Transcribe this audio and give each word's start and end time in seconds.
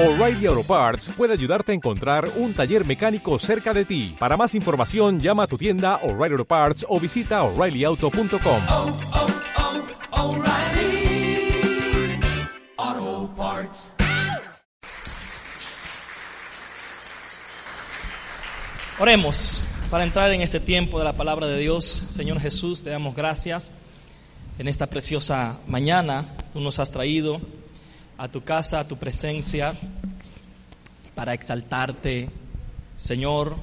O'Reilly 0.00 0.46
Auto 0.46 0.62
Parts 0.62 1.10
puede 1.16 1.32
ayudarte 1.32 1.72
a 1.72 1.74
encontrar 1.74 2.30
un 2.36 2.54
taller 2.54 2.86
mecánico 2.86 3.36
cerca 3.40 3.74
de 3.74 3.84
ti. 3.84 4.14
Para 4.16 4.36
más 4.36 4.54
información, 4.54 5.18
llama 5.18 5.42
a 5.42 5.46
tu 5.48 5.58
tienda 5.58 5.96
O'Reilly 6.04 6.34
Auto 6.34 6.44
Parts 6.44 6.86
o 6.88 7.00
visita 7.00 7.42
oreillyauto.com. 7.42 8.62
oh, 8.70 8.96
oh, 12.78 13.30
Parts. 13.36 13.92
Oremos 19.00 19.64
para 19.90 20.04
entrar 20.04 20.32
en 20.32 20.42
este 20.42 20.60
tiempo 20.60 21.00
de 21.00 21.06
la 21.06 21.14
palabra 21.14 21.48
de 21.48 21.58
Dios. 21.58 21.84
Señor 21.84 22.38
Jesús, 22.38 22.82
te 22.82 22.90
damos 22.90 23.16
gracias 23.16 23.72
en 24.60 24.68
esta 24.68 24.86
preciosa 24.86 25.58
mañana. 25.66 26.24
Tú 26.52 26.60
nos 26.60 26.78
has 26.78 26.92
traído 26.92 27.40
a 28.18 28.28
tu 28.28 28.42
casa, 28.42 28.80
a 28.80 28.88
tu 28.88 28.96
presencia, 28.96 29.74
para 31.14 31.34
exaltarte, 31.34 32.28
Señor, 32.96 33.56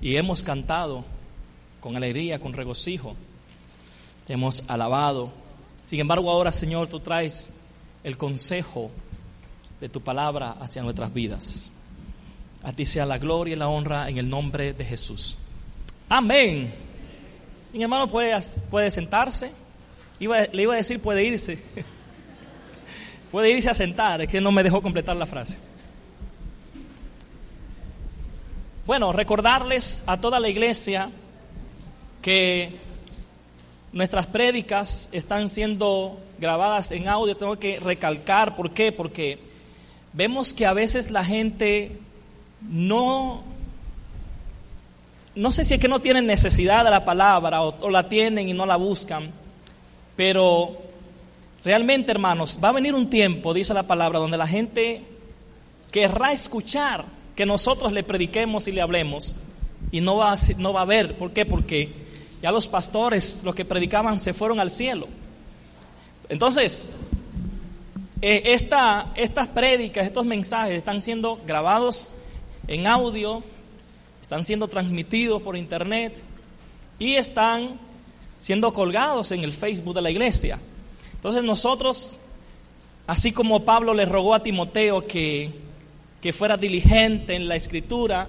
y 0.00 0.16
hemos 0.16 0.42
cantado 0.42 1.04
con 1.80 1.96
alegría, 1.96 2.38
con 2.40 2.52
regocijo. 2.52 3.16
Te 4.26 4.34
hemos 4.34 4.64
alabado. 4.68 5.30
Sin 5.84 6.00
embargo, 6.00 6.30
ahora, 6.30 6.52
Señor, 6.52 6.88
tú 6.88 7.00
traes 7.00 7.52
el 8.04 8.16
consejo 8.16 8.90
de 9.80 9.88
tu 9.88 10.00
palabra 10.00 10.56
hacia 10.60 10.82
nuestras 10.82 11.12
vidas. 11.12 11.70
A 12.62 12.72
ti 12.72 12.84
sea 12.86 13.06
la 13.06 13.18
gloria 13.18 13.54
y 13.54 13.58
la 13.58 13.68
honra 13.68 14.08
en 14.08 14.18
el 14.18 14.28
nombre 14.28 14.72
de 14.74 14.84
Jesús. 14.84 15.38
Amén. 16.08 16.72
Mi 17.72 17.82
hermano 17.82 18.08
puede, 18.08 18.38
puede 18.70 18.90
sentarse. 18.90 19.50
Iba- 20.18 20.46
le 20.52 20.62
iba 20.62 20.74
a 20.74 20.76
decir 20.76 21.00
puede 21.00 21.24
irse. 21.24 21.62
puede 23.30 23.50
irse 23.50 23.70
a 23.70 23.74
sentar. 23.74 24.20
Es 24.20 24.28
que 24.28 24.40
no 24.40 24.52
me 24.52 24.62
dejó 24.62 24.82
completar 24.82 25.16
la 25.16 25.26
frase. 25.26 25.58
Bueno, 28.86 29.12
recordarles 29.12 30.02
a 30.06 30.20
toda 30.20 30.40
la 30.40 30.48
iglesia 30.48 31.10
que 32.22 32.70
nuestras 33.92 34.26
prédicas 34.26 35.08
están 35.12 35.48
siendo 35.48 36.18
grabadas 36.38 36.90
en 36.92 37.08
audio. 37.08 37.36
Tengo 37.36 37.58
que 37.58 37.78
recalcar 37.78 38.56
por 38.56 38.72
qué. 38.72 38.92
Porque 38.92 39.38
vemos 40.12 40.52
que 40.52 40.66
a 40.66 40.72
veces 40.72 41.10
la 41.10 41.24
gente 41.24 41.98
no, 42.62 43.42
no 45.34 45.52
sé 45.52 45.64
si 45.64 45.74
es 45.74 45.80
que 45.80 45.88
no 45.88 46.00
tienen 46.00 46.26
necesidad 46.26 46.84
de 46.84 46.90
la 46.90 47.04
palabra 47.04 47.62
o, 47.62 47.76
o 47.80 47.90
la 47.90 48.08
tienen 48.08 48.48
y 48.48 48.52
no 48.52 48.66
la 48.66 48.76
buscan, 48.76 49.30
pero 50.16 50.89
realmente 51.64 52.12
hermanos, 52.12 52.58
va 52.62 52.70
a 52.70 52.72
venir 52.72 52.94
un 52.94 53.10
tiempo, 53.10 53.54
dice 53.54 53.74
la 53.74 53.82
palabra, 53.84 54.18
donde 54.18 54.36
la 54.36 54.46
gente 54.46 55.02
querrá 55.90 56.32
escuchar 56.32 57.04
que 57.34 57.46
nosotros 57.46 57.92
le 57.92 58.02
prediquemos 58.02 58.68
y 58.68 58.72
le 58.72 58.80
hablemos 58.80 59.36
y 59.90 60.00
no 60.00 60.16
va, 60.16 60.32
a, 60.32 60.38
no 60.58 60.72
va 60.72 60.82
a 60.82 60.86
ver. 60.86 61.16
¿Por 61.16 61.32
qué? 61.32 61.44
Porque 61.46 61.92
ya 62.42 62.52
los 62.52 62.68
pastores, 62.68 63.42
los 63.44 63.54
que 63.54 63.64
predicaban, 63.64 64.18
se 64.18 64.32
fueron 64.32 64.60
al 64.60 64.70
cielo. 64.70 65.08
Entonces, 66.28 66.90
eh, 68.22 68.42
esta, 68.46 69.12
estas 69.14 69.48
prédicas, 69.48 70.06
estos 70.06 70.24
mensajes 70.24 70.74
están 70.74 71.00
siendo 71.00 71.40
grabados 71.46 72.12
en 72.68 72.86
audio, 72.86 73.42
están 74.22 74.44
siendo 74.44 74.68
transmitidos 74.68 75.42
por 75.42 75.56
internet 75.56 76.22
y 76.98 77.14
están 77.14 77.78
siendo 78.38 78.72
colgados 78.72 79.32
en 79.32 79.42
el 79.42 79.52
Facebook 79.52 79.94
de 79.94 80.02
la 80.02 80.10
iglesia. 80.10 80.58
Entonces 81.20 81.44
nosotros, 81.44 82.16
así 83.06 83.30
como 83.30 83.66
Pablo 83.66 83.92
le 83.92 84.06
rogó 84.06 84.32
a 84.34 84.42
Timoteo 84.42 85.06
que, 85.06 85.50
que 86.22 86.32
fuera 86.32 86.56
diligente 86.56 87.34
en 87.34 87.46
la 87.46 87.56
escritura, 87.56 88.26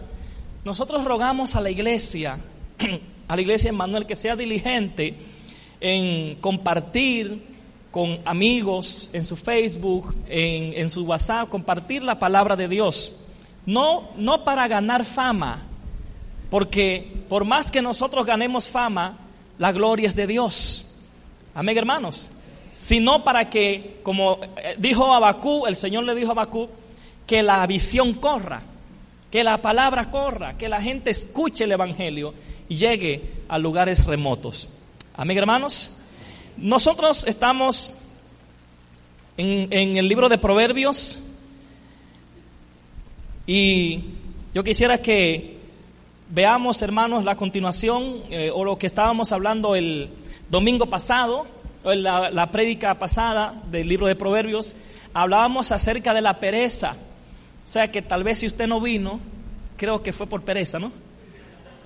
nosotros 0.66 1.06
rogamos 1.06 1.56
a 1.56 1.62
la 1.62 1.70
iglesia, 1.70 2.38
a 3.30 3.36
la 3.38 3.42
iglesia 3.42 3.70
Emmanuel, 3.70 4.06
que 4.06 4.18
sea 4.18 4.36
diligente 4.36 5.16
en 5.80 6.36
compartir 6.42 7.42
con 7.92 8.20
amigos 8.26 9.10
en 9.14 9.24
su 9.24 9.38
Facebook, 9.38 10.14
en, 10.28 10.74
en 10.78 10.90
su 10.90 11.06
WhatsApp, 11.06 11.48
compartir 11.48 12.04
la 12.04 12.20
palabra 12.20 12.58
de 12.58 12.68
Dios. 12.68 13.30
No, 13.66 14.10
no 14.18 14.44
para 14.44 14.68
ganar 14.68 15.06
fama, 15.06 15.66
porque 16.50 17.24
por 17.30 17.46
más 17.46 17.72
que 17.72 17.82
nosotros 17.82 18.26
ganemos 18.26 18.68
fama, 18.68 19.18
la 19.58 19.72
gloria 19.72 20.10
es 20.10 20.16
de 20.18 20.28
Dios. 20.28 21.00
Amén, 21.56 21.78
hermanos. 21.78 22.32
Sino 22.72 23.24
para 23.24 23.50
que, 23.50 24.00
como 24.04 24.40
eh, 24.58 24.76
dijo 24.78 25.14
Abacú, 25.14 25.66
el 25.66 25.76
Señor 25.76 26.04
le 26.06 26.16
dijo 26.16 26.30
a 26.30 26.32
Abacú, 26.32 26.70
que 27.28 27.44
la 27.44 27.66
visión 27.68 28.14
corra, 28.14 28.62
que 29.30 29.44
la 29.44 29.62
palabra 29.62 30.10
corra, 30.12 30.58
que 30.58 30.70
la 30.70 30.82
gente 30.82 31.12
escuche 31.12 31.66
el 31.66 31.72
Evangelio 31.72 32.34
y 32.70 32.76
llegue 32.76 33.22
a 33.48 33.58
lugares 33.58 34.06
remotos. 34.06 34.70
Amén, 35.16 35.38
hermanos. 35.38 35.98
Nosotros 36.58 37.26
estamos 37.28 37.96
en, 39.38 39.72
en 39.72 39.98
el 39.98 40.08
libro 40.08 40.30
de 40.30 40.38
Proverbios 40.38 41.22
y 43.48 44.04
yo 44.54 44.64
quisiera 44.64 44.98
que 44.98 45.58
veamos, 46.30 46.82
hermanos, 46.82 47.24
la 47.24 47.36
continuación 47.36 48.24
eh, 48.30 48.52
o 48.54 48.64
lo 48.64 48.78
que 48.78 48.88
estábamos 48.88 49.32
hablando 49.32 49.76
el 49.76 50.10
domingo 50.50 50.86
pasado, 50.86 51.46
la, 51.84 52.30
la 52.32 52.52
prédica 52.52 52.98
pasada 53.00 53.54
del 53.70 53.88
libro 53.88 54.08
de 54.08 54.16
Proverbios. 54.16 54.76
Hablábamos 55.14 55.72
acerca 55.72 56.14
de 56.14 56.22
la 56.22 56.40
pereza. 56.40 56.96
O 57.64 57.68
sea 57.68 57.92
que 57.92 58.02
tal 58.02 58.24
vez 58.24 58.40
si 58.40 58.48
usted 58.48 58.68
no 58.68 58.82
vino, 58.82 59.20
creo 59.78 60.02
que 60.02 60.14
fue 60.14 60.28
por 60.28 60.42
pereza, 60.42 60.80
¿no? 60.80 60.92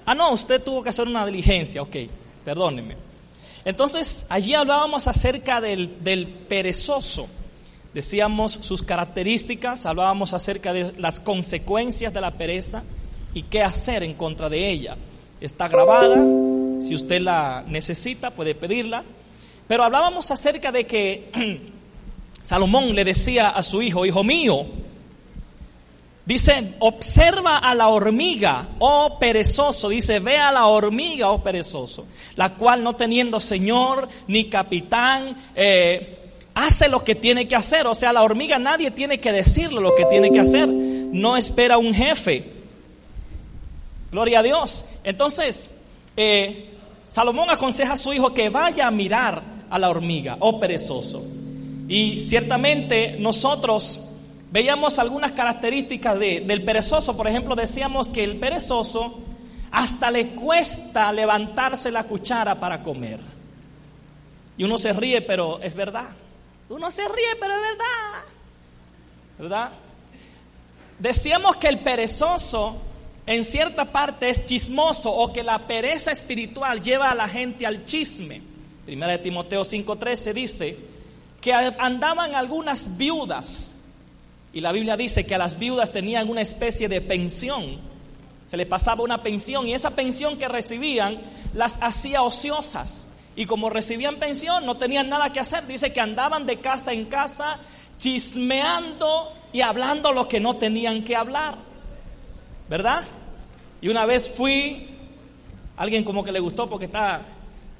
Ah, 0.06 0.14
no, 0.14 0.32
usted 0.32 0.62
tuvo 0.62 0.84
que 0.84 0.90
hacer 0.90 1.08
una 1.08 1.26
diligencia, 1.26 1.82
ok, 1.82 1.96
perdóneme. 2.44 2.96
Entonces, 3.66 4.28
allí 4.30 4.54
hablábamos 4.54 5.08
acerca 5.08 5.60
del, 5.60 6.04
del 6.04 6.28
perezoso. 6.28 7.28
Decíamos 7.94 8.52
sus 8.52 8.84
características, 8.84 9.86
hablábamos 9.86 10.34
acerca 10.34 10.74
de 10.74 10.94
las 10.98 11.20
consecuencias 11.20 12.14
de 12.14 12.22
la 12.22 12.32
pereza 12.32 12.84
y 13.34 13.44
qué 13.44 13.64
hacer 13.64 14.04
en 14.04 14.14
contra 14.14 14.50
de 14.50 14.70
ella. 14.70 14.98
Está 15.42 15.68
grabada, 15.68 16.18
si 16.82 16.94
usted 16.94 17.22
la 17.22 17.64
necesita 17.68 18.32
puede 18.32 18.54
pedirla, 18.54 19.04
pero 19.68 19.84
hablábamos 19.84 20.30
acerca 20.32 20.72
de 20.72 20.86
que 20.86 21.62
Salomón 22.42 22.94
le 22.94 23.04
decía 23.04 23.50
a 23.50 23.64
su 23.64 23.82
hijo, 23.82 24.06
hijo 24.06 24.24
mío, 24.24 24.66
dice, 26.26 26.74
observa 26.80 27.58
a 27.58 27.74
la 27.74 27.88
hormiga, 27.88 28.68
oh 28.80 29.18
perezoso, 29.20 29.90
dice, 29.90 30.20
ve 30.20 30.38
a 30.38 30.52
la 30.52 30.68
hormiga, 30.68 31.32
oh 31.32 31.42
perezoso, 31.42 32.06
la 32.36 32.54
cual 32.54 32.84
no 32.84 32.96
teniendo 32.96 33.40
señor 33.40 34.08
ni 34.28 34.50
capitán, 34.50 35.36
eh, 35.56 36.20
hace 36.56 36.88
lo 36.88 37.04
que 37.04 37.16
tiene 37.16 37.48
que 37.48 37.56
hacer. 37.56 37.86
O 37.86 37.94
sea, 37.94 38.12
la 38.12 38.24
hormiga 38.24 38.58
nadie 38.58 38.92
tiene 38.92 39.20
que 39.20 39.32
decirle 39.32 39.82
lo 39.82 39.94
que 39.94 40.06
tiene 40.06 40.32
que 40.32 40.40
hacer. 40.40 40.68
No 40.68 41.38
espera 41.38 41.78
un 41.78 41.94
jefe. 41.94 42.44
Gloria 44.12 44.40
a 44.40 44.44
Dios. 44.44 44.86
Entonces, 45.04 45.70
eh, 46.18 46.72
Salomón 47.10 47.50
aconseja 47.50 47.94
a 47.94 47.98
su 47.98 48.14
hijo 48.14 48.34
que 48.34 48.50
vaya 48.50 48.88
a 48.88 48.92
mirar 48.92 49.55
a 49.76 49.80
la 49.80 49.90
hormiga, 49.90 50.38
oh 50.40 50.60
perezoso. 50.60 51.24
Y 51.88 52.20
ciertamente 52.22 53.18
nosotros 53.20 54.08
veíamos 54.52 54.98
algunas 55.00 55.34
características 55.34 56.18
de- 56.18 56.42
del 56.42 56.64
perezoso. 56.64 57.16
Por 57.16 57.28
ejemplo, 57.28 57.56
decíamos 57.56 58.10
que 58.10 58.24
el 58.24 58.38
perezoso 58.38 59.20
hasta 59.72 60.10
le 60.10 60.30
cuesta 60.30 61.12
levantarse 61.12 61.92
la 61.92 62.04
cuchara 62.06 62.56
para 62.60 62.82
comer. 62.82 63.20
Y 64.58 64.64
uno 64.64 64.78
se 64.78 64.94
ríe, 64.94 65.22
pero 65.22 65.60
es 65.62 65.76
verdad. 65.76 66.10
Uno 66.70 66.90
se 66.90 67.04
ríe, 67.04 67.36
pero 67.40 67.54
es 67.54 67.62
verdad. 67.62 68.24
¿Verdad? 69.38 69.70
Decíamos 70.98 71.58
que 71.58 71.68
el 71.68 71.80
perezoso 71.80 72.78
en 73.28 73.44
cierta 73.44 73.92
parte 73.92 74.30
es 74.30 74.46
chismoso 74.46 75.12
o 75.12 75.34
que 75.34 75.44
la 75.44 75.60
pereza 75.68 76.12
espiritual 76.12 76.82
lleva 76.82 77.12
a 77.12 77.16
la 77.16 77.28
gente 77.28 77.66
al 77.66 77.86
chisme. 77.86 78.42
Primera 78.86 79.14
de 79.14 79.18
Timoteo 79.20 79.64
5:13 79.64 80.34
dice 80.34 80.78
que 81.42 81.54
andaban 81.54 82.36
algunas 82.36 82.98
viudas 82.98 83.76
y 84.54 84.62
la 84.62 84.72
Biblia 84.72 84.96
dice 84.96 85.26
que 85.26 85.36
a 85.36 85.38
las 85.38 85.60
viudas 85.60 85.92
tenían 85.92 86.30
una 86.30 86.42
especie 86.42 86.88
de 86.88 87.02
pensión. 87.02 87.78
Se 88.48 88.58
les 88.58 88.68
pasaba 88.68 89.04
una 89.04 89.22
pensión 89.22 89.68
y 89.68 89.74
esa 89.74 89.92
pensión 89.92 90.38
que 90.38 90.48
recibían 90.48 91.20
las 91.54 91.78
hacía 91.82 92.22
ociosas. 92.22 93.10
Y 93.36 93.48
como 93.48 93.70
recibían 93.70 94.16
pensión, 94.16 94.66
no 94.66 94.78
tenían 94.78 95.10
nada 95.10 95.34
que 95.34 95.42
hacer. 95.42 95.68
Dice 95.68 95.92
que 95.92 96.00
andaban 96.00 96.46
de 96.46 96.62
casa 96.62 96.94
en 96.94 97.06
casa 97.06 97.60
chismeando 97.98 99.34
y 99.52 99.62
hablando 99.62 100.14
lo 100.14 100.28
que 100.28 100.40
no 100.40 100.56
tenían 100.56 101.04
que 101.04 101.16
hablar. 101.16 101.58
¿Verdad? 102.70 103.04
Y 103.82 103.90
una 103.90 104.06
vez 104.06 104.30
fui, 104.30 104.88
alguien 105.76 106.04
como 106.04 106.24
que 106.24 106.32
le 106.32 106.40
gustó 106.40 106.70
porque 106.70 106.86
está, 106.86 107.22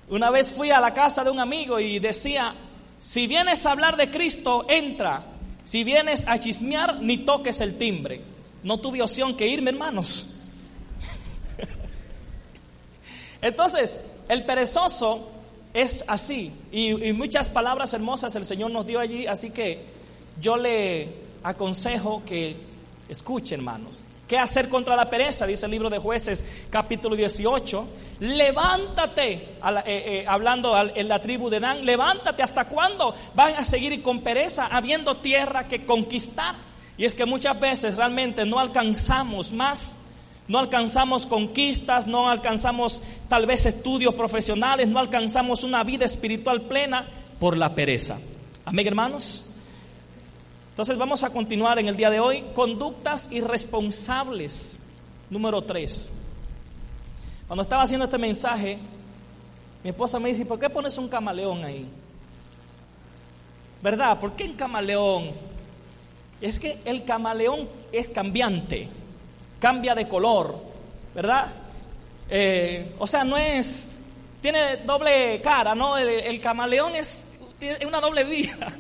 una 0.10 0.30
vez 0.30 0.52
fui 0.52 0.72
a 0.72 0.80
la 0.80 0.94
casa 0.94 1.24
de 1.24 1.32
un 1.32 1.40
amigo 1.40 1.80
y 1.80 2.00
decía, 2.00 2.54
si 3.00 3.28
vienes 3.28 3.66
a 3.66 3.72
hablar 3.72 3.98
de 3.98 4.10
Cristo, 4.10 4.66
entra, 4.68 5.32
Si 5.64 5.84
vienes 5.84 6.28
a 6.28 6.38
chismear, 6.38 7.02
ni 7.02 7.18
toques 7.20 7.60
el 7.60 7.80
timbre. 7.80 8.22
No 8.62 8.80
tuve 8.80 9.02
opción 9.02 9.36
que 9.36 9.48
irme, 9.48 9.72
hermanos. 9.72 10.42
Entonces, 13.42 14.00
el 14.30 14.46
perezoso 14.46 15.32
es 15.74 16.06
así. 16.08 16.52
Y, 16.72 16.94
muchas 17.14 17.50
palabras 17.50 17.96
hermosas 17.96 18.36
el 18.36 18.46
Señor 18.46 18.70
nos 18.70 18.86
dio 18.86 19.00
allí. 19.00 19.26
Así 19.26 19.50
que 19.50 19.86
yo 20.40 20.56
le 20.56 21.10
aconsejo 21.44 22.24
que 22.26 22.56
escuche, 23.10 23.56
hermanos. 23.56 24.04
¿Qué 24.28 24.40
hacer 24.40 24.70
contra 24.70 24.96
la 24.96 25.08
pereza? 25.08 25.46
Dice 25.46 25.66
el 25.66 25.72
libro 25.72 25.90
de 25.90 26.00
jueces 26.00 26.64
capítulo 26.72 27.16
18. 27.16 27.88
Levántate, 28.22 29.34
eh, 29.34 29.58
eh, 29.86 30.26
hablando 30.28 30.76
en 30.78 31.08
la 31.08 31.20
tribu 31.20 31.50
de 31.50 31.60
Dan, 31.60 31.86
levántate, 31.86 32.42
¿hasta 32.42 32.68
cuándo 32.68 33.14
van 33.36 33.54
a 33.54 33.64
seguir 33.64 34.02
con 34.02 34.22
pereza 34.22 34.66
habiendo 34.66 35.18
tierra 35.18 35.68
que 35.68 35.86
conquistar? 35.86 36.56
Y 36.98 37.06
es 37.06 37.14
que 37.14 37.26
muchas 37.26 37.60
veces 37.60 37.98
realmente 37.98 38.46
no 38.46 38.60
alcanzamos 38.60 39.52
más, 39.52 40.00
no 40.48 40.58
alcanzamos 40.58 41.28
conquistas, 41.28 42.08
no 42.08 42.28
alcanzamos 42.30 43.04
tal 43.30 43.46
vez 43.46 43.68
estudios 43.68 44.16
profesionales, 44.16 44.88
no 44.88 44.98
alcanzamos 44.98 45.64
una 45.64 45.84
vida 45.84 46.06
espiritual 46.06 46.62
plena 46.62 47.06
por 47.40 47.58
la 47.58 47.76
pereza. 47.76 48.18
Amén, 48.66 48.88
hermanos. 48.88 49.55
Entonces 50.76 50.98
vamos 50.98 51.24
a 51.24 51.30
continuar 51.30 51.80
en 51.80 51.88
el 51.88 51.96
día 51.96 52.10
de 52.10 52.20
hoy. 52.20 52.44
Conductas 52.54 53.32
irresponsables. 53.32 54.80
Número 55.30 55.62
3. 55.62 56.12
Cuando 57.48 57.64
estaba 57.64 57.84
haciendo 57.84 58.04
este 58.04 58.18
mensaje, 58.18 58.78
mi 59.86 59.92
esposa 59.92 60.20
me 60.20 60.28
dice, 60.28 60.46
¿por 60.46 60.60
qué 60.60 60.70
pones 60.70 60.98
un 60.98 61.08
camaleón 61.08 61.64
ahí? 61.64 61.88
¿Verdad? 63.82 64.20
¿Por 64.20 64.34
qué 64.34 64.44
un 64.44 64.52
camaleón? 64.52 65.32
Es 66.42 66.60
que 66.60 66.78
el 66.84 67.06
camaleón 67.06 67.70
es 67.94 68.10
cambiante, 68.10 68.90
cambia 69.62 69.96
de 69.96 70.10
color, 70.10 70.58
¿verdad? 71.16 71.54
Eh, 72.30 72.96
o 73.00 73.08
sea, 73.08 73.24
no 73.24 73.38
es, 73.38 73.98
tiene 74.42 74.76
doble 74.86 75.40
cara, 75.42 75.74
¿no? 75.74 75.98
El, 75.98 76.42
camaleón 76.42 76.96
es, 76.96 77.38
es 77.62 77.86
una 77.86 78.02
doble 78.02 78.26
vida 78.26 78.76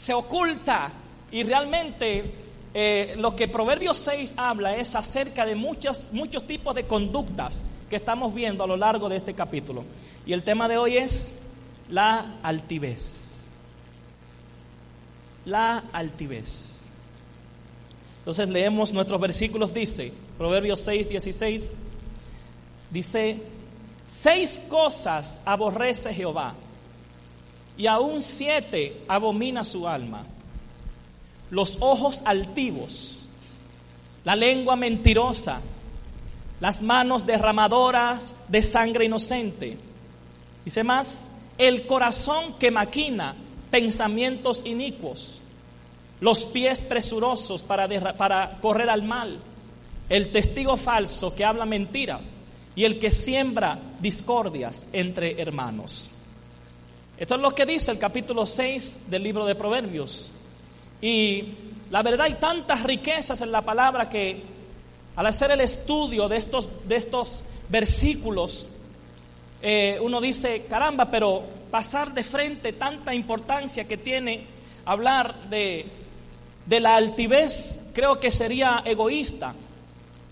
se 0.00 0.14
oculta 0.14 0.90
y 1.30 1.42
realmente 1.42 2.32
eh, 2.72 3.14
lo 3.18 3.36
que 3.36 3.48
Proverbios 3.48 3.98
6 3.98 4.34
habla 4.38 4.74
es 4.76 4.94
acerca 4.94 5.44
de 5.44 5.54
muchos, 5.54 6.06
muchos 6.12 6.46
tipos 6.46 6.74
de 6.74 6.86
conductas 6.86 7.62
que 7.90 7.96
estamos 7.96 8.34
viendo 8.34 8.64
a 8.64 8.66
lo 8.66 8.78
largo 8.78 9.10
de 9.10 9.16
este 9.16 9.34
capítulo. 9.34 9.84
Y 10.24 10.32
el 10.32 10.42
tema 10.42 10.68
de 10.68 10.78
hoy 10.78 10.96
es 10.96 11.40
la 11.90 12.36
altivez. 12.42 13.50
La 15.44 15.84
altivez. 15.92 16.80
Entonces 18.20 18.48
leemos 18.48 18.94
nuestros 18.94 19.20
versículos, 19.20 19.74
dice, 19.74 20.14
Proverbios 20.38 20.80
6, 20.80 21.10
16, 21.10 21.74
dice, 22.90 23.42
seis 24.08 24.62
cosas 24.66 25.42
aborrece 25.44 26.14
Jehová 26.14 26.54
y 27.80 27.86
aún 27.86 28.22
siete 28.22 29.04
abomina 29.08 29.64
su 29.64 29.88
alma. 29.88 30.22
Los 31.48 31.78
ojos 31.80 32.20
altivos, 32.26 33.20
la 34.22 34.36
lengua 34.36 34.76
mentirosa, 34.76 35.62
las 36.60 36.82
manos 36.82 37.24
derramadoras 37.24 38.34
de 38.48 38.60
sangre 38.60 39.06
inocente. 39.06 39.78
Dice 40.62 40.84
más, 40.84 41.30
el 41.56 41.86
corazón 41.86 42.52
que 42.58 42.70
maquina 42.70 43.34
pensamientos 43.70 44.60
inicuos, 44.66 45.40
los 46.20 46.44
pies 46.44 46.82
presurosos 46.82 47.62
para, 47.62 47.88
para 48.18 48.58
correr 48.60 48.90
al 48.90 49.04
mal, 49.04 49.40
el 50.10 50.30
testigo 50.30 50.76
falso 50.76 51.34
que 51.34 51.46
habla 51.46 51.64
mentiras 51.64 52.36
y 52.76 52.84
el 52.84 52.98
que 52.98 53.10
siembra 53.10 53.78
discordias 54.00 54.90
entre 54.92 55.40
hermanos. 55.40 56.10
Esto 57.20 57.34
es 57.34 57.42
lo 57.42 57.50
que 57.50 57.66
dice 57.66 57.92
el 57.92 57.98
capítulo 57.98 58.46
6 58.46 59.10
del 59.10 59.22
libro 59.22 59.44
de 59.44 59.54
Proverbios. 59.54 60.32
Y 61.02 61.44
la 61.90 62.02
verdad 62.02 62.22
hay 62.24 62.36
tantas 62.36 62.82
riquezas 62.82 63.42
en 63.42 63.52
la 63.52 63.60
palabra 63.60 64.08
que 64.08 64.42
al 65.16 65.26
hacer 65.26 65.50
el 65.50 65.60
estudio 65.60 66.30
de 66.30 66.38
estos, 66.38 66.66
de 66.88 66.96
estos 66.96 67.44
versículos, 67.68 68.68
eh, 69.60 69.98
uno 70.00 70.18
dice, 70.18 70.64
caramba, 70.64 71.10
pero 71.10 71.44
pasar 71.70 72.14
de 72.14 72.24
frente 72.24 72.72
tanta 72.72 73.12
importancia 73.14 73.86
que 73.86 73.98
tiene 73.98 74.46
hablar 74.86 75.50
de, 75.50 75.84
de 76.64 76.80
la 76.80 76.96
altivez, 76.96 77.90
creo 77.92 78.18
que 78.18 78.30
sería 78.30 78.82
egoísta. 78.86 79.54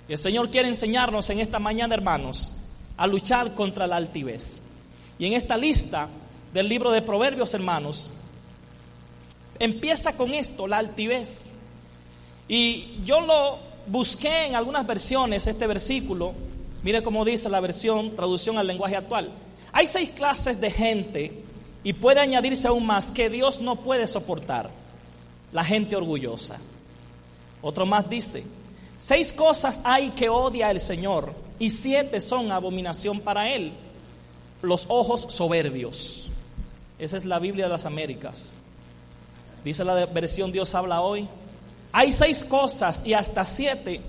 El 0.09 0.17
Señor 0.17 0.49
quiere 0.51 0.69
enseñarnos 0.69 1.29
en 1.29 1.41
esta 1.41 1.59
mañana, 1.59 1.95
hermanos, 1.95 2.57
a 2.97 3.07
luchar 3.07 3.55
contra 3.55 3.87
la 3.87 3.97
altivez. 3.97 4.63
Y 5.19 5.27
en 5.27 5.35
esta 5.35 5.59
lista 5.59 6.09
del 6.53 6.69
libro 6.69 6.91
de 6.91 7.03
Proverbios, 7.03 7.55
hermanos, 7.55 8.11
empieza 9.59 10.17
con 10.17 10.33
esto, 10.33 10.67
la 10.67 10.79
altivez. 10.79 11.53
Y 12.49 13.01
yo 13.05 13.21
lo 13.21 13.59
busqué 13.87 14.47
en 14.47 14.57
algunas 14.57 14.87
versiones, 14.87 15.47
este 15.47 15.67
versículo, 15.67 16.33
mire 16.83 17.03
cómo 17.03 17.25
dice 17.25 17.49
la 17.49 17.61
versión, 17.61 18.15
traducción 18.15 18.59
al 18.59 18.67
lenguaje 18.67 18.97
actual. 18.97 19.31
Hay 19.73 19.87
seis 19.87 20.11
clases 20.11 20.61
de 20.61 20.71
gente 20.71 21.45
y 21.85 21.93
puede 21.93 22.21
añadirse 22.21 22.69
aún 22.69 22.87
más 22.87 23.11
que 23.11 23.31
Dios 23.31 23.61
no 23.61 23.77
puede 23.77 24.07
soportar. 24.07 24.71
La 25.53 25.65
gente 25.65 25.97
orgullosa. 25.97 26.59
Otro 27.63 27.87
más 27.87 28.09
dice, 28.09 28.45
seis 28.99 29.33
cosas 29.33 29.81
hay 29.85 30.11
que 30.11 30.29
odia 30.29 30.71
el 30.71 30.81
Señor 30.81 31.33
y 31.59 31.71
siete 31.71 32.21
son 32.21 32.53
abominación 32.53 33.21
para 33.21 33.51
Él. 33.51 33.73
Los 34.63 34.87
ojos 34.89 35.27
soberbios. 35.31 36.31
Esa 36.99 37.17
es 37.17 37.25
la 37.25 37.39
Biblia 37.39 37.67
de 37.67 37.71
las 37.71 37.85
Américas. 37.85 38.55
Dice 39.65 39.85
la 39.85 40.07
versión 40.07 40.53
Dios 40.53 40.75
habla 40.75 41.01
hoy. 41.01 41.29
Hay 41.93 42.13
seis 42.13 42.45
cosas 42.45 43.05
y 43.07 43.15
hasta 43.15 43.45
siete 43.45 44.01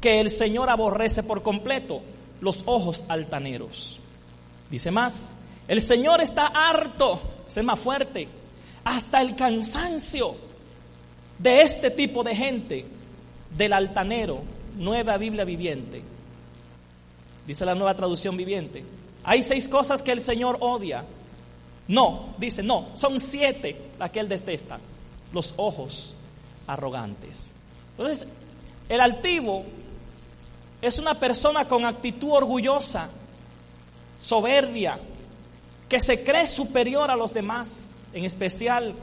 que 0.00 0.20
el 0.20 0.30
Señor 0.30 0.70
aborrece 0.70 1.22
por 1.22 1.42
completo. 1.42 2.02
Los 2.40 2.62
ojos 2.66 3.04
altaneros. 3.08 3.98
Dice 4.70 4.90
más, 4.90 5.32
el 5.68 5.80
Señor 5.80 6.20
está 6.20 6.46
harto, 6.48 7.20
es 7.48 7.64
más 7.64 7.78
fuerte, 7.78 8.28
hasta 8.84 9.20
el 9.20 9.34
cansancio 9.34 10.36
de 11.38 11.62
este 11.62 11.90
tipo 11.90 12.22
de 12.22 12.34
gente, 12.34 12.84
del 13.56 13.72
altanero, 13.72 14.40
nueva 14.76 15.16
Biblia 15.16 15.44
viviente. 15.44 16.02
Dice 17.46 17.64
la 17.64 17.74
nueva 17.74 17.94
traducción 17.94 18.36
viviente. 18.36 18.84
Hay 19.24 19.42
seis 19.42 19.68
cosas 19.68 20.02
que 20.02 20.12
el 20.12 20.20
Señor 20.20 20.58
odia. 20.60 21.04
No, 21.88 22.34
dice, 22.38 22.62
no, 22.62 22.88
son 22.94 23.20
siete 23.20 23.90
las 23.98 24.10
que 24.10 24.20
él 24.20 24.28
detesta. 24.28 24.78
Los 25.32 25.54
ojos 25.56 26.16
arrogantes. 26.66 27.50
Entonces, 27.92 28.28
el 28.88 29.00
altivo 29.00 29.64
es 30.82 30.98
una 30.98 31.14
persona 31.14 31.66
con 31.66 31.84
actitud 31.84 32.30
orgullosa, 32.32 33.08
soberbia, 34.18 34.98
que 35.88 36.00
se 36.00 36.24
cree 36.24 36.46
superior 36.46 37.10
a 37.10 37.16
los 37.16 37.32
demás, 37.32 37.94
en 38.12 38.24
especial 38.24 38.94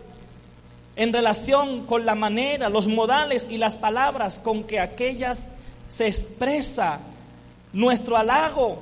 en 0.95 1.11
relación 1.11 1.85
con 1.85 2.05
la 2.05 2.15
manera, 2.15 2.69
los 2.69 2.87
modales 2.87 3.49
y 3.49 3.57
las 3.57 3.77
palabras 3.77 4.39
con 4.39 4.63
que 4.63 4.79
aquellas 4.79 5.51
se 5.87 6.07
expresa 6.07 6.99
nuestro 7.71 8.15
halago, 8.15 8.81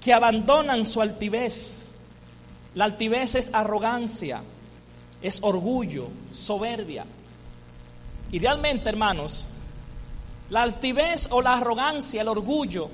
que 0.00 0.12
abandonan 0.12 0.86
su 0.86 1.00
altivez 1.00 1.93
la 2.74 2.84
altivez 2.84 3.34
es 3.36 3.54
arrogancia, 3.54 4.42
es 5.22 5.42
orgullo, 5.42 6.08
soberbia. 6.32 7.04
Y 8.32 8.38
realmente, 8.38 8.88
hermanos, 8.88 9.46
la 10.50 10.62
altivez 10.62 11.28
o 11.30 11.40
la 11.40 11.54
arrogancia, 11.54 12.22
el 12.22 12.28
orgullo, 12.28 12.90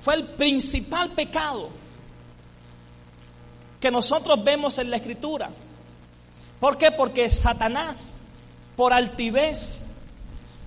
fue 0.00 0.14
el 0.14 0.24
principal 0.24 1.10
pecado 1.10 1.70
que 3.80 3.90
nosotros 3.90 4.42
vemos 4.42 4.78
en 4.78 4.90
la 4.90 4.96
escritura. 4.96 5.50
¿Por 6.60 6.78
qué? 6.78 6.92
Porque 6.92 7.28
Satanás, 7.28 8.18
por 8.76 8.92
altivez, 8.92 9.88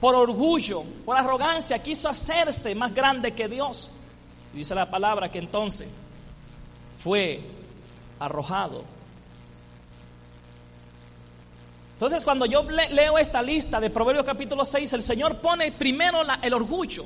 por 0.02 0.16
orgullo, 0.16 0.84
por 1.06 1.18
arrogancia, 1.18 1.82
quiso 1.82 2.10
hacerse 2.10 2.76
más 2.76 2.94
grande 2.94 3.34
que 3.34 3.48
Dios. 3.48 3.92
Y 4.54 4.58
dice 4.58 4.76
la 4.76 4.90
palabra 4.90 5.32
que 5.32 5.40
entonces 5.40 5.88
fue 7.02 7.42
arrojado. 8.20 8.84
Entonces 11.94 12.24
cuando 12.24 12.46
yo 12.46 12.64
leo 12.64 13.18
esta 13.18 13.42
lista 13.42 13.82
de 13.82 13.90
Proverbios 13.90 14.26
capítulo 14.26 14.64
6, 14.64 14.94
el 14.94 15.02
Señor 15.02 15.38
pone 15.40 15.74
primero 15.74 16.22
el 16.42 16.54
orgullo, 16.54 17.04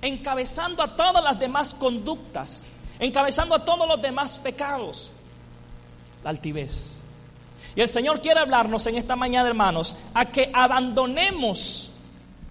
encabezando 0.00 0.82
a 0.82 0.96
todas 0.96 1.22
las 1.22 1.38
demás 1.38 1.72
conductas, 1.74 2.66
encabezando 2.98 3.54
a 3.54 3.64
todos 3.64 3.86
los 3.86 4.02
demás 4.02 4.38
pecados, 4.38 5.12
la 6.24 6.30
altivez. 6.30 7.04
Y 7.76 7.80
el 7.80 7.88
Señor 7.88 8.20
quiere 8.20 8.40
hablarnos 8.40 8.84
en 8.88 8.96
esta 8.96 9.14
mañana, 9.14 9.48
hermanos, 9.48 9.96
a 10.12 10.24
que 10.26 10.50
abandonemos 10.52 11.92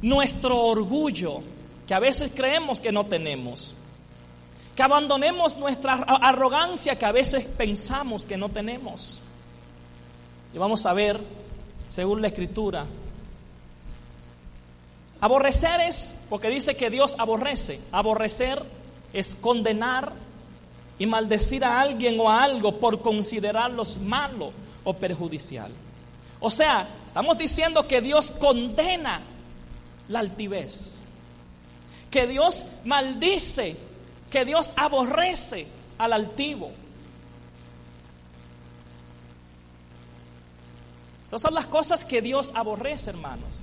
nuestro 0.01 0.57
orgullo, 0.57 1.41
que 1.87 1.93
a 1.93 1.99
veces 1.99 2.31
creemos 2.33 2.79
que 2.79 2.93
no 2.93 3.05
tenemos. 3.05 3.75
Que 4.81 4.85
abandonemos 4.85 5.57
nuestra 5.57 5.93
arrogancia 5.93 6.97
que 6.97 7.05
a 7.05 7.11
veces 7.11 7.43
pensamos 7.43 8.25
que 8.25 8.35
no 8.35 8.49
tenemos. 8.49 9.21
Y 10.55 10.57
vamos 10.57 10.87
a 10.87 10.93
ver, 10.93 11.21
según 11.87 12.19
la 12.19 12.29
Escritura, 12.29 12.83
aborrecer 15.19 15.81
es, 15.81 16.21
porque 16.31 16.49
dice 16.49 16.75
que 16.75 16.89
Dios 16.89 17.15
aborrece, 17.19 17.79
aborrecer 17.91 18.63
es 19.13 19.35
condenar 19.35 20.13
y 20.97 21.05
maldecir 21.05 21.63
a 21.63 21.79
alguien 21.79 22.19
o 22.19 22.27
a 22.27 22.41
algo 22.41 22.79
por 22.79 23.01
considerarlos 23.01 23.99
malo 23.99 24.51
o 24.83 24.95
perjudicial. 24.95 25.71
O 26.39 26.49
sea, 26.49 26.87
estamos 27.05 27.37
diciendo 27.37 27.87
que 27.87 28.01
Dios 28.01 28.31
condena 28.31 29.21
la 30.07 30.21
altivez, 30.21 31.03
que 32.09 32.25
Dios 32.25 32.65
maldice, 32.83 33.90
que 34.31 34.45
Dios 34.45 34.73
aborrece 34.77 35.67
al 35.97 36.13
altivo. 36.13 36.71
Esas 41.23 41.41
son 41.41 41.53
las 41.53 41.67
cosas 41.67 42.03
que 42.03 42.21
Dios 42.21 42.51
aborrece, 42.55 43.11
hermanos. 43.11 43.59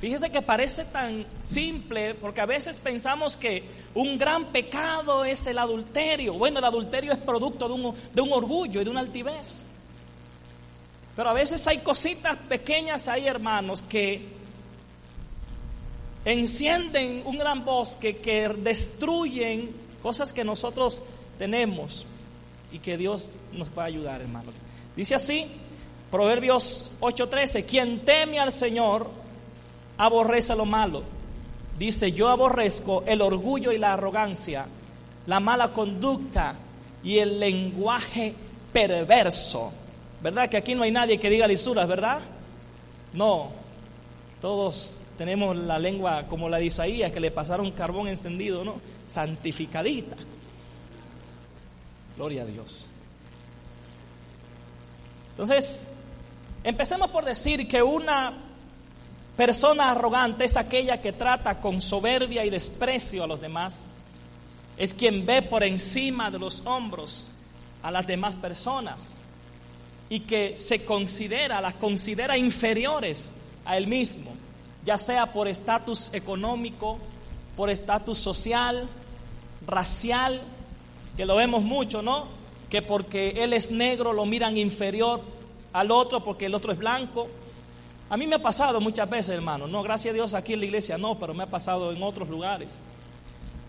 Fíjese 0.00 0.30
que 0.30 0.42
parece 0.42 0.84
tan 0.84 1.24
simple 1.42 2.14
porque 2.14 2.40
a 2.40 2.46
veces 2.46 2.78
pensamos 2.78 3.36
que 3.36 3.62
un 3.94 4.18
gran 4.18 4.46
pecado 4.46 5.24
es 5.24 5.46
el 5.46 5.58
adulterio. 5.58 6.34
Bueno, 6.34 6.58
el 6.58 6.64
adulterio 6.64 7.12
es 7.12 7.18
producto 7.18 7.68
de 7.68 7.74
un, 7.74 7.94
de 8.12 8.20
un 8.20 8.32
orgullo 8.32 8.80
y 8.80 8.84
de 8.84 8.90
una 8.90 9.00
altivez. 9.00 9.64
Pero 11.14 11.28
a 11.28 11.32
veces 11.32 11.66
hay 11.66 11.78
cositas 11.78 12.36
pequeñas 12.36 13.06
ahí, 13.08 13.26
hermanos, 13.26 13.82
que 13.82 14.41
encienden 16.24 17.22
un 17.24 17.38
gran 17.38 17.64
bosque, 17.64 18.16
que 18.16 18.48
destruyen 18.48 19.70
cosas 20.02 20.32
que 20.32 20.44
nosotros 20.44 21.02
tenemos 21.38 22.06
y 22.70 22.78
que 22.78 22.96
Dios 22.96 23.30
nos 23.52 23.68
va 23.76 23.84
a 23.84 23.86
ayudar, 23.86 24.20
hermanos. 24.20 24.54
Dice 24.96 25.14
así, 25.14 25.46
Proverbios 26.10 26.92
8:13, 27.00 27.64
quien 27.64 28.04
teme 28.04 28.38
al 28.38 28.52
Señor 28.52 29.10
aborrece 29.98 30.54
lo 30.54 30.64
malo. 30.64 31.02
Dice, 31.78 32.12
yo 32.12 32.28
aborrezco 32.28 33.02
el 33.06 33.22
orgullo 33.22 33.72
y 33.72 33.78
la 33.78 33.94
arrogancia, 33.94 34.66
la 35.26 35.40
mala 35.40 35.72
conducta 35.72 36.54
y 37.02 37.18
el 37.18 37.40
lenguaje 37.40 38.34
perverso. 38.72 39.72
¿Verdad 40.22 40.48
que 40.48 40.56
aquí 40.56 40.74
no 40.74 40.84
hay 40.84 40.92
nadie 40.92 41.18
que 41.18 41.30
diga 41.30 41.46
lisuras, 41.46 41.88
verdad? 41.88 42.20
No, 43.12 43.50
todos 44.40 44.98
tenemos 45.22 45.56
la 45.56 45.78
lengua 45.78 46.26
como 46.26 46.48
la 46.48 46.58
de 46.58 46.64
Isaías, 46.64 47.12
que 47.12 47.20
le 47.20 47.30
pasaron 47.30 47.70
carbón 47.70 48.08
encendido, 48.08 48.64
¿no? 48.64 48.80
Santificadita. 49.06 50.16
Gloria 52.16 52.42
a 52.42 52.44
Dios. 52.44 52.88
Entonces, 55.30 55.86
empecemos 56.64 57.08
por 57.10 57.24
decir 57.24 57.68
que 57.68 57.80
una 57.80 58.32
Persona 59.36 59.92
arrogante 59.92 60.44
es 60.44 60.56
aquella 60.56 61.00
que 61.00 61.12
trata 61.12 61.60
con 61.60 61.80
soberbia 61.80 62.44
y 62.44 62.50
desprecio 62.50 63.22
a 63.22 63.26
los 63.28 63.40
demás. 63.40 63.86
Es 64.76 64.92
quien 64.92 65.24
ve 65.24 65.40
por 65.40 65.62
encima 65.62 66.32
de 66.32 66.40
los 66.40 66.66
hombros 66.66 67.30
a 67.82 67.92
las 67.92 68.08
demás 68.08 68.34
personas 68.34 69.18
y 70.10 70.20
que 70.20 70.58
se 70.58 70.84
considera, 70.84 71.60
las 71.60 71.74
considera 71.74 72.36
inferiores 72.36 73.34
a 73.64 73.76
él 73.76 73.86
mismo, 73.86 74.41
ya 74.84 74.98
sea 74.98 75.32
por 75.32 75.48
estatus 75.48 76.10
económico, 76.12 76.98
por 77.56 77.70
estatus 77.70 78.18
social, 78.18 78.88
racial, 79.66 80.40
que 81.16 81.26
lo 81.26 81.36
vemos 81.36 81.62
mucho, 81.62 82.02
¿no? 82.02 82.26
Que 82.70 82.82
porque 82.82 83.42
él 83.44 83.52
es 83.52 83.70
negro 83.70 84.12
lo 84.12 84.24
miran 84.24 84.56
inferior 84.56 85.20
al 85.72 85.90
otro 85.90 86.24
porque 86.24 86.46
el 86.46 86.54
otro 86.54 86.72
es 86.72 86.78
blanco 86.78 87.28
a 88.12 88.18
mí 88.18 88.26
me 88.26 88.36
ha 88.36 88.42
pasado 88.42 88.78
muchas 88.78 89.08
veces, 89.08 89.30
hermano. 89.30 89.66
No, 89.66 89.82
gracias 89.82 90.12
a 90.12 90.14
Dios 90.14 90.34
aquí 90.34 90.52
en 90.52 90.60
la 90.60 90.66
iglesia 90.66 90.98
no, 90.98 91.18
pero 91.18 91.32
me 91.32 91.44
ha 91.44 91.46
pasado 91.46 91.92
en 91.92 92.02
otros 92.02 92.28
lugares. 92.28 92.76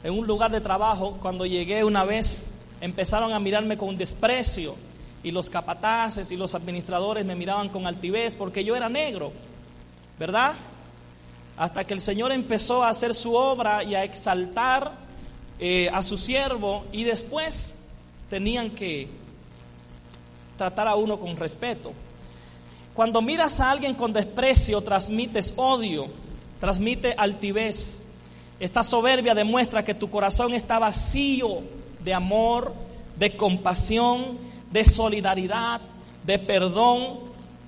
En 0.03 0.19
un 0.19 0.27
lugar 0.27 0.51
de 0.51 0.59
trabajo, 0.59 1.17
cuando 1.21 1.45
llegué 1.45 1.85
una 1.85 2.03
vez, 2.03 2.65
empezaron 2.81 3.31
a 3.31 3.39
mirarme 3.39 3.77
con 3.77 3.95
desprecio. 3.95 4.75
Y 5.23 5.31
los 5.31 5.49
capataces 5.49 6.29
y 6.33 6.35
los 6.35 6.55
administradores 6.55 7.23
me 7.23 7.35
miraban 7.35 7.69
con 7.69 7.87
altivez 7.87 8.35
porque 8.35 8.65
yo 8.65 8.75
era 8.75 8.89
negro. 8.89 9.31
¿Verdad? 10.19 10.55
Hasta 11.57 11.83
que 11.83 11.93
el 11.93 12.01
Señor 12.01 12.31
empezó 12.31 12.83
a 12.83 12.89
hacer 12.89 13.13
su 13.13 13.35
obra 13.35 13.83
y 13.83 13.95
a 13.95 14.03
exaltar 14.03 14.91
eh, 15.59 15.89
a 15.93 16.01
su 16.01 16.17
siervo 16.17 16.83
y 16.91 17.03
después 17.03 17.75
tenían 18.29 18.71
que 18.71 19.07
tratar 20.57 20.87
a 20.87 20.95
uno 20.95 21.19
con 21.19 21.37
respeto. 21.37 21.93
Cuando 22.93 23.21
miras 23.21 23.59
a 23.59 23.71
alguien 23.71 23.93
con 23.93 24.13
desprecio, 24.13 24.81
transmites 24.81 25.53
odio, 25.55 26.07
transmite 26.59 27.15
altivez. 27.17 28.07
Esta 28.59 28.83
soberbia 28.83 29.33
demuestra 29.33 29.83
que 29.83 29.93
tu 29.93 30.09
corazón 30.09 30.53
está 30.53 30.79
vacío 30.79 31.61
de 32.03 32.13
amor, 32.13 32.73
de 33.15 33.35
compasión, 33.35 34.37
de 34.71 34.85
solidaridad, 34.85 35.81
de 36.23 36.39
perdón. 36.39 37.19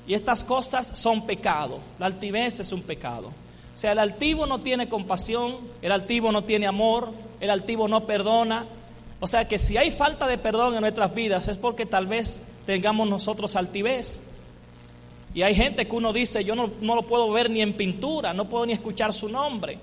Y 0.08 0.14
estas 0.14 0.44
cosas 0.44 0.92
son 0.96 1.26
pecado. 1.26 1.80
La 2.00 2.06
altivez 2.06 2.60
es 2.60 2.72
un 2.72 2.82
pecado. 2.82 3.32
O 3.76 3.78
sea, 3.78 3.92
el 3.92 4.00
altivo 4.00 4.46
no 4.46 4.62
tiene 4.62 4.88
compasión, 4.88 5.58
el 5.82 5.92
altivo 5.92 6.32
no 6.32 6.46
tiene 6.46 6.66
amor, 6.66 7.12
el 7.42 7.50
altivo 7.50 7.90
no 7.90 8.08
perdona. 8.08 8.66
O 9.20 9.28
sea 9.28 9.50
que 9.50 9.60
si 9.60 9.76
hay 9.76 9.92
falta 9.92 10.28
de 10.28 10.38
perdón 10.38 10.76
en 10.76 10.82
nuestras 10.82 11.14
vidas 11.14 11.50
es 11.50 11.58
porque 11.58 11.86
tal 11.86 12.08
vez 12.08 12.42
tengamos 12.66 13.10
nosotros 13.10 13.58
altivez. 13.58 14.22
Y 15.34 15.42
hay 15.42 15.54
gente 15.54 15.86
que 15.86 15.94
uno 15.94 16.14
dice, 16.14 16.46
yo 16.46 16.56
no, 16.56 16.70
lo 16.80 17.02
puedo 17.02 17.30
ver 17.32 17.50
ni 17.50 17.62
en 17.62 17.74
pintura, 17.74 18.34
no 18.34 18.48
puedo 18.48 18.66
ni 18.66 18.72
escuchar 18.72 19.14
su 19.14 19.28
nombre. 19.28 19.78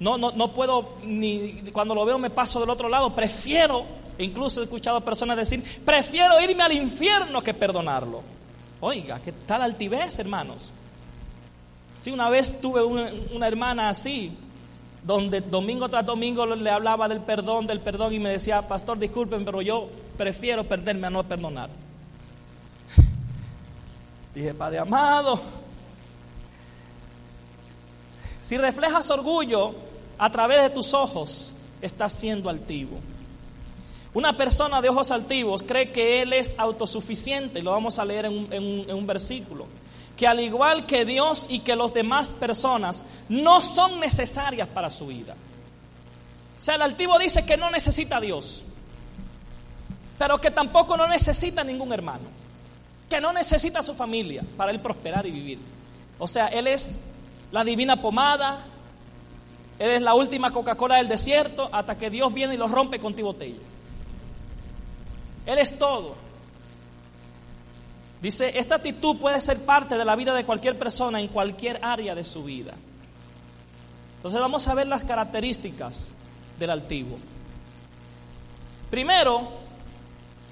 No, 0.00 0.18
no, 0.18 0.32
no 0.32 0.52
puedo 0.52 0.96
ni, 1.04 1.52
cuando 1.72 1.94
lo 1.94 2.04
veo 2.04 2.18
me 2.18 2.30
paso 2.30 2.58
del 2.58 2.70
otro 2.70 2.88
lado, 2.88 3.14
prefiero, 3.14 3.84
incluso 4.18 4.60
he 4.60 4.64
escuchado 4.64 4.96
a 4.96 5.04
personas 5.04 5.36
decir, 5.36 5.62
prefiero 5.84 6.40
irme 6.40 6.64
al 6.64 6.72
infierno 6.72 7.40
que 7.40 7.54
perdonarlo. 7.54 8.22
Oiga, 8.80 9.20
qué 9.24 9.30
tal 9.46 9.62
altivez, 9.62 10.18
hermanos. 10.18 10.72
Sí, 12.00 12.10
una 12.10 12.30
vez 12.30 12.62
tuve 12.62 12.82
una, 12.82 13.46
hermana 13.46 13.90
así, 13.90 14.32
donde 15.04 15.42
domingo 15.42 15.86
tras 15.86 16.06
domingo 16.06 16.46
le 16.46 16.70
hablaba 16.70 17.06
del 17.08 17.20
perdón, 17.20 17.66
del 17.66 17.80
perdón, 17.80 18.14
y 18.14 18.18
me 18.18 18.30
decía, 18.30 18.66
pastor, 18.66 18.98
disculpen, 18.98 19.44
pero 19.44 19.60
yo 19.60 19.90
prefiero 20.16 20.64
perderme 20.64 21.08
a 21.08 21.10
no 21.10 21.22
perdonar. 21.24 21.68
Dije, 24.34 24.54
Padre 24.54 24.78
amado, 24.78 25.42
si 28.40 28.56
reflejas 28.56 29.10
orgullo 29.10 29.74
a 30.16 30.30
través 30.32 30.62
de 30.62 30.70
tus 30.70 30.94
ojos, 30.94 31.52
estás 31.82 32.14
siendo 32.14 32.48
altivo. 32.48 32.98
Una 34.14 34.34
persona 34.38 34.80
de 34.80 34.88
ojos 34.88 35.10
altivos 35.10 35.62
cree 35.62 35.92
que 35.92 36.22
él 36.22 36.32
es 36.32 36.58
autosuficiente, 36.58 37.60
lo 37.60 37.72
vamos 37.72 37.98
a 37.98 38.06
leer 38.06 38.24
en 38.24 38.94
un 38.94 39.06
versículo, 39.06 39.66
que 40.20 40.26
al 40.26 40.38
igual 40.40 40.84
que 40.84 41.06
Dios 41.06 41.46
y 41.48 41.60
que 41.60 41.74
las 41.74 41.94
demás 41.94 42.34
personas 42.34 43.06
no 43.30 43.62
son 43.62 43.98
necesarias 44.00 44.68
para 44.68 44.90
su 44.90 45.06
vida. 45.06 45.34
O 46.58 46.60
sea, 46.60 46.74
el 46.74 46.82
altivo 46.82 47.18
dice 47.18 47.46
que 47.46 47.56
no 47.56 47.70
necesita 47.70 48.18
a 48.18 48.20
Dios, 48.20 48.64
pero 50.18 50.38
que 50.38 50.50
tampoco 50.50 50.98
no 50.98 51.08
necesita 51.08 51.64
ningún 51.64 51.90
hermano 51.94 52.40
que 53.08 53.18
no 53.18 53.32
necesita 53.32 53.78
a 53.78 53.82
su 53.82 53.94
familia 53.94 54.44
para 54.58 54.70
él 54.70 54.80
prosperar 54.80 55.26
y 55.26 55.30
vivir. 55.30 55.58
O 56.18 56.28
sea, 56.28 56.48
él 56.48 56.66
es 56.66 57.00
la 57.50 57.64
divina 57.64 58.02
pomada, 58.02 58.58
él 59.78 59.90
es 59.90 60.02
la 60.02 60.12
última 60.12 60.52
Coca-Cola 60.52 60.98
del 60.98 61.08
desierto 61.08 61.70
hasta 61.72 61.96
que 61.96 62.10
Dios 62.10 62.32
viene 62.34 62.54
y 62.54 62.58
lo 62.58 62.68
rompe 62.68 63.00
con 63.00 63.14
tu 63.14 63.22
botella. 63.22 63.58
Él 65.46 65.58
es 65.58 65.78
todo. 65.78 66.14
Dice, 68.20 68.58
esta 68.58 68.76
actitud 68.76 69.16
puede 69.16 69.40
ser 69.40 69.64
parte 69.64 69.96
de 69.96 70.04
la 70.04 70.14
vida 70.14 70.34
de 70.34 70.44
cualquier 70.44 70.78
persona 70.78 71.20
en 71.20 71.28
cualquier 71.28 71.80
área 71.82 72.14
de 72.14 72.24
su 72.24 72.44
vida. 72.44 72.74
Entonces 74.16 74.40
vamos 74.40 74.68
a 74.68 74.74
ver 74.74 74.86
las 74.86 75.04
características 75.04 76.12
del 76.58 76.70
altivo. 76.70 77.16
Primero, 78.90 79.48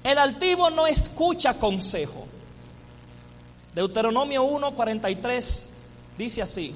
el 0.03 0.17
altivo 0.17 0.71
no 0.71 0.87
escucha 0.87 1.59
consejo. 1.59 2.25
Deuteronomio 3.75 4.43
1, 4.43 4.71
43 4.71 5.73
dice 6.17 6.41
así, 6.41 6.73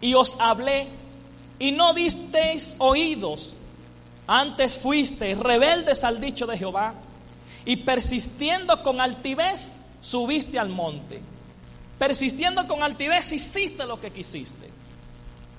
y 0.00 0.14
os 0.14 0.36
hablé 0.40 0.88
y 1.60 1.70
no 1.70 1.94
disteis 1.94 2.74
oídos, 2.78 3.56
antes 4.26 4.76
fuisteis 4.76 5.38
rebeldes 5.38 6.02
al 6.02 6.20
dicho 6.20 6.46
de 6.46 6.58
Jehová 6.58 6.94
y 7.66 7.76
persistiendo 7.76 8.82
con 8.82 9.00
altivez 9.00 9.76
subiste 10.00 10.58
al 10.58 10.70
monte. 10.70 11.20
Persistiendo 11.98 12.66
con 12.68 12.82
altivez, 12.82 13.32
hiciste 13.32 13.84
lo 13.84 14.00
que 14.00 14.12
quisiste. 14.12 14.66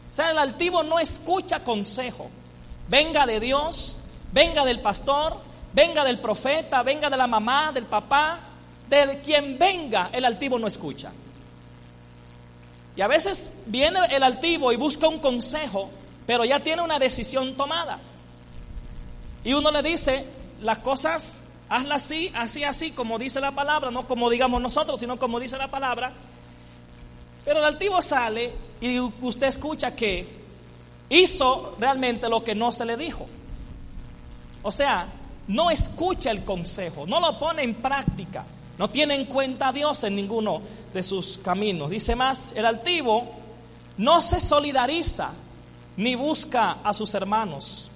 O 0.10 0.14
sea, 0.14 0.32
el 0.32 0.40
altivo 0.40 0.84
no 0.84 1.00
escucha 1.00 1.64
consejo. 1.64 2.30
Venga 2.88 3.26
de 3.26 3.40
Dios, 3.40 4.04
venga 4.32 4.64
del 4.64 4.80
pastor, 4.80 5.38
venga 5.74 6.04
del 6.06 6.20
profeta, 6.20 6.82
venga 6.82 7.10
de 7.10 7.18
la 7.18 7.28
mamá, 7.28 7.72
del 7.74 7.86
papá, 7.86 8.40
de 8.90 9.20
quien 9.22 9.60
venga, 9.60 10.10
el 10.14 10.24
altivo 10.24 10.58
no 10.58 10.68
escucha. 10.68 11.12
Y 12.96 13.02
a 13.02 13.08
veces 13.08 13.52
viene 13.66 14.00
el 14.12 14.24
altivo 14.24 14.72
y 14.72 14.78
busca 14.78 15.08
un 15.08 15.20
consejo, 15.20 15.90
pero 16.26 16.46
ya 16.46 16.60
tiene 16.62 16.82
una 16.82 17.00
decisión 17.00 17.56
tomada. 17.56 18.00
Y 19.44 19.54
uno 19.54 19.72
le 19.72 19.84
dice 19.84 20.26
las 20.62 20.80
cosas, 20.80 21.44
hazla 21.70 21.96
así, 21.96 22.32
así, 22.36 22.64
así, 22.64 22.92
como 22.92 23.20
dice 23.20 23.40
la 23.40 23.52
palabra, 23.52 23.92
no 23.92 24.08
como 24.08 24.30
digamos 24.30 24.62
nosotros, 24.62 25.00
sino 25.00 25.18
como 25.18 25.40
dice 25.40 25.58
la 25.58 25.70
palabra. 25.70 26.12
Pero 27.46 27.60
el 27.60 27.66
altivo 27.66 28.02
sale 28.02 28.52
y 28.82 29.00
usted 29.00 29.48
escucha 29.48 29.96
que 29.96 30.28
hizo 31.10 31.76
realmente 31.80 32.30
lo 32.30 32.44
que 32.44 32.56
no 32.56 32.72
se 32.72 32.86
le 32.86 32.98
dijo. 32.98 33.26
O 34.64 34.72
sea, 34.72 35.08
no 35.48 35.72
escucha 35.72 36.32
el 36.32 36.44
consejo, 36.44 37.06
no 37.08 37.20
lo 37.20 37.40
pone 37.40 37.64
en 37.64 37.76
práctica, 37.76 38.46
no 38.78 38.90
tiene 38.90 39.16
en 39.16 39.26
cuenta 39.26 39.70
a 39.70 39.74
Dios 39.74 40.04
en 40.04 40.16
ninguno 40.16 40.62
de 40.94 41.04
sus 41.04 41.38
caminos. 41.38 41.90
Dice 41.90 42.16
más, 42.16 42.52
el 42.56 42.66
altivo 42.66 43.34
no 43.98 44.22
se 44.22 44.40
solidariza 44.42 45.32
ni 45.96 46.16
busca 46.16 46.78
a 46.84 46.94
sus 46.94 47.14
hermanos. 47.14 47.92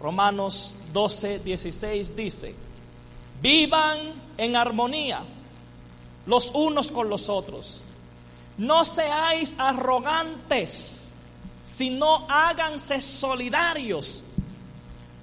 Romanos 0.00 0.76
12, 0.92 1.40
16 1.40 2.16
dice, 2.16 2.54
vivan 3.40 3.98
en 4.36 4.56
armonía 4.56 5.22
los 6.26 6.50
unos 6.54 6.92
con 6.92 7.08
los 7.08 7.28
otros. 7.28 7.86
No 8.58 8.84
seáis 8.84 9.54
arrogantes, 9.58 11.12
sino 11.64 12.26
háganse 12.28 13.00
solidarios 13.00 14.24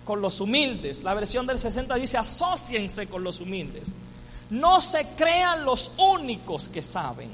con 0.06 0.22
los 0.22 0.40
humildes. 0.40 1.04
La 1.04 1.14
versión 1.14 1.46
del 1.46 1.60
60 1.60 1.96
dice, 1.96 2.18
asociense 2.18 3.08
con 3.08 3.24
los 3.24 3.42
humildes. 3.42 3.92
No 4.50 4.80
se 4.80 5.06
crean 5.18 5.66
los 5.66 5.92
únicos 5.98 6.70
que 6.70 6.82
saben. 6.82 7.30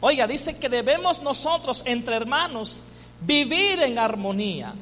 Oiga, 0.00 0.26
dice 0.26 0.58
que 0.58 0.68
debemos 0.68 1.22
nosotros 1.22 1.82
entre 1.84 2.16
hermanos 2.16 2.82
vivir 3.20 3.82
en 3.82 3.98
armonía. 3.98 4.72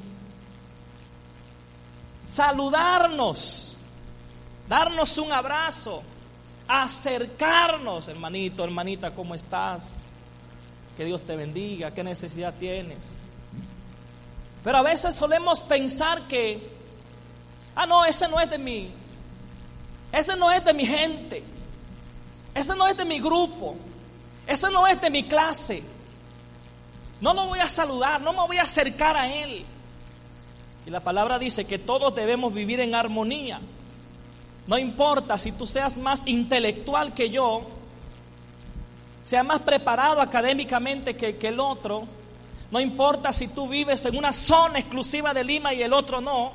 Saludarnos, 2.26 3.65
darnos 4.68 5.18
un 5.18 5.32
abrazo, 5.32 6.02
acercarnos, 6.68 8.08
hermanito, 8.08 8.64
hermanita, 8.64 9.12
¿cómo 9.12 9.34
estás? 9.34 10.02
Que 10.96 11.04
Dios 11.04 11.22
te 11.22 11.36
bendiga, 11.36 11.92
¿qué 11.92 12.02
necesidad 12.02 12.54
tienes? 12.58 13.16
Pero 14.64 14.78
a 14.78 14.82
veces 14.82 15.14
solemos 15.14 15.62
pensar 15.62 16.22
que, 16.22 16.60
ah, 17.74 17.86
no, 17.86 18.04
ese 18.04 18.26
no 18.28 18.40
es 18.40 18.50
de 18.50 18.58
mí, 18.58 18.90
ese 20.12 20.36
no 20.36 20.50
es 20.50 20.64
de 20.64 20.74
mi 20.74 20.86
gente, 20.86 21.42
ese 22.54 22.74
no 22.74 22.86
es 22.86 22.96
de 22.96 23.04
mi 23.04 23.20
grupo, 23.20 23.76
ese 24.46 24.70
no 24.70 24.86
es 24.86 25.00
de 25.00 25.10
mi 25.10 25.24
clase. 25.24 25.82
No 27.20 27.32
lo 27.32 27.46
voy 27.46 27.60
a 27.60 27.68
saludar, 27.68 28.20
no 28.20 28.32
me 28.32 28.46
voy 28.46 28.58
a 28.58 28.62
acercar 28.62 29.16
a 29.16 29.32
él. 29.32 29.64
Y 30.86 30.90
la 30.90 31.00
palabra 31.00 31.38
dice 31.38 31.64
que 31.64 31.78
todos 31.78 32.14
debemos 32.14 32.52
vivir 32.52 32.80
en 32.80 32.94
armonía. 32.94 33.60
No 34.66 34.78
importa 34.78 35.38
si 35.38 35.52
tú 35.52 35.66
seas 35.66 35.96
más 35.96 36.22
intelectual 36.26 37.14
que 37.14 37.30
yo, 37.30 37.62
sea 39.22 39.42
más 39.42 39.60
preparado 39.60 40.20
académicamente 40.20 41.16
que, 41.16 41.36
que 41.36 41.48
el 41.48 41.60
otro, 41.60 42.06
no 42.70 42.80
importa 42.80 43.32
si 43.32 43.48
tú 43.48 43.68
vives 43.68 44.04
en 44.06 44.16
una 44.16 44.32
zona 44.32 44.78
exclusiva 44.78 45.32
de 45.32 45.44
Lima 45.44 45.72
y 45.72 45.82
el 45.82 45.92
otro 45.92 46.20
no. 46.20 46.52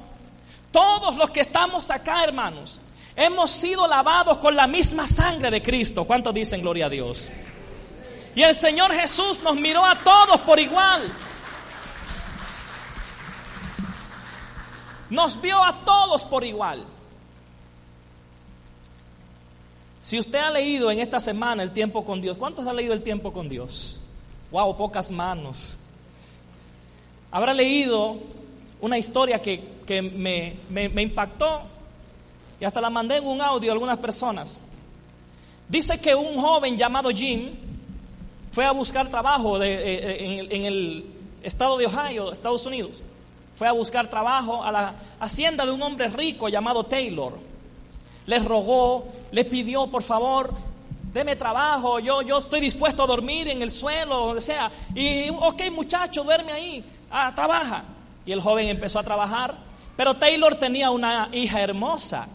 Todos 0.72 1.16
los 1.16 1.30
que 1.30 1.42
estamos 1.42 1.90
acá, 1.90 2.24
hermanos, 2.24 2.80
hemos 3.16 3.52
sido 3.52 3.88
lavados 3.88 4.38
con 4.38 4.56
la 4.56 4.68
misma 4.68 5.08
sangre 5.08 5.52
de 5.52 5.62
Cristo. 5.62 6.06
¿Cuántos 6.06 6.34
dicen 6.34 6.62
gloria 6.62 6.88
a 6.88 6.90
Dios? 6.90 7.30
Y 8.36 8.44
el 8.44 8.56
Señor 8.56 8.94
Jesús 8.94 9.42
nos 9.44 9.56
miró 9.56 9.86
a 9.86 9.96
todos 9.96 10.40
por 10.42 10.60
igual. 10.60 11.02
Nos 15.10 15.42
vio 15.42 15.62
a 15.62 15.84
todos 15.84 16.24
por 16.24 16.46
igual. 16.46 16.86
Si 20.12 20.20
usted 20.20 20.40
ha 20.40 20.52
leído 20.52 20.92
en 20.92 21.00
esta 21.00 21.22
semana 21.22 21.64
el 21.64 21.72
tiempo 21.72 22.04
con 22.04 22.20
Dios, 22.20 22.36
¿cuántos 22.36 22.68
ha 22.68 22.74
leído 22.74 22.94
el 22.94 23.02
tiempo 23.02 23.32
con 23.32 23.48
Dios? 23.48 24.02
Wow, 24.52 24.76
pocas 24.76 25.10
manos 25.10 25.78
habrá 27.32 27.54
leído 27.54 28.18
una 28.82 28.98
historia 28.98 29.42
que, 29.42 30.02
me, 30.02 30.58
impactó 31.02 31.62
y 32.60 32.66
hasta 32.66 32.82
la 32.82 32.90
mandé 32.90 33.16
en 33.16 33.26
un 33.26 33.42
audio 33.42 33.72
a 33.72 33.74
algunas 33.74 34.00
personas. 34.00 34.60
Dice 35.70 35.98
que 36.02 36.14
un 36.14 36.42
joven 36.42 36.78
llamado 36.78 37.10
Jim 37.12 37.52
fue 38.52 38.66
a 38.66 38.72
buscar 38.74 39.08
trabajo 39.08 39.64
eh, 39.64 39.70
eh, 39.72 40.48
en, 40.52 40.66
el 40.66 41.06
estado 41.42 41.78
de 41.78 41.86
Ohio, 41.86 42.34
Estados 42.34 42.66
Unidos. 42.66 43.02
Fue 43.56 43.66
a 43.66 43.72
buscar 43.72 44.10
trabajo 44.10 44.62
a 44.62 44.74
la 44.74 44.94
hacienda 45.22 45.66
de 45.66 45.72
un 45.72 45.82
hombre 45.82 46.10
rico 46.10 46.50
llamado 46.50 46.84
Taylor. 46.84 47.51
Le 48.32 48.40
rogó, 48.40 49.10
le 49.34 49.44
pidió, 49.44 49.88
por 49.88 50.04
favor, 50.04 50.54
deme 51.14 51.36
trabajo, 51.36 52.00
yo, 52.00 52.22
yo 52.22 52.38
estoy 52.38 52.62
dispuesto 52.62 53.04
a 53.04 53.06
dormir 53.06 53.50
en 53.50 53.62
el 53.62 53.74
suelo, 53.74 54.28
donde 54.28 54.40
sea. 54.40 54.72
Y, 54.96 55.28
ok, 55.32 55.64
muchacho, 55.70 56.24
duerme 56.24 56.54
ahí 56.54 56.82
ah, 57.12 57.34
trabaja. 57.36 57.84
Y 58.26 58.32
el 58.32 58.40
joven 58.40 58.70
empezó 58.70 59.00
a 59.00 59.04
trabajar. 59.04 59.58
Pero 59.98 60.14
Taylor 60.14 60.56
tenía 60.56 60.92
una 60.92 61.28
hija 61.34 61.60
hermosa, 61.60 62.30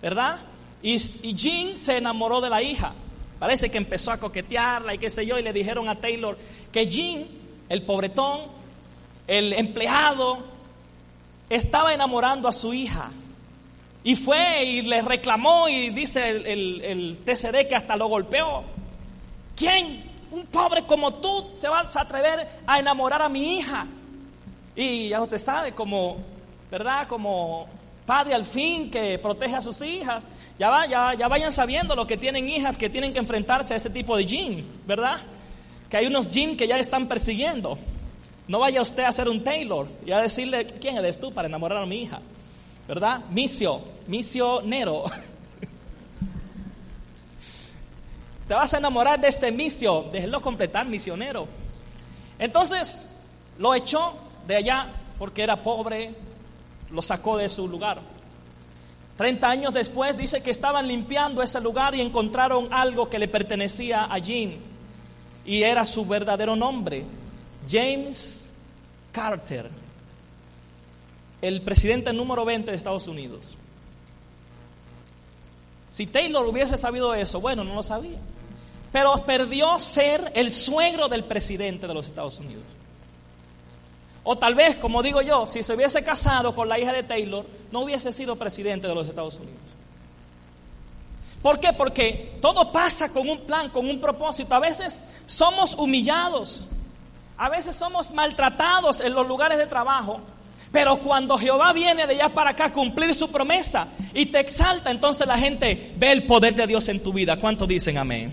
¿verdad? 0.00 0.38
Y, 0.82 0.94
y 0.94 1.34
Jean 1.34 1.76
se 1.76 1.98
enamoró 1.98 2.40
de 2.40 2.48
la 2.48 2.62
hija. 2.62 2.94
Parece 3.38 3.70
que 3.70 3.76
empezó 3.76 4.12
a 4.12 4.16
coquetearla 4.16 4.94
y 4.94 4.98
qué 4.98 5.10
sé 5.10 5.26
yo, 5.26 5.38
y 5.38 5.42
le 5.42 5.52
dijeron 5.52 5.90
a 5.90 5.94
Taylor 5.96 6.38
que 6.72 6.86
Jean, 6.86 7.26
el 7.68 7.82
pobretón, 7.82 8.40
el 9.26 9.52
empleado, 9.52 10.38
estaba 11.50 11.92
enamorando 11.92 12.48
a 12.48 12.52
su 12.52 12.72
hija. 12.72 13.10
Y 14.04 14.16
fue 14.16 14.64
y 14.64 14.82
le 14.82 15.00
reclamó 15.02 15.68
y 15.68 15.90
dice 15.90 16.28
el, 16.28 17.18
TCD 17.24 17.68
que 17.68 17.76
hasta 17.76 17.96
lo 17.96 18.08
golpeó. 18.08 18.64
¿Quién? 19.56 20.12
un 20.32 20.46
pobre 20.46 20.84
como 20.84 21.14
tú 21.14 21.50
se 21.54 21.68
va 21.68 21.80
a 21.80 22.00
atrever 22.00 22.48
a 22.66 22.78
enamorar 22.78 23.22
a 23.22 23.28
mi 23.28 23.58
hija. 23.58 23.86
Y 24.74 25.10
ya 25.10 25.20
usted 25.20 25.38
sabe, 25.38 25.72
como, 25.72 26.16
¿verdad? 26.70 27.06
Como 27.06 27.68
padre 28.06 28.34
al 28.34 28.44
fin 28.44 28.90
que 28.90 29.18
protege 29.18 29.54
a 29.54 29.62
sus 29.62 29.80
hijas, 29.82 30.24
ya, 30.58 30.70
va, 30.70 30.86
ya, 30.86 31.14
ya 31.14 31.28
vayan 31.28 31.52
sabiendo 31.52 31.94
lo 31.94 32.06
que 32.06 32.16
tienen 32.16 32.48
hijas 32.48 32.78
que 32.78 32.88
tienen 32.88 33.12
que 33.12 33.18
enfrentarse 33.18 33.74
a 33.74 33.76
ese 33.76 33.90
tipo 33.90 34.16
de 34.16 34.24
jean, 34.24 34.64
¿verdad? 34.86 35.20
Que 35.90 35.98
hay 35.98 36.06
unos 36.06 36.30
jean 36.30 36.56
que 36.56 36.66
ya 36.66 36.78
están 36.78 37.06
persiguiendo. 37.06 37.78
No 38.48 38.58
vaya 38.58 38.80
usted 38.80 39.04
a 39.04 39.12
ser 39.12 39.28
un 39.28 39.44
Taylor 39.44 39.86
y 40.04 40.12
a 40.12 40.18
decirle, 40.18 40.66
¿quién 40.66 40.96
eres 40.96 41.20
tú 41.20 41.32
para 41.32 41.46
enamorar 41.46 41.82
a 41.82 41.86
mi 41.86 42.02
hija? 42.02 42.20
¿Verdad? 42.88 43.20
Misio, 43.30 43.80
misionero. 44.06 45.04
Te 48.48 48.54
vas 48.54 48.74
a 48.74 48.78
enamorar 48.78 49.20
de 49.20 49.28
ese 49.28 49.50
misio, 49.52 50.06
déjelo 50.12 50.40
completar, 50.42 50.86
misionero. 50.86 51.46
Entonces 52.38 53.08
lo 53.58 53.74
echó 53.74 54.14
de 54.46 54.56
allá 54.56 54.88
porque 55.18 55.42
era 55.42 55.62
pobre, 55.62 56.14
lo 56.90 57.02
sacó 57.02 57.38
de 57.38 57.48
su 57.48 57.68
lugar. 57.68 58.00
Treinta 59.16 59.50
años 59.50 59.72
después 59.74 60.16
dice 60.16 60.42
que 60.42 60.50
estaban 60.50 60.88
limpiando 60.88 61.42
ese 61.42 61.60
lugar 61.60 61.94
y 61.94 62.00
encontraron 62.00 62.72
algo 62.72 63.08
que 63.08 63.18
le 63.18 63.28
pertenecía 63.28 64.04
a 64.04 64.18
Jean 64.18 64.56
y 65.44 65.62
era 65.62 65.84
su 65.86 66.06
verdadero 66.06 66.56
nombre, 66.56 67.04
James 67.68 68.52
Carter, 69.12 69.70
el 71.40 71.62
presidente 71.62 72.12
número 72.12 72.44
20 72.44 72.70
de 72.70 72.76
Estados 72.76 73.08
Unidos. 73.08 73.56
Si 75.92 76.06
Taylor 76.06 76.46
hubiese 76.46 76.76
sabido 76.76 77.14
eso, 77.14 77.40
bueno, 77.40 77.64
no 77.64 77.74
lo 77.74 77.82
sabía 77.82 78.18
pero 78.92 79.14
perdió 79.24 79.78
ser 79.78 80.30
el 80.34 80.52
suegro 80.52 81.08
del 81.08 81.24
presidente 81.24 81.86
de 81.86 81.94
los 81.94 82.06
Estados 82.06 82.38
Unidos. 82.38 82.64
O 84.22 84.36
tal 84.36 84.54
vez, 84.54 84.76
como 84.76 85.02
digo 85.02 85.22
yo, 85.22 85.46
si 85.46 85.62
se 85.62 85.74
hubiese 85.74 86.04
casado 86.04 86.54
con 86.54 86.68
la 86.68 86.78
hija 86.78 86.92
de 86.92 87.02
Taylor, 87.02 87.44
no 87.72 87.80
hubiese 87.80 88.12
sido 88.12 88.36
presidente 88.36 88.86
de 88.86 88.94
los 88.94 89.08
Estados 89.08 89.36
Unidos. 89.36 89.58
¿Por 91.40 91.58
qué? 91.58 91.72
Porque 91.72 92.38
todo 92.40 92.70
pasa 92.70 93.10
con 93.12 93.28
un 93.28 93.40
plan, 93.40 93.70
con 93.70 93.88
un 93.88 94.00
propósito. 94.00 94.54
A 94.54 94.60
veces 94.60 95.02
somos 95.24 95.74
humillados, 95.74 96.68
a 97.36 97.48
veces 97.48 97.74
somos 97.74 98.12
maltratados 98.12 99.00
en 99.00 99.14
los 99.14 99.26
lugares 99.26 99.58
de 99.58 99.66
trabajo, 99.66 100.20
Pero 100.72 100.98
cuando 100.98 101.36
Jehová 101.36 101.74
viene 101.74 102.06
de 102.06 102.14
allá 102.14 102.30
para 102.30 102.50
acá 102.50 102.66
a 102.66 102.72
cumplir 102.72 103.14
su 103.14 103.30
promesa 103.30 103.88
y 104.14 104.26
te 104.26 104.40
exalta, 104.40 104.90
entonces 104.90 105.26
la 105.26 105.36
gente 105.36 105.92
ve 105.96 106.10
el 106.10 106.24
poder 106.24 106.54
de 106.54 106.66
Dios 106.66 106.88
en 106.88 107.02
tu 107.02 107.12
vida. 107.12 107.36
¿Cuántos 107.36 107.68
dicen 107.68 107.98
amén? 107.98 108.32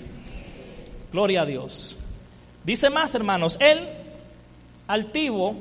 Gloria 1.12 1.42
a 1.42 1.46
Dios. 1.46 1.98
Dice 2.64 2.90
más, 2.90 3.14
hermanos, 3.14 3.58
el 3.60 3.88
altivo 4.88 5.56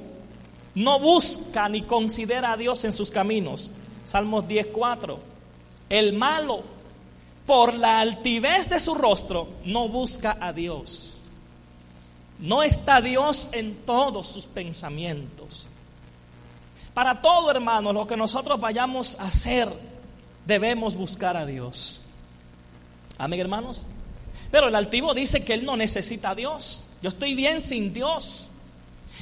no 0.77 1.01
busca 1.01 1.69
ni 1.69 1.83
considera 1.83 2.53
a 2.53 2.57
Dios 2.57 2.85
en 2.85 2.93
sus 2.93 3.11
caminos. 3.11 3.73
Salmos 4.05 4.47
10:4. 4.47 5.19
El 5.89 6.13
malo, 6.13 6.63
por 7.45 7.75
la 7.75 8.01
altivez 8.01 8.69
de 8.69 8.79
su 8.79 8.95
rostro, 8.95 9.49
no 9.65 9.89
busca 9.89 10.37
a 10.41 10.53
Dios. 10.53 11.25
No 12.39 12.63
está 12.63 13.01
Dios 13.01 13.49
en 13.53 13.75
todos 13.85 14.29
sus 14.29 14.47
pensamientos. 14.47 15.68
Para 16.99 17.23
todo, 17.23 17.49
hermano, 17.53 17.93
lo 17.93 18.09
que 18.09 18.17
nosotros 18.17 18.59
vayamos 18.59 19.21
a 19.21 19.27
hacer, 19.29 19.73
debemos 20.45 20.97
buscar 20.97 21.37
a 21.37 21.47
Dios. 21.47 22.01
Amén, 23.19 23.39
hermanos. 23.39 23.87
Pero 24.51 24.67
el 24.67 24.75
altivo 24.75 25.15
dice 25.15 25.45
que 25.45 25.55
él 25.55 25.65
no 25.65 25.77
necesita 25.77 26.31
a 26.31 26.35
Dios. 26.35 26.97
Yo 27.01 27.09
estoy 27.09 27.35
bien 27.37 27.61
sin 27.61 27.95
Dios. 27.95 28.49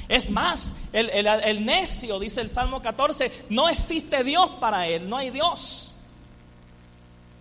Es 0.09 0.31
más, 0.31 0.73
el, 0.91 1.11
el- 1.11 1.27
el 1.27 1.65
necio, 1.67 2.17
dice 2.17 2.41
el 2.41 2.49
Salmo 2.49 2.81
14, 2.81 3.31
no 3.51 3.69
existe 3.69 4.23
Dios 4.23 4.49
para 4.59 4.87
él, 4.87 5.07
no 5.07 5.17
hay 5.17 5.29
Dios. 5.29 5.93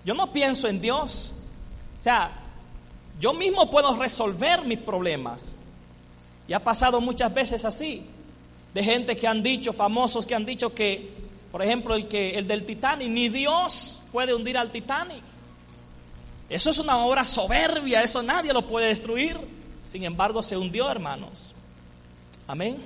Yo 0.04 0.12
no 0.12 0.34
pienso 0.34 0.68
en 0.68 0.82
Dios. 0.82 1.32
O 1.98 2.02
sea, 2.02 2.30
yo 3.18 3.32
mismo 3.32 3.70
puedo 3.70 3.96
resolver 3.96 4.66
mis 4.66 4.80
problemas. 4.80 5.56
Y 6.46 6.52
ha 6.52 6.62
pasado 6.62 7.00
muchas 7.00 7.32
veces 7.32 7.64
así, 7.64 8.06
de 8.76 8.84
gente 8.84 9.16
que 9.16 9.26
han 9.26 9.42
dicho, 9.42 9.72
famosos 9.72 10.26
que 10.26 10.34
han 10.34 10.44
dicho 10.44 10.74
que, 10.74 11.10
por 11.50 11.62
ejemplo, 11.62 11.94
el, 11.94 12.08
que, 12.08 12.38
el 12.38 12.46
del 12.46 12.66
Titanic, 12.66 13.08
ni 13.08 13.30
Dios 13.30 14.02
puede 14.12 14.34
hundir 14.34 14.58
al 14.58 14.70
Titanic. 14.70 15.22
Eso 16.50 16.68
es 16.68 16.78
una 16.78 16.98
obra 16.98 17.24
soberbia, 17.24 18.02
eso 18.02 18.22
nadie 18.22 18.52
lo 18.52 18.66
puede 18.66 18.88
destruir. 18.88 19.40
Sin 19.90 20.04
embargo, 20.04 20.42
se 20.42 20.58
hundió, 20.58 20.90
hermanos. 20.90 21.54
Amén. 22.46 22.76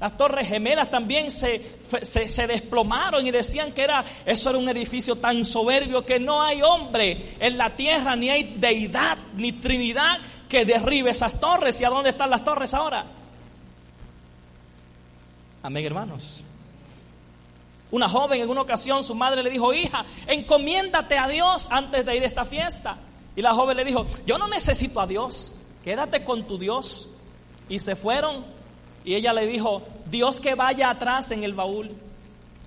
Las 0.00 0.16
torres 0.16 0.48
gemelas 0.48 0.90
también 0.90 1.30
se, 1.30 1.60
se 2.02 2.46
desplomaron 2.46 3.26
y 3.26 3.30
decían 3.30 3.72
que 3.72 3.82
era, 3.82 4.02
eso 4.24 4.48
era 4.48 4.58
un 4.58 4.70
edificio 4.70 5.16
tan 5.16 5.44
soberbio 5.44 6.06
que 6.06 6.18
no 6.18 6.40
hay 6.40 6.62
hombre 6.62 7.36
en 7.40 7.58
la 7.58 7.76
tierra, 7.76 8.16
ni 8.16 8.30
hay 8.30 8.54
deidad, 8.56 9.18
ni 9.36 9.52
trinidad 9.52 10.18
que 10.48 10.64
derribe 10.64 11.10
esas 11.10 11.38
torres. 11.38 11.78
¿Y 11.78 11.84
a 11.84 11.90
dónde 11.90 12.08
están 12.08 12.30
las 12.30 12.42
torres 12.42 12.72
ahora? 12.72 13.04
Amén, 15.62 15.84
hermanos. 15.84 16.42
Una 17.90 18.08
joven 18.08 18.40
en 18.40 18.48
una 18.48 18.62
ocasión, 18.62 19.04
su 19.04 19.14
madre 19.14 19.42
le 19.42 19.50
dijo, 19.50 19.72
hija, 19.74 20.04
encomiéndate 20.26 21.18
a 21.18 21.28
Dios 21.28 21.68
antes 21.70 22.04
de 22.04 22.16
ir 22.16 22.22
a 22.22 22.26
esta 22.26 22.44
fiesta. 22.44 22.96
Y 23.36 23.42
la 23.42 23.54
joven 23.54 23.76
le 23.76 23.84
dijo, 23.84 24.06
yo 24.26 24.38
no 24.38 24.48
necesito 24.48 25.00
a 25.00 25.06
Dios, 25.06 25.56
quédate 25.84 26.24
con 26.24 26.46
tu 26.46 26.58
Dios. 26.58 27.18
Y 27.68 27.78
se 27.78 27.94
fueron 27.94 28.44
y 29.04 29.14
ella 29.14 29.32
le 29.32 29.46
dijo, 29.46 29.82
Dios 30.10 30.40
que 30.40 30.54
vaya 30.54 30.90
atrás 30.90 31.30
en 31.32 31.44
el 31.44 31.54
baúl, 31.54 31.90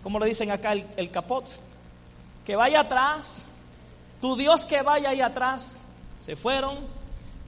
como 0.04 0.20
le 0.20 0.28
dicen 0.28 0.52
acá 0.52 0.74
el, 0.74 0.86
el 0.96 1.10
capot, 1.10 1.46
que 2.46 2.56
vaya 2.56 2.82
atrás, 2.82 3.46
tu 4.22 4.36
Dios 4.36 4.66
que 4.66 4.82
vaya 4.84 5.10
ahí 5.10 5.22
atrás. 5.22 5.84
Se 6.20 6.36
fueron, 6.36 6.78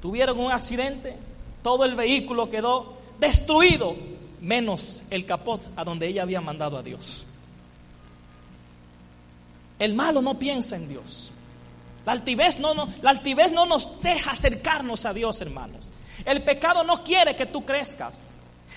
tuvieron 0.01 0.39
un 0.39 0.51
accidente, 0.51 1.15
todo 1.63 1.85
el 1.85 1.95
vehículo 1.95 2.49
quedó 2.49 2.97
destruido, 3.19 3.95
menos 4.41 5.03
el 5.09 5.25
capot 5.25 5.69
a 5.75 5.83
donde 5.83 6.07
ella 6.07 6.23
había 6.23 6.41
mandado 6.41 6.77
a 6.77 6.83
Dios. 6.83 7.27
El 9.79 9.93
malo 9.93 10.21
no 10.21 10.39
piensa 10.39 10.75
en 10.75 10.87
Dios. 10.87 11.31
La 12.05 12.13
altivez 12.13 12.59
no, 12.59 12.73
no- 12.73 12.87
la 13.01 13.09
altivez 13.11 13.51
no 13.51 13.65
nos 13.65 14.01
deja 14.01 14.31
acercarnos 14.31 15.05
a 15.05 15.13
Dios, 15.13 15.41
hermanos. 15.41 15.91
El 16.25 16.43
pecado 16.43 16.83
no 16.83 17.03
quiere 17.03 17.35
que 17.35 17.45
tú 17.45 17.65
crezcas. 17.65 18.25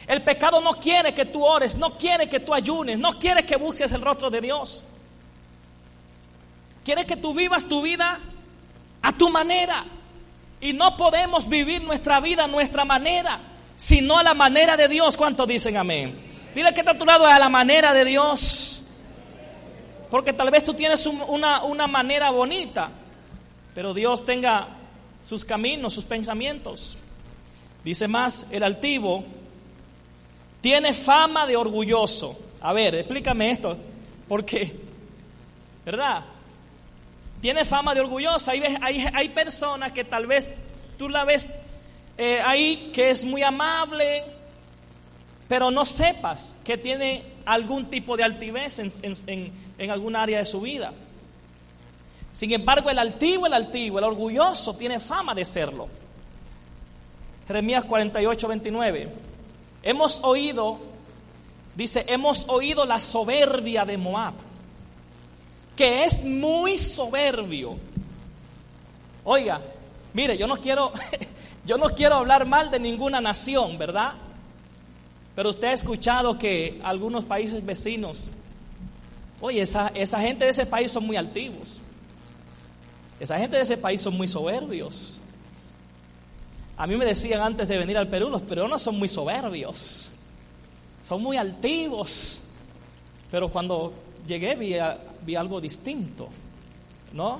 El 0.06 0.22
pecado 0.22 0.60
no 0.60 0.72
quiere 0.72 1.14
que 1.14 1.24
tú 1.24 1.44
ores, 1.44 1.76
no 1.76 1.96
quiere 1.96 2.28
que 2.28 2.40
tú 2.40 2.52
ayunes, 2.54 2.98
no 2.98 3.18
quiere 3.18 3.44
que 3.44 3.56
busques 3.56 3.90
el 3.92 4.02
rostro 4.02 4.30
de 4.30 4.40
Dios. 4.40 4.84
Quiere 6.84 7.06
que 7.06 7.16
tú 7.16 7.34
vivas 7.34 7.66
tu 7.66 7.82
vida 7.82 8.18
a 9.02 9.12
tu 9.12 9.30
manera. 9.30 9.84
Y 10.60 10.72
no 10.74 10.96
podemos 10.96 11.48
vivir 11.48 11.82
nuestra 11.82 12.20
vida 12.20 12.44
a 12.44 12.48
nuestra 12.48 12.84
manera, 12.84 13.40
sino 13.80 14.18
a 14.18 14.22
la 14.22 14.34
manera 14.34 14.76
de 14.76 14.88
Dios. 14.88 15.16
¿Cuántos 15.16 15.48
dicen 15.48 15.74
amén? 15.78 16.14
Dile 16.54 16.74
que 16.74 16.80
está 16.80 16.92
a 16.92 16.98
tu 16.98 17.06
lado 17.06 17.24
a 17.26 17.38
la 17.38 17.48
manera 17.48 17.94
de 17.94 18.04
Dios. 18.04 19.00
Porque 20.10 20.34
tal 20.34 20.50
vez 20.50 20.62
tú 20.64 20.74
tienes 20.74 21.06
un- 21.06 21.22
una, 21.28 21.62
una 21.62 21.86
manera 21.86 22.30
bonita, 22.30 22.90
pero 23.74 23.94
Dios 23.94 24.26
tenga 24.26 24.68
sus 25.24 25.46
caminos, 25.46 25.94
sus 25.94 26.04
pensamientos. 26.04 26.98
Dice 27.82 28.06
más, 28.06 28.48
el 28.50 28.62
altivo 28.64 29.24
tiene 30.60 30.92
fama 30.92 31.46
de 31.46 31.56
orgulloso. 31.56 32.38
A 32.60 32.74
ver, 32.74 32.96
explícame 32.96 33.50
esto, 33.50 33.78
porque, 34.28 34.74
¿verdad? 35.86 36.22
Tiene 37.40 37.64
fama 37.64 37.94
de 37.94 38.00
orgullosa. 38.02 38.50
Hay, 38.50 38.62
hay, 38.82 39.06
hay 39.14 39.28
personas 39.30 39.92
que 39.92 40.04
tal 40.04 40.26
vez 40.26 40.50
tú 40.98 41.08
la 41.08 41.24
ves 41.24 41.48
eh, 42.16 42.40
ahí 42.44 42.90
que 42.92 43.10
es 43.10 43.24
muy 43.24 43.42
amable, 43.42 44.24
pero 45.48 45.70
no 45.70 45.84
sepas 45.84 46.58
que 46.64 46.78
tiene 46.78 47.24
algún 47.44 47.86
tipo 47.86 48.16
de 48.16 48.24
altivez 48.24 48.78
en, 48.78 48.92
en, 49.02 49.52
en, 49.78 49.90
algún 49.90 50.14
área 50.14 50.38
de 50.38 50.44
su 50.44 50.60
vida. 50.60 50.92
Sin 52.32 52.52
embargo, 52.52 52.90
el 52.90 52.98
altivo, 52.98 53.46
el 53.46 53.54
altivo, 53.54 53.98
el 53.98 54.04
orgulloso 54.04 54.76
tiene 54.76 55.00
fama 55.00 55.34
de 55.34 55.44
serlo. 55.44 55.88
Jeremías 57.46 57.84
48, 57.84 58.46
29. 58.48 59.08
Hemos 59.82 60.20
oído, 60.22 60.78
dice, 61.74 62.04
hemos 62.06 62.48
oído 62.48 62.84
la 62.84 63.00
soberbia 63.00 63.84
de 63.84 63.96
Moab, 63.96 64.34
que 65.74 66.04
es 66.04 66.24
muy 66.24 66.78
soberbio. 66.78 67.76
Oiga, 69.24 69.60
mire, 70.12 70.38
yo 70.38 70.46
no 70.46 70.56
quiero, 70.58 70.92
yo 71.70 71.78
no 71.78 71.90
quiero 71.90 72.16
hablar 72.16 72.46
mal 72.46 72.68
de 72.68 72.80
ninguna 72.80 73.20
nación, 73.20 73.78
¿verdad? 73.78 74.14
Pero 75.36 75.50
usted 75.50 75.68
ha 75.68 75.72
escuchado 75.72 76.36
que 76.36 76.80
algunos 76.82 77.24
países 77.24 77.64
vecinos, 77.64 78.32
oye, 79.40 79.62
esa, 79.62 79.86
esa 79.94 80.18
gente 80.18 80.46
de 80.46 80.50
ese 80.50 80.66
país 80.66 80.90
son 80.90 81.06
muy 81.06 81.16
altivos. 81.16 81.78
Esa 83.20 83.38
gente 83.38 83.54
de 83.54 83.62
ese 83.62 83.76
país 83.76 84.00
son 84.00 84.16
muy 84.16 84.26
soberbios. 84.26 85.20
A 86.76 86.88
mí 86.88 86.96
me 86.96 87.04
decían 87.04 87.40
antes 87.40 87.68
de 87.68 87.78
venir 87.78 87.96
al 87.96 88.08
Perú, 88.08 88.30
los 88.30 88.42
peruanos 88.42 88.82
son 88.82 88.98
muy 88.98 89.06
soberbios, 89.06 90.10
son 91.06 91.22
muy 91.22 91.36
altivos. 91.36 92.48
Pero 93.30 93.48
cuando 93.48 93.92
llegué 94.26 94.56
vi, 94.56 94.74
vi 95.24 95.36
algo 95.36 95.60
distinto, 95.60 96.30
¿no? 97.12 97.38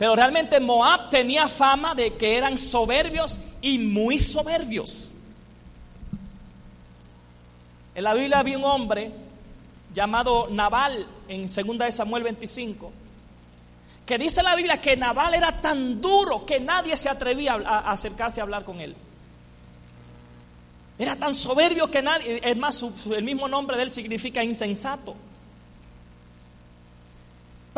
Pero 0.00 0.16
realmente 0.16 0.58
Moab 0.60 1.10
tenía 1.10 1.46
fama 1.46 1.94
de 1.94 2.14
que 2.14 2.38
eran 2.38 2.56
soberbios 2.56 3.38
y 3.60 3.78
muy 3.78 4.18
soberbios. 4.18 5.12
En 7.94 8.04
la 8.04 8.14
Biblia 8.14 8.38
había 8.38 8.56
un 8.56 8.64
hombre 8.64 9.12
llamado 9.92 10.48
Nabal 10.50 11.06
en 11.28 11.42
2 11.42 11.78
de 11.78 11.92
Samuel 11.92 12.22
25 12.22 12.92
que 14.06 14.16
dice 14.16 14.42
la 14.42 14.56
Biblia 14.56 14.80
que 14.80 14.96
Nabal 14.96 15.34
era 15.34 15.60
tan 15.60 16.00
duro 16.00 16.46
que 16.46 16.58
nadie 16.58 16.96
se 16.96 17.10
atrevía 17.10 17.60
a, 17.62 17.92
acercarse 17.92 18.40
a 18.40 18.44
hablar 18.44 18.64
con 18.64 18.80
él. 18.80 18.96
Era 20.98 21.14
tan 21.14 21.34
soberbio 21.34 21.90
que 21.90 22.00
nadie, 22.00 22.40
es 22.42 22.56
más, 22.56 22.82
el 22.82 23.22
mismo 23.22 23.48
nombre 23.48 23.76
de 23.76 23.82
él 23.82 23.92
significa 23.92 24.42
insensato. 24.42 25.14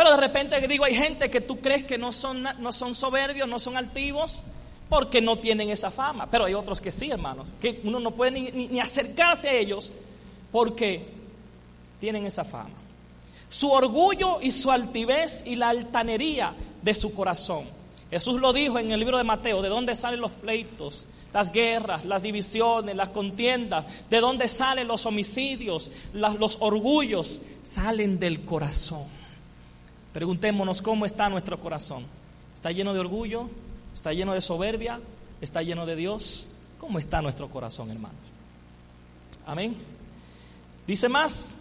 Pero 0.02 0.16
de 0.16 0.20
repente 0.20 0.66
digo, 0.66 0.84
hay 0.84 0.96
gente 0.96 1.30
que 1.30 1.40
tú 1.40 1.60
crees 1.60 1.84
que 1.84 1.96
no 1.96 2.12
son, 2.12 2.42
no 2.42 2.72
son 2.72 2.96
soberbios, 2.96 3.48
no 3.48 3.60
son 3.60 3.76
altivos, 3.76 4.42
porque 4.88 5.20
no 5.20 5.38
tienen 5.38 5.70
esa 5.70 5.92
fama. 5.92 6.26
Pero 6.28 6.44
hay 6.44 6.54
otros 6.54 6.80
que 6.80 6.90
sí, 6.90 7.08
hermanos, 7.08 7.50
que 7.60 7.80
uno 7.84 8.00
no 8.00 8.10
puede 8.10 8.32
ni, 8.32 8.80
acercarse 8.80 9.48
a 9.48 9.52
ellos 9.52 9.92
porque 10.50 11.06
tienen 12.00 12.26
esa 12.26 12.42
fama 12.42 12.74
su 13.48 13.70
orgullo 13.70 14.40
y 14.40 14.50
su 14.50 14.72
altivez 14.72 15.44
y 15.46 15.54
la 15.54 15.68
altanería 15.68 16.52
de 16.82 16.94
su 16.94 17.14
corazón. 17.14 17.62
Jesús 18.10 18.40
lo 18.40 18.52
dijo 18.52 18.80
en 18.80 18.90
el 18.90 18.98
libro 18.98 19.18
de 19.18 19.24
Mateo, 19.24 19.62
de 19.62 19.68
dónde 19.68 19.94
salen 19.94 20.20
los 20.20 20.32
pleitos, 20.32 21.06
las 21.32 21.52
guerras, 21.52 22.04
las 22.06 22.22
divisiones, 22.22 22.96
las 22.96 23.10
contiendas, 23.10 23.86
de 24.10 24.18
dónde 24.18 24.48
salen 24.48 24.88
los 24.88 25.06
homicidios, 25.06 25.92
los 26.12 26.56
orgullos, 26.58 27.42
salen 27.62 28.18
del 28.18 28.44
corazón. 28.44 29.21
Preguntémonos 30.12 30.82
cómo 30.82 31.06
está 31.06 31.28
nuestro 31.28 31.58
corazón. 31.58 32.04
¿Está 32.54 32.70
lleno 32.70 32.92
de 32.92 33.00
orgullo? 33.00 33.48
¿Está 33.94 34.12
lleno 34.12 34.34
de 34.34 34.40
soberbia? 34.40 35.00
¿Está 35.40 35.62
lleno 35.62 35.86
de 35.86 35.96
Dios? 35.96 36.58
¿Cómo 36.78 36.98
está 36.98 37.22
nuestro 37.22 37.48
corazón, 37.48 37.90
hermanos? 37.90 38.18
Amén. 39.46 39.76
Dice 40.86 41.08
más, 41.08 41.56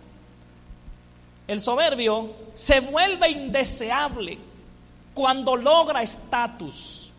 el 1.47 1.61
soberbio 1.61 2.33
se 2.53 2.79
vuelve 2.81 3.29
indeseable 3.29 4.37
cuando 5.13 5.55
logra 5.55 6.01
estatus. 6.01 7.11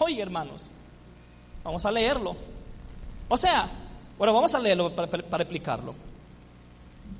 Oye, 0.00 0.22
hermanos, 0.22 0.70
vamos 1.64 1.84
a 1.84 1.92
leerlo. 1.92 2.36
O 3.28 3.36
sea, 3.36 3.68
bueno, 4.16 4.32
vamos 4.32 4.54
a 4.54 4.58
leerlo 4.58 4.94
para, 4.94 5.08
para 5.08 5.42
explicarlo. 5.42 5.94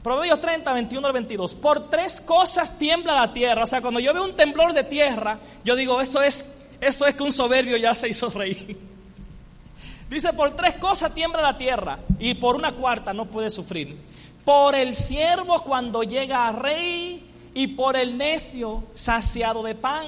Proverbios 0.03 0.41
30, 0.41 0.73
21 0.73 1.07
al 1.07 1.13
22. 1.13 1.55
Por 1.57 1.91
tres 1.91 2.21
cosas 2.21 2.79
tiembla 2.79 3.15
la 3.15 3.33
tierra. 3.33 3.65
O 3.65 3.67
sea, 3.67 3.81
cuando 3.81 4.01
yo 4.01 4.15
veo 4.15 4.25
un 4.25 4.37
temblor 4.37 4.73
de 4.73 4.85
tierra, 4.85 5.39
yo 5.65 5.77
digo, 5.77 6.01
eso 6.01 6.23
es, 6.23 6.57
es 6.81 6.99
que 7.15 7.23
un 7.23 7.33
soberbio 7.33 7.77
ya 7.77 7.95
se 7.95 8.09
hizo 8.09 8.31
rey. 8.31 8.79
Dice, 10.11 10.33
por 10.33 10.57
tres 10.57 10.77
cosas 10.77 11.15
tiembla 11.15 11.43
la 11.43 11.59
tierra 11.59 11.99
y 12.19 12.35
por 12.35 12.57
una 12.57 12.71
cuarta 12.71 13.13
no 13.13 13.27
puede 13.27 13.51
sufrir. 13.51 13.97
Por 14.45 14.75
el 14.75 14.95
siervo 14.95 15.63
cuando 15.63 16.03
llega 16.03 16.49
a 16.49 16.53
rey 16.53 17.23
y 17.53 17.67
por 17.67 17.97
el 17.97 18.17
necio 18.17 18.85
saciado 18.95 19.63
de 19.63 19.75
pan. 19.75 20.07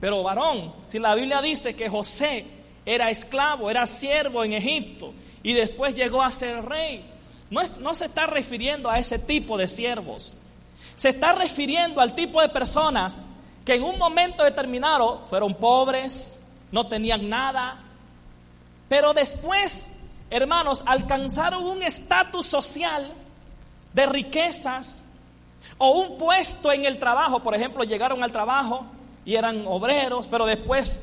Pero 0.00 0.22
varón, 0.22 0.72
si 0.84 0.98
la 0.98 1.14
Biblia 1.14 1.42
dice 1.42 1.74
que 1.74 1.88
José 1.88 2.46
era 2.86 3.10
esclavo, 3.10 3.70
era 3.70 3.86
siervo 3.86 4.44
en 4.44 4.54
Egipto 4.54 5.12
y 5.42 5.52
después 5.52 5.94
llegó 5.94 6.22
a 6.22 6.30
ser 6.30 6.64
rey, 6.64 7.04
no, 7.50 7.94
se 7.94 8.06
está 8.06 8.26
refiriendo 8.26 8.90
a 8.90 8.98
ese 8.98 9.18
tipo 9.18 9.56
de 9.56 9.68
siervos. 9.68 10.36
Se 10.96 11.10
está 11.10 11.32
refiriendo 11.32 12.00
al 12.00 12.14
tipo 12.14 12.40
de 12.40 12.48
personas 12.48 13.24
que 13.64 13.74
en 13.74 13.82
un 13.82 13.98
momento 13.98 14.42
determinado 14.42 15.24
fueron 15.28 15.54
pobres, 15.54 16.40
no 16.72 16.86
tenían 16.86 17.28
nada, 17.28 17.78
pero 18.88 19.12
después, 19.12 19.96
hermanos, 20.30 20.84
alcanzaron 20.86 21.64
un 21.64 21.82
estatus 21.82 22.46
social 22.46 23.12
de 23.92 24.06
riquezas 24.06 25.04
o 25.78 25.90
un 25.90 26.18
puesto 26.18 26.70
en 26.72 26.84
el 26.84 26.98
trabajo. 26.98 27.42
Por 27.42 27.54
ejemplo, 27.54 27.84
llegaron 27.84 28.22
al 28.22 28.32
trabajo 28.32 28.86
y 29.24 29.34
eran 29.34 29.64
obreros, 29.66 30.26
pero 30.28 30.46
después 30.46 31.02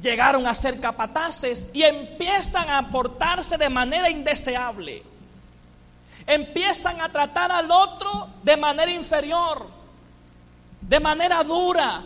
llegaron 0.00 0.46
a 0.46 0.54
ser 0.54 0.80
capataces 0.80 1.70
y 1.72 1.82
empiezan 1.82 2.70
a 2.70 2.90
portarse 2.90 3.56
de 3.56 3.68
manera 3.68 4.10
indeseable. 4.10 5.02
Empiezan 6.26 7.00
a 7.00 7.10
tratar 7.10 7.50
al 7.52 7.70
otro 7.70 8.28
de 8.42 8.56
manera 8.56 8.90
inferior, 8.90 9.66
de 10.80 11.00
manera 11.00 11.42
dura. 11.42 12.02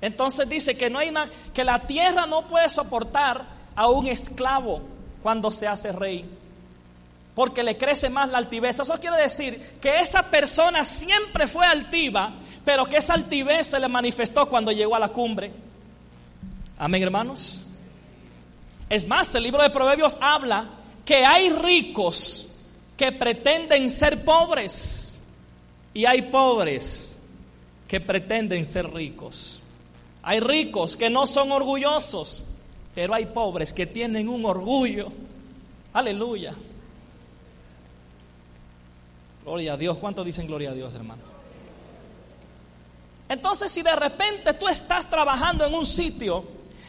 Entonces 0.00 0.48
dice 0.48 0.76
que 0.76 0.88
no 0.90 0.98
hay 0.98 1.10
nada, 1.10 1.30
que 1.52 1.64
la 1.64 1.80
tierra 1.80 2.26
no 2.26 2.46
puede 2.46 2.68
soportar 2.68 3.44
a 3.76 3.88
un 3.88 4.06
esclavo 4.06 4.82
cuando 5.22 5.50
se 5.50 5.66
hace 5.66 5.92
rey. 5.92 6.24
Porque 7.34 7.62
le 7.62 7.76
crece 7.78 8.10
más 8.10 8.28
la 8.30 8.38
altivez. 8.38 8.78
Eso 8.78 8.98
quiere 8.98 9.16
decir 9.16 9.78
que 9.80 9.98
esa 9.98 10.22
persona 10.24 10.84
siempre 10.84 11.46
fue 11.46 11.66
altiva, 11.66 12.32
pero 12.64 12.86
que 12.86 12.96
esa 12.96 13.14
altivez 13.14 13.68
se 13.68 13.80
le 13.80 13.88
manifestó 13.88 14.48
cuando 14.48 14.72
llegó 14.72 14.96
a 14.96 15.00
la 15.00 15.08
cumbre. 15.08 15.52
Amén, 16.78 17.02
hermanos. 17.02 17.66
Es 18.88 19.06
más, 19.06 19.34
el 19.34 19.44
libro 19.44 19.62
de 19.62 19.70
Proverbios 19.70 20.18
habla 20.20 20.66
que 21.04 21.24
hay 21.24 21.50
ricos 21.50 22.49
que 23.00 23.12
pretenden 23.12 23.88
ser 23.88 24.26
pobres 24.26 25.22
y 25.94 26.04
hay 26.04 26.20
pobres 26.20 27.30
que 27.88 27.98
pretenden 27.98 28.66
ser 28.66 28.92
ricos. 28.92 29.62
Hay 30.22 30.40
ricos 30.40 30.98
que 30.98 31.08
no 31.08 31.26
son 31.26 31.50
orgullosos 31.50 32.44
pero 32.94 33.14
hay 33.14 33.24
pobres 33.24 33.72
que 33.72 33.86
tienen 33.86 34.28
un 34.28 34.44
orgullo. 34.44 35.10
Aleluya. 35.94 36.52
Gloria 39.44 39.72
a 39.72 39.76
Dios. 39.78 39.96
¿Cuántos 39.96 40.26
dicen 40.26 40.46
gloria 40.46 40.68
a 40.68 40.74
Dios, 40.74 40.92
hermano? 40.92 41.22
Entonces, 43.30 43.70
si 43.70 43.80
de 43.80 43.96
repente 43.96 44.52
tú 44.52 44.68
estás 44.68 45.08
trabajando 45.08 45.64
en 45.64 45.72
un 45.72 45.86
sitio, 45.86 46.44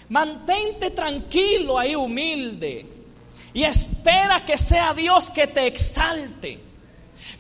mantente 0.09 0.91
tranquilo 0.91 1.79
ahí, 1.79 1.95
humilde, 1.95 3.00
y 3.53 3.63
espera 3.63 4.39
que 4.41 4.57
sea 4.57 4.93
Dios 4.93 5.29
que 5.29 5.47
te 5.47 5.67
exalte. 5.67 6.59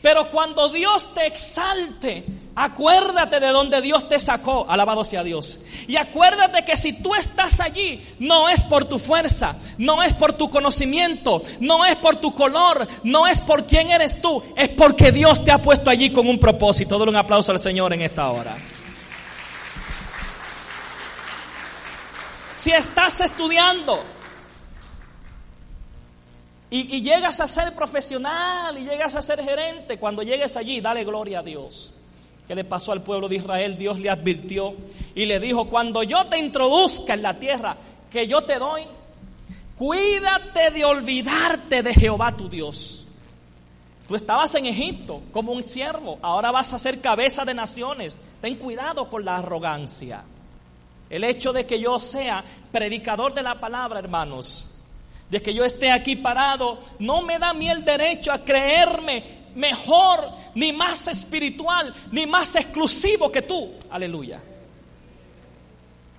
Pero 0.01 0.29
cuando 0.29 0.69
Dios 0.69 1.13
te 1.13 1.25
exalte, 1.25 2.25
Acuérdate 2.55 3.39
de 3.39 3.47
donde 3.47 3.79
Dios 3.81 4.09
te 4.09 4.19
sacó, 4.19 4.65
alabado 4.67 5.05
sea 5.05 5.23
Dios. 5.23 5.61
Y 5.87 5.95
acuérdate 5.95 6.65
que 6.65 6.75
si 6.75 7.01
tú 7.01 7.15
estás 7.15 7.61
allí, 7.61 8.03
no 8.19 8.49
es 8.49 8.63
por 8.63 8.83
tu 8.85 8.99
fuerza, 8.99 9.55
no 9.77 10.03
es 10.03 10.13
por 10.13 10.33
tu 10.33 10.49
conocimiento, 10.49 11.41
no 11.61 11.85
es 11.85 11.95
por 11.95 12.17
tu 12.17 12.35
color, 12.35 12.85
no 13.03 13.25
es 13.25 13.39
por 13.41 13.65
quién 13.65 13.89
eres 13.89 14.21
tú, 14.21 14.43
es 14.57 14.67
porque 14.67 15.13
Dios 15.13 15.45
te 15.45 15.51
ha 15.51 15.61
puesto 15.61 15.89
allí 15.89 16.11
con 16.11 16.27
un 16.27 16.39
propósito. 16.39 16.99
Dale 16.99 17.11
un 17.11 17.15
aplauso 17.15 17.53
al 17.53 17.59
Señor 17.59 17.93
en 17.93 18.01
esta 18.01 18.29
hora. 18.29 18.57
Si 22.51 22.71
estás 22.71 23.21
estudiando 23.21 24.03
y, 26.73 27.01
llegas 27.01 27.41
a 27.41 27.47
ser 27.47 27.75
profesional 27.75 28.77
y 28.77 28.85
llegas 28.85 29.13
a 29.15 29.21
ser 29.21 29.43
gerente, 29.43 29.97
cuando 29.97 30.23
llegues 30.23 30.55
allí, 30.55 30.79
dale 30.79 31.03
gloria 31.03 31.39
a 31.39 31.43
Dios 31.43 31.93
que 32.47 32.55
le 32.55 32.63
pasó 32.63 32.91
al 32.91 33.01
pueblo 33.01 33.29
de 33.29 33.35
Israel, 33.35 33.77
Dios 33.77 33.99
le 33.99 34.09
advirtió 34.09 34.73
y 35.15 35.25
le 35.25 35.39
dijo, 35.39 35.69
cuando 35.69 36.03
yo 36.03 36.27
te 36.27 36.37
introduzca 36.37 37.13
en 37.13 37.21
la 37.21 37.39
tierra 37.39 37.77
que 38.09 38.27
yo 38.27 38.41
te 38.41 38.59
doy, 38.59 38.83
cuídate 39.77 40.71
de 40.71 40.83
olvidarte 40.83 41.81
de 41.81 41.93
Jehová 41.93 42.35
tu 42.35 42.49
Dios. 42.49 43.07
Tú 44.07 44.15
estabas 44.15 44.53
en 44.55 44.65
Egipto 44.65 45.21
como 45.31 45.53
un 45.53 45.63
siervo, 45.63 46.19
ahora 46.21 46.51
vas 46.51 46.73
a 46.73 46.79
ser 46.79 46.99
cabeza 46.99 47.45
de 47.45 47.53
naciones. 47.53 48.21
Ten 48.41 48.55
cuidado 48.55 49.07
con 49.07 49.23
la 49.23 49.37
arrogancia. 49.37 50.23
El 51.09 51.23
hecho 51.23 51.53
de 51.53 51.65
que 51.65 51.79
yo 51.79 51.99
sea 51.99 52.43
predicador 52.71 53.33
de 53.33 53.43
la 53.43 53.61
palabra, 53.61 53.99
hermanos, 53.99 54.70
de 55.31 55.41
que 55.41 55.53
yo 55.53 55.63
esté 55.63 55.89
aquí 55.89 56.17
parado, 56.17 56.77
no 56.99 57.21
me 57.21 57.39
da 57.39 57.51
a 57.51 57.53
mí 57.53 57.69
el 57.69 57.85
derecho 57.85 58.33
a 58.33 58.43
creerme 58.43 59.23
mejor, 59.55 60.29
ni 60.55 60.73
más 60.73 61.07
espiritual, 61.07 61.93
ni 62.11 62.25
más 62.25 62.53
exclusivo 62.57 63.31
que 63.31 63.41
tú. 63.41 63.71
Aleluya. 63.89 64.41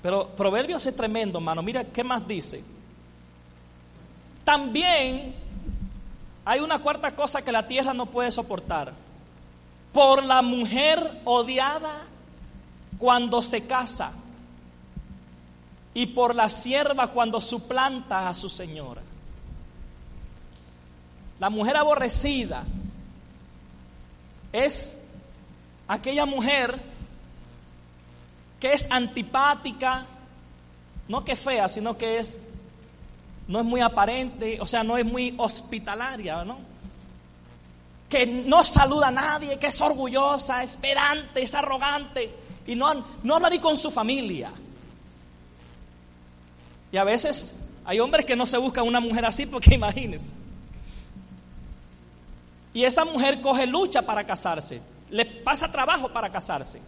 Pero 0.03 0.29
Proverbios 0.29 0.87
es 0.87 0.97
tremendo, 0.97 1.39
hermano. 1.39 1.63
Mira 1.63 1.85
qué 1.85 2.03
más 2.03 2.27
dice. 2.27 2.65
También 4.45 5.35
hay 6.47 6.61
una 6.61 6.79
cuarta 6.79 7.15
cosa 7.15 7.43
que 7.43 7.53
la 7.53 7.69
tierra 7.69 7.93
no 7.93 8.07
puede 8.07 8.33
soportar. 8.33 8.95
Por 9.93 10.25
la 10.25 10.41
mujer 10.41 11.21
odiada 11.27 12.07
cuando 12.97 13.43
se 13.43 13.67
casa 13.67 14.13
y 15.95 16.07
por 16.07 16.35
la 16.35 16.49
sierva 16.49 17.09
cuando 17.09 17.41
suplanta 17.41 18.29
a 18.29 18.35
su 18.35 18.49
señora. 18.49 19.03
La 21.39 21.51
mujer 21.51 21.77
aborrecida 21.77 22.65
es 24.53 25.09
aquella 25.89 26.25
mujer 26.25 26.81
que 28.61 28.73
es 28.73 28.87
antipática, 28.91 30.07
no 31.09 31.25
que 31.25 31.35
fea, 31.35 31.69
sino 31.69 31.99
que 31.99 32.19
es 32.21 32.41
no 33.49 33.59
es 33.59 33.67
muy 33.67 33.81
aparente, 33.81 34.59
o 34.61 34.67
sea, 34.67 34.85
no 34.85 34.97
es 34.97 35.05
muy 35.05 35.35
hospitalaria, 35.37 36.45
¿no? 36.45 36.59
Que 38.09 38.25
no 38.25 38.63
saluda 38.63 39.09
a 39.09 39.11
nadie, 39.11 39.59
que 39.59 39.67
es 39.67 39.81
orgullosa, 39.81 40.63
es 40.63 40.77
pedante, 40.77 41.43
es 41.43 41.55
arrogante 41.55 42.33
y 42.67 42.77
no, 42.77 43.05
no 43.23 43.35
habla 43.35 43.51
ni 43.51 43.59
con 43.59 43.77
su 43.77 43.91
familia. 43.91 44.51
Y 46.93 46.99
a 46.99 47.05
veces 47.05 47.57
hay 47.85 47.99
hombres 47.99 48.27
que 48.27 48.37
no 48.37 48.47
se 48.47 48.59
buscan 48.59 48.87
una 48.87 49.01
mujer 49.01 49.25
así 49.25 49.47
porque 49.47 49.75
imagínense. 49.75 50.35
Y 52.75 52.85
esa 52.85 53.05
mujer 53.05 53.41
coge 53.41 53.67
lucha 53.67 54.03
para 54.03 54.25
casarse, 54.25 54.81
le 55.11 55.25
pasa 55.25 55.71
trabajo 55.71 56.11
para 56.11 56.31
casarse. 56.31 56.81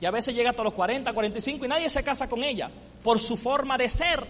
Y 0.00 0.06
a 0.06 0.10
veces 0.10 0.34
llega 0.34 0.50
hasta 0.50 0.62
los 0.62 0.74
40, 0.74 1.12
45 1.12 1.64
y 1.64 1.68
nadie 1.68 1.88
se 1.88 2.02
casa 2.02 2.28
con 2.28 2.44
ella 2.44 2.70
por 3.02 3.18
su 3.18 3.36
forma 3.36 3.78
de 3.78 3.88
ser. 3.88 4.26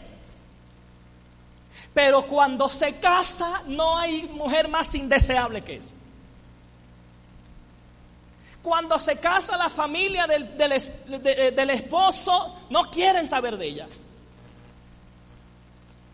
Pero 1.92 2.26
cuando 2.26 2.68
se 2.68 2.96
casa 2.96 3.62
no 3.66 3.98
hay 3.98 4.24
mujer 4.28 4.68
más 4.68 4.94
indeseable 4.94 5.62
que 5.62 5.76
esa. 5.76 5.94
Cuando 8.62 8.98
se 8.98 9.18
casa 9.18 9.56
la 9.56 9.68
familia 9.68 10.26
del, 10.26 10.56
del 10.56 11.70
esposo 11.70 12.56
no 12.70 12.90
quieren 12.90 13.28
saber 13.28 13.56
de 13.56 13.66
ella. 13.66 13.86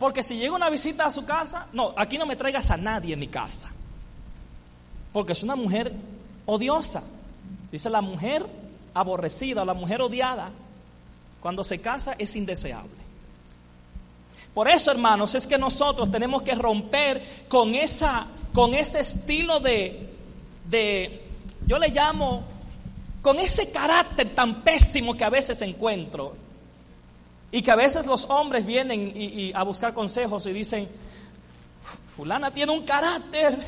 Porque 0.00 0.24
si 0.24 0.34
llega 0.34 0.52
una 0.54 0.68
visita 0.68 1.06
a 1.06 1.12
su 1.12 1.24
casa, 1.24 1.68
no, 1.72 1.94
aquí 1.96 2.18
no 2.18 2.26
me 2.26 2.34
traigas 2.34 2.72
a 2.72 2.76
nadie 2.76 3.14
en 3.14 3.20
mi 3.20 3.28
casa. 3.28 3.70
Porque 5.12 5.34
es 5.34 5.44
una 5.44 5.54
mujer 5.54 5.92
odiosa. 6.46 7.04
Dice 7.70 7.88
la 7.88 8.00
mujer 8.00 8.44
aborrecida 8.94 9.62
o 9.62 9.64
la 9.64 9.74
mujer 9.74 10.02
odiada, 10.02 10.50
cuando 11.40 11.62
se 11.62 11.80
casa 11.80 12.16
es 12.18 12.34
indeseable. 12.34 12.90
Por 14.52 14.68
eso, 14.68 14.90
hermanos, 14.90 15.36
es 15.36 15.46
que 15.46 15.56
nosotros 15.56 16.10
tenemos 16.10 16.42
que 16.42 16.56
romper 16.56 17.46
con 17.48 17.76
esa 17.76 18.26
con 18.52 18.74
ese 18.74 19.00
estilo 19.00 19.60
de, 19.60 20.08
de, 20.68 21.20
yo 21.66 21.78
le 21.78 21.88
llamo, 21.88 22.42
con 23.22 23.38
ese 23.38 23.70
carácter 23.70 24.34
tan 24.34 24.62
pésimo 24.62 25.16
que 25.16 25.24
a 25.24 25.30
veces 25.30 25.60
encuentro. 25.62 26.34
Y 27.52 27.62
que 27.62 27.70
a 27.70 27.76
veces 27.76 28.06
los 28.06 28.28
hombres 28.30 28.64
vienen 28.64 29.12
y, 29.14 29.52
a 29.54 29.62
buscar 29.64 29.92
consejos 29.92 30.46
y 30.46 30.52
dicen, 30.52 30.88
fulana 32.14 32.52
tiene 32.52 32.72
un 32.72 32.84
carácter, 32.84 33.58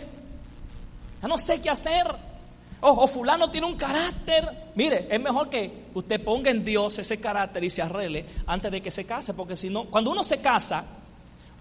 ya 1.20 1.28
no 1.28 1.38
sé 1.38 1.60
qué 1.60 1.70
hacer. 1.70 2.32
O, 2.80 2.88
o 2.90 3.06
fulano 3.06 3.50
tiene 3.50 3.66
un 3.66 3.76
carácter. 3.76 4.70
Mire, 4.74 5.06
es 5.08 5.20
mejor 5.20 5.48
que 5.48 5.84
usted 5.94 6.22
ponga 6.22 6.50
en 6.50 6.64
Dios 6.64 6.98
ese 6.98 7.20
carácter 7.20 7.62
y 7.62 7.70
se 7.70 7.82
arregle 7.82 8.26
antes 8.46 8.72
de 8.72 8.82
que 8.82 8.90
se 8.90 9.04
case, 9.04 9.34
porque 9.34 9.56
si 9.56 9.70
no, 9.70 9.84
cuando 9.84 10.10
uno 10.10 10.24
se 10.24 10.40
casa, 10.40 10.84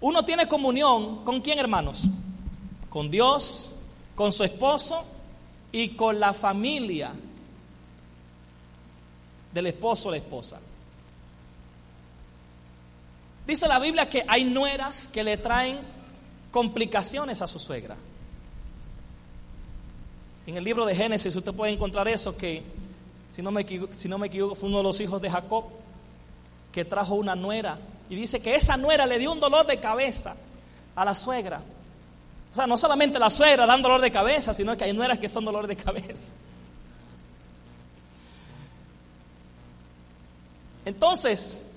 uno 0.00 0.24
tiene 0.24 0.48
comunión 0.48 1.24
con 1.24 1.40
quién, 1.40 1.60
hermanos? 1.60 2.08
Con 2.90 3.10
Dios, 3.10 3.72
con 4.16 4.32
su 4.32 4.42
esposo 4.42 5.04
y 5.70 5.90
con 5.90 6.18
la 6.18 6.34
familia 6.34 7.12
del 9.52 9.66
esposo 9.68 10.08
o 10.08 10.10
la 10.10 10.16
esposa. 10.16 10.60
Dice 13.46 13.66
la 13.68 13.78
Biblia 13.78 14.08
que 14.08 14.24
hay 14.28 14.44
nueras 14.44 15.08
que 15.08 15.24
le 15.24 15.36
traen 15.36 15.80
complicaciones 16.50 17.42
a 17.42 17.46
su 17.46 17.58
suegra. 17.58 17.96
En 20.46 20.56
el 20.56 20.64
libro 20.64 20.84
de 20.84 20.94
Génesis 20.94 21.34
usted 21.34 21.52
puede 21.52 21.72
encontrar 21.72 22.08
eso 22.08 22.36
que, 22.36 22.62
si 23.32 23.42
no 23.42 23.50
me 23.50 23.62
equivoco, 23.62 23.92
si 23.96 24.08
no 24.08 24.18
me 24.18 24.28
fue 24.28 24.68
uno 24.68 24.78
de 24.78 24.82
los 24.82 25.00
hijos 25.00 25.20
de 25.22 25.30
Jacob 25.30 25.64
que 26.72 26.84
trajo 26.84 27.14
una 27.14 27.34
nuera 27.34 27.78
y 28.08 28.16
dice 28.16 28.40
que 28.40 28.54
esa 28.54 28.76
nuera 28.76 29.06
le 29.06 29.18
dio 29.18 29.32
un 29.32 29.40
dolor 29.40 29.66
de 29.66 29.78
cabeza 29.80 30.36
a 30.94 31.04
la 31.04 31.14
suegra. 31.14 31.60
O 32.50 32.54
sea, 32.54 32.66
no 32.66 32.76
solamente 32.76 33.18
la 33.18 33.30
suegra 33.30 33.64
dan 33.66 33.80
dolor 33.80 34.00
de 34.00 34.10
cabeza, 34.10 34.52
sino 34.52 34.76
que 34.76 34.84
hay 34.84 34.92
nueras 34.92 35.18
que 35.18 35.28
son 35.28 35.44
dolor 35.44 35.66
de 35.66 35.76
cabeza. 35.76 36.34
Entonces, 40.84 41.71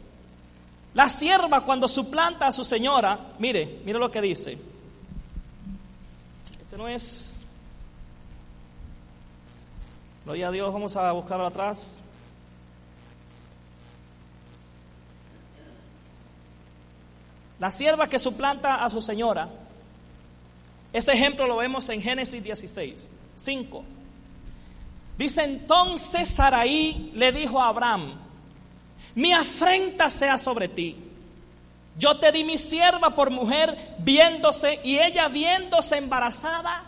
la 0.95 1.09
sierva 1.09 1.61
cuando 1.61 1.89
suplanta 1.89 2.47
a 2.47 2.53
su 2.53 2.63
señora, 2.63 3.33
mire, 3.37 3.81
mire 3.83 3.99
lo 3.99 4.09
que 4.09 4.21
dice. 4.21 4.57
Este 6.61 6.77
no 6.77 6.87
es... 6.87 7.41
Gloria 10.23 10.47
a 10.47 10.51
Dios, 10.51 10.73
vamos 10.73 10.95
a 10.95 11.11
buscarlo 11.11 11.45
atrás. 11.45 12.01
La 17.59 17.69
sierva 17.69 18.07
que 18.07 18.17
suplanta 18.17 18.83
a 18.83 18.89
su 18.89 19.01
señora. 19.01 19.49
Ese 20.93 21.11
ejemplo 21.11 21.45
lo 21.45 21.57
vemos 21.57 21.89
en 21.89 22.01
Génesis 22.01 22.41
16, 22.41 23.11
5. 23.35 23.83
Dice 25.17 25.43
entonces 25.43 26.29
Saraí 26.29 27.11
le 27.13 27.33
dijo 27.33 27.61
a 27.61 27.67
Abraham, 27.67 28.24
mi 29.15 29.33
afrenta 29.33 30.09
sea 30.09 30.37
sobre 30.37 30.67
ti. 30.67 30.95
Yo 31.97 32.17
te 32.17 32.31
di 32.31 32.43
mi 32.43 32.57
sierva 32.57 33.15
por 33.15 33.31
mujer 33.31 33.95
viéndose 33.99 34.79
y 34.83 34.97
ella 34.97 35.27
viéndose 35.29 35.97
embarazada, 35.97 36.83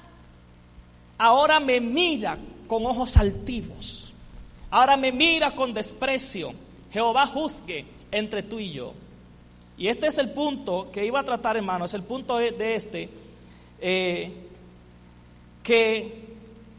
ahora 1.18 1.60
me 1.60 1.80
mira 1.80 2.38
con 2.68 2.86
ojos 2.86 3.16
altivos. 3.16 4.14
Ahora 4.70 4.98
me 4.98 5.14
mira 5.14 5.52
con 5.52 5.74
desprecio. 5.74 6.52
Jehová 6.92 7.26
juzgue 7.26 7.86
entre 8.12 8.44
tú 8.44 8.60
y 8.60 8.74
yo. 8.74 8.94
Y 9.78 9.88
este 9.88 10.08
es 10.08 10.18
el 10.18 10.32
punto 10.32 10.90
que 10.92 11.06
iba 11.06 11.20
a 11.20 11.24
tratar, 11.24 11.56
hermano, 11.56 11.86
es 11.86 11.94
el 11.94 12.04
punto 12.04 12.38
de 12.38 12.76
este, 12.76 13.10
eh, 13.80 14.32
que 15.64 16.26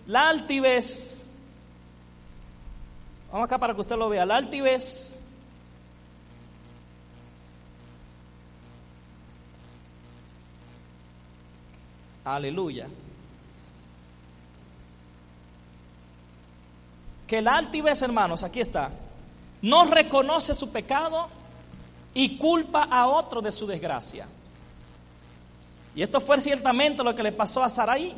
la 0.06 0.28
altivez, 0.28 1.24
vamos 3.30 3.46
acá 3.46 3.58
para 3.58 3.74
que 3.74 3.82
usted 3.82 3.96
lo 3.96 4.08
vea, 4.08 4.26
la 4.26 4.36
altivez 4.36 5.17
Aleluya. 12.34 12.86
Que 17.26 17.42
la 17.42 17.56
altivez, 17.56 18.00
hermanos, 18.02 18.42
aquí 18.42 18.60
está, 18.60 18.90
no 19.62 19.84
reconoce 19.84 20.54
su 20.54 20.70
pecado 20.70 21.28
y 22.14 22.38
culpa 22.38 22.84
a 22.90 23.06
otro 23.06 23.40
de 23.40 23.52
su 23.52 23.66
desgracia. 23.66 24.26
Y 25.94 26.02
esto 26.02 26.20
fue 26.20 26.40
ciertamente 26.40 27.02
lo 27.02 27.14
que 27.14 27.22
le 27.22 27.32
pasó 27.32 27.62
a 27.62 27.68
Saraí. 27.68 28.14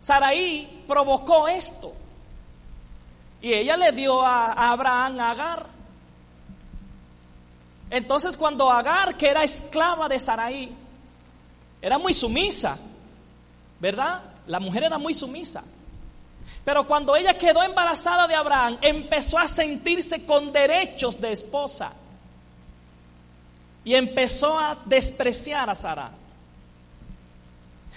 Saraí 0.00 0.84
provocó 0.88 1.46
esto. 1.46 1.92
Y 3.40 3.52
ella 3.52 3.76
le 3.76 3.92
dio 3.92 4.22
a 4.22 4.72
Abraham 4.72 5.20
a 5.20 5.30
Agar. 5.30 5.66
Entonces 7.90 8.36
cuando 8.36 8.70
Agar, 8.70 9.16
que 9.16 9.28
era 9.28 9.44
esclava 9.44 10.08
de 10.08 10.18
Saraí, 10.18 10.74
era 11.82 11.98
muy 11.98 12.14
sumisa, 12.14 12.78
¿verdad? 13.80 14.22
La 14.46 14.60
mujer 14.60 14.84
era 14.84 14.98
muy 14.98 15.12
sumisa. 15.12 15.62
Pero 16.64 16.86
cuando 16.86 17.16
ella 17.16 17.36
quedó 17.36 17.62
embarazada 17.62 18.28
de 18.28 18.36
Abraham, 18.36 18.78
empezó 18.80 19.38
a 19.38 19.48
sentirse 19.48 20.24
con 20.24 20.52
derechos 20.52 21.20
de 21.20 21.32
esposa. 21.32 21.92
Y 23.84 23.94
empezó 23.94 24.56
a 24.56 24.78
despreciar 24.84 25.68
a 25.68 25.74
Sara. 25.74 26.12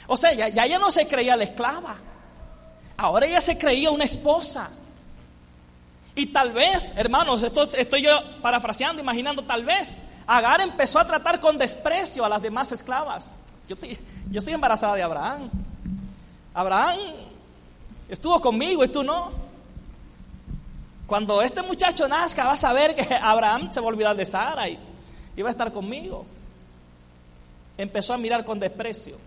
O 0.08 0.18
sea, 0.18 0.34
ya, 0.34 0.50
ya 0.50 0.66
ella 0.66 0.80
no 0.80 0.90
se 0.90 1.08
creía 1.08 1.36
la 1.36 1.44
esclava. 1.44 1.96
Ahora 2.98 3.28
ella 3.28 3.40
se 3.40 3.58
creía 3.58 3.92
una 3.92 4.04
esposa. 4.04 4.72
Y 6.16 6.28
tal 6.28 6.54
vez, 6.54 6.98
hermanos, 6.98 7.44
esto 7.44 7.70
estoy 7.74 8.02
yo 8.02 8.42
parafraseando, 8.42 9.02
imaginando, 9.02 9.44
tal 9.44 9.64
vez 9.64 10.00
Agar 10.28 10.62
empezó 10.62 11.00
a 11.00 11.06
tratar 11.06 11.40
con 11.40 11.58
desprecio 11.58 12.26
a 12.26 12.30
las 12.30 12.42
demás 12.42 12.72
esclavas. 12.72 13.32
Yo 13.68 13.74
estoy, 13.76 13.98
yo 14.30 14.40
estoy 14.40 14.54
embarazada 14.54 14.96
de 14.96 15.04
Abraham. 15.04 15.50
Abraham 16.54 17.00
estuvo 18.08 18.40
conmigo 18.40 18.84
y 18.84 18.88
tú 18.88 19.04
no. 19.04 19.32
Cuando 21.08 21.42
este 21.42 21.62
muchacho 21.62 22.08
nazca, 22.08 22.46
vas 22.46 22.64
a 22.64 22.74
ver 22.74 22.96
que 22.96 23.14
Abraham 23.22 23.72
se 23.72 23.80
va 23.80 23.88
a 23.88 23.90
olvidar 23.90 24.16
de 24.16 24.26
Sara 24.26 24.70
y, 24.70 24.78
y 25.36 25.42
va 25.42 25.50
a 25.50 25.52
estar 25.52 25.72
conmigo. 25.72 26.26
Empezó 27.78 28.14
a 28.14 28.18
mirar 28.18 28.46
con 28.46 28.60
desprecio 28.60 29.18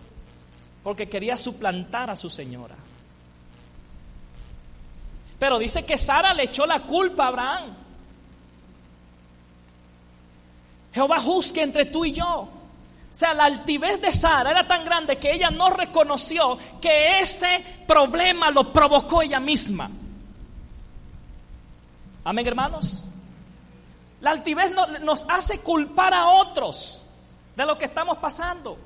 porque 0.83 1.09
quería 1.09 1.37
suplantar 1.37 2.09
a 2.09 2.15
su 2.15 2.29
señora. 2.29 2.75
Pero 5.37 5.59
dice 5.59 5.85
que 5.85 5.97
Sara 5.97 6.33
le 6.33 6.43
echó 6.43 6.65
la 6.65 6.81
culpa 6.81 7.25
a 7.25 7.27
Abraham. 7.27 7.75
Jehová 10.93 11.19
juzgue 11.19 11.61
entre 11.61 11.85
tú 11.85 12.05
y 12.05 12.13
yo. 12.13 12.58
O 13.11 13.15
sea, 13.15 13.33
la 13.33 13.45
altivez 13.45 14.01
de 14.01 14.13
Sara 14.13 14.51
era 14.51 14.67
tan 14.67 14.85
grande 14.85 15.17
que 15.17 15.33
ella 15.33 15.49
no 15.49 15.69
reconoció 15.71 16.57
que 16.79 17.19
ese 17.19 17.63
problema 17.87 18.51
lo 18.51 18.71
provocó 18.71 19.21
ella 19.21 19.39
misma. 19.39 19.89
Amén, 22.23 22.45
hermanos. 22.45 23.07
La 24.21 24.31
altivez 24.31 24.71
nos 25.01 25.25
hace 25.27 25.59
culpar 25.59 26.13
a 26.13 26.27
otros 26.27 27.05
de 27.55 27.65
lo 27.65 27.77
que 27.77 27.85
estamos 27.85 28.17
pasando. 28.17 28.77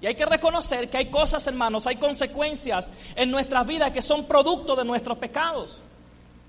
Y 0.00 0.06
hay 0.06 0.14
que 0.14 0.24
reconocer 0.24 0.88
que 0.88 0.96
hay 0.96 1.10
cosas, 1.10 1.46
hermanos, 1.46 1.86
hay 1.86 1.96
consecuencias 1.96 2.90
en 3.16 3.30
nuestras 3.30 3.66
vidas 3.66 3.90
que 3.90 4.00
son 4.00 4.26
producto 4.26 4.76
de 4.76 4.84
nuestros 4.84 5.18
pecados. 5.18 5.82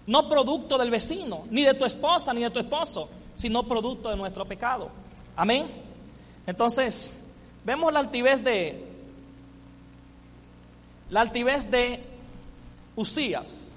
No 0.06 0.30
producto 0.30 0.78
del 0.78 0.92
vecino, 0.92 1.46
ni 1.50 1.64
de 1.64 1.74
tu 1.74 1.84
esposa, 1.84 2.34
ni 2.34 2.42
de 2.42 2.50
tu 2.52 2.60
esposo 2.60 3.10
sino 3.42 3.64
producto 3.64 4.12
de 4.12 4.16
nuestro 4.18 4.46
pecado. 4.46 4.92
Amén. 5.36 5.66
Entonces, 6.46 7.26
vemos 7.66 7.92
la 7.92 8.00
altivez 8.00 8.44
de 8.44 8.86
la 11.10 11.22
altivez 11.22 11.72
de 11.72 12.04
Usías. 12.96 13.74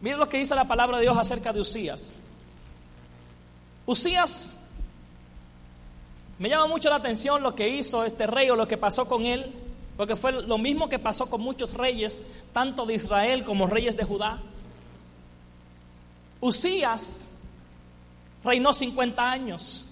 Miren 0.00 0.20
lo 0.20 0.28
que 0.28 0.38
dice 0.38 0.54
la 0.54 0.68
palabra 0.68 0.98
de 0.98 1.02
Dios 1.02 1.18
acerca 1.18 1.52
de 1.52 1.60
Usías. 1.62 2.16
Usías 3.84 4.56
me 6.38 6.48
llama 6.48 6.68
mucho 6.68 6.90
la 6.90 6.96
atención 6.96 7.42
lo 7.42 7.56
que 7.56 7.68
hizo 7.68 8.04
este 8.04 8.28
rey 8.28 8.48
o 8.50 8.56
lo 8.56 8.68
que 8.68 8.78
pasó 8.78 9.08
con 9.08 9.26
él, 9.26 9.52
porque 9.96 10.14
fue 10.14 10.30
lo 10.30 10.58
mismo 10.58 10.88
que 10.88 11.00
pasó 11.00 11.28
con 11.28 11.40
muchos 11.40 11.74
reyes, 11.74 12.22
tanto 12.52 12.86
de 12.86 12.94
Israel 12.94 13.42
como 13.42 13.66
reyes 13.66 13.96
de 13.96 14.04
Judá. 14.04 14.40
Usías 16.40 17.32
reinó 18.42 18.72
50 18.72 19.30
años. 19.30 19.86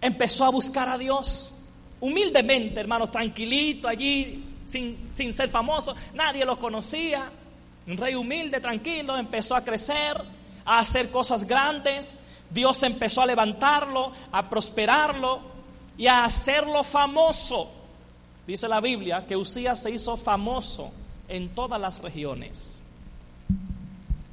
Empezó 0.00 0.44
a 0.44 0.50
buscar 0.50 0.88
a 0.88 0.98
Dios 0.98 1.54
humildemente, 2.00 2.80
hermanos, 2.80 3.10
tranquilito 3.10 3.88
allí, 3.88 4.44
sin, 4.66 5.08
sin 5.10 5.32
ser 5.34 5.48
famoso. 5.48 5.94
Nadie 6.14 6.44
lo 6.44 6.58
conocía. 6.58 7.30
Un 7.86 7.96
rey 7.96 8.14
humilde, 8.14 8.60
tranquilo, 8.60 9.16
empezó 9.16 9.54
a 9.54 9.64
crecer, 9.64 10.20
a 10.64 10.80
hacer 10.80 11.10
cosas 11.10 11.44
grandes. 11.44 12.20
Dios 12.50 12.82
empezó 12.82 13.22
a 13.22 13.26
levantarlo, 13.26 14.12
a 14.32 14.50
prosperarlo 14.50 15.40
y 15.96 16.06
a 16.06 16.24
hacerlo 16.24 16.84
famoso. 16.84 17.72
Dice 18.46 18.68
la 18.68 18.80
Biblia 18.80 19.26
que 19.26 19.36
Usías 19.36 19.82
se 19.82 19.90
hizo 19.90 20.16
famoso 20.16 20.92
en 21.28 21.48
todas 21.50 21.80
las 21.80 21.98
regiones. 21.98 22.82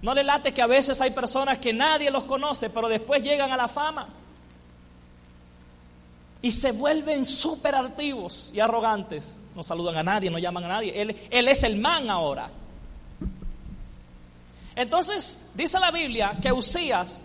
No 0.04 0.14
le 0.14 0.22
late 0.22 0.54
que 0.54 0.62
a 0.62 0.68
veces 0.68 1.00
hay 1.00 1.12
personas 1.12 1.60
que 1.60 1.72
nadie 1.72 2.12
los 2.12 2.26
conoce, 2.26 2.70
pero 2.70 2.90
después 2.90 3.24
llegan 3.24 3.54
a 3.54 3.58
la 3.58 3.70
fama 3.70 4.10
y 6.42 6.52
se 6.52 6.74
vuelven 6.74 7.26
súper 7.26 7.74
altivos 7.74 8.52
y 8.54 8.60
arrogantes. 8.60 9.42
No 9.56 9.64
saludan 9.64 9.96
a 9.96 10.04
nadie, 10.04 10.30
no 10.30 10.38
llaman 10.38 10.66
a 10.66 10.68
nadie. 10.68 11.02
Él, 11.02 11.16
él 11.32 11.48
es 11.48 11.64
el 11.64 11.78
man 11.78 12.10
ahora. 12.10 12.50
Entonces, 14.76 15.52
dice 15.56 15.80
la 15.80 15.90
Biblia 15.90 16.38
que 16.42 16.52
Usías, 16.52 17.24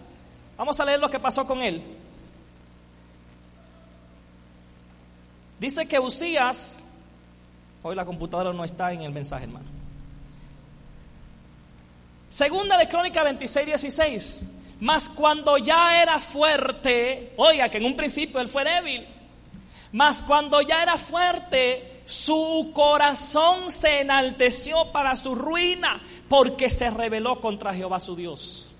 vamos 0.56 0.78
a 0.78 0.84
leer 0.84 1.00
lo 1.00 1.10
que 1.10 1.18
pasó 1.18 1.44
con 1.48 1.60
él. 1.60 1.82
Dice 5.58 5.88
que 5.88 5.98
Usías, 5.98 6.84
hoy 7.82 7.96
la 7.96 8.04
computadora 8.04 8.52
no 8.52 8.62
está 8.62 8.92
en 8.92 9.02
el 9.02 9.10
mensaje, 9.10 9.46
hermano. 9.46 9.77
Segunda 12.30 12.76
de 12.76 12.88
Crónica 12.88 13.22
26, 13.22 13.66
16. 13.66 14.46
Mas 14.80 15.08
cuando 15.08 15.58
ya 15.58 16.00
era 16.00 16.20
fuerte, 16.20 17.32
oiga 17.36 17.68
que 17.68 17.78
en 17.78 17.84
un 17.84 17.96
principio 17.96 18.40
él 18.40 18.48
fue 18.48 18.64
débil, 18.64 19.06
mas 19.92 20.22
cuando 20.22 20.60
ya 20.60 20.82
era 20.82 20.96
fuerte, 20.96 22.02
su 22.04 22.70
corazón 22.72 23.70
se 23.70 24.00
enalteció 24.00 24.92
para 24.92 25.16
su 25.16 25.34
ruina, 25.34 26.00
porque 26.28 26.70
se 26.70 26.90
rebeló 26.90 27.40
contra 27.40 27.74
Jehová 27.74 27.98
su 27.98 28.14
Dios. 28.14 28.72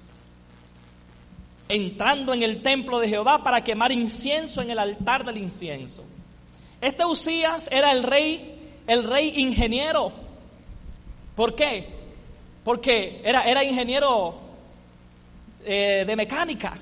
Entrando 1.69 2.33
en 2.33 2.43
el 2.43 2.63
templo 2.63 3.01
de 3.01 3.09
Jehová 3.09 3.43
para 3.43 3.65
quemar 3.65 3.91
incienso 3.91 4.63
en 4.63 4.71
el 4.71 4.79
altar 4.79 5.25
del 5.25 5.39
incienso. 5.39 6.05
Este 6.81 7.05
Usías 7.05 7.69
era 7.73 7.91
el 7.91 8.05
rey, 8.05 8.83
el 8.87 9.03
rey 9.05 9.33
ingeniero. 9.37 10.13
¿Por 11.35 11.55
qué? 11.57 11.98
Porque 12.69 13.23
era, 13.25 13.45
era 13.45 13.65
ingeniero 13.65 14.35
eh, 15.65 16.05
de 16.07 16.15
mecánica. 16.15 16.75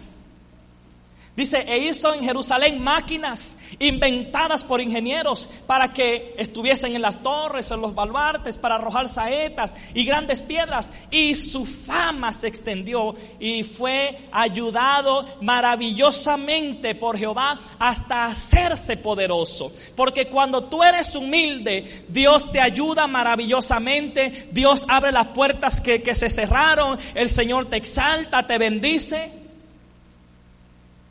Dice, 1.37 1.67
e 1.69 1.77
hizo 1.77 2.15
en 2.15 2.25
Jerusalén 2.25 2.83
máquinas 2.83 3.59
inventadas 3.79 4.65
por 4.65 4.81
ingenieros 4.81 5.51
para 5.67 5.93
que 5.93 6.35
estuviesen 6.39 6.97
en 6.97 7.03
las 7.03 7.23
torres, 7.23 7.71
en 7.71 7.83
los 7.83 7.95
baluartes, 7.95 8.57
para 8.57 8.77
arrojar 8.77 9.11
saetas 9.11 9.77
y 9.93 10.07
grandes 10.07 10.41
piedras. 10.41 10.95
Y 11.11 11.35
su 11.35 11.67
fama 11.67 12.33
se 12.33 12.49
extendió 12.49 13.15
y 13.39 13.65
fue 13.65 14.17
ayudado 14.33 15.27
maravillosamente 15.43 16.95
por 16.95 17.19
Jehová 17.19 17.61
hasta 17.79 18.25
hacerse 18.25 18.97
poderoso. 18.97 19.71
Porque 19.95 20.29
cuando 20.29 20.65
tú 20.65 20.83
eres 20.83 21.15
humilde, 21.17 22.07
Dios 22.09 22.51
te 22.51 22.63
ayuda 22.63 23.07
maravillosamente, 23.07 24.49
Dios 24.53 24.87
abre 24.89 25.13
las 25.13 25.27
puertas 25.27 25.83
que, 25.83 26.01
que 26.01 26.15
se 26.15 26.31
cerraron, 26.31 26.99
el 27.15 27.29
Señor 27.29 27.67
te 27.67 27.77
exalta, 27.77 28.47
te 28.47 28.57
bendice. 28.57 29.46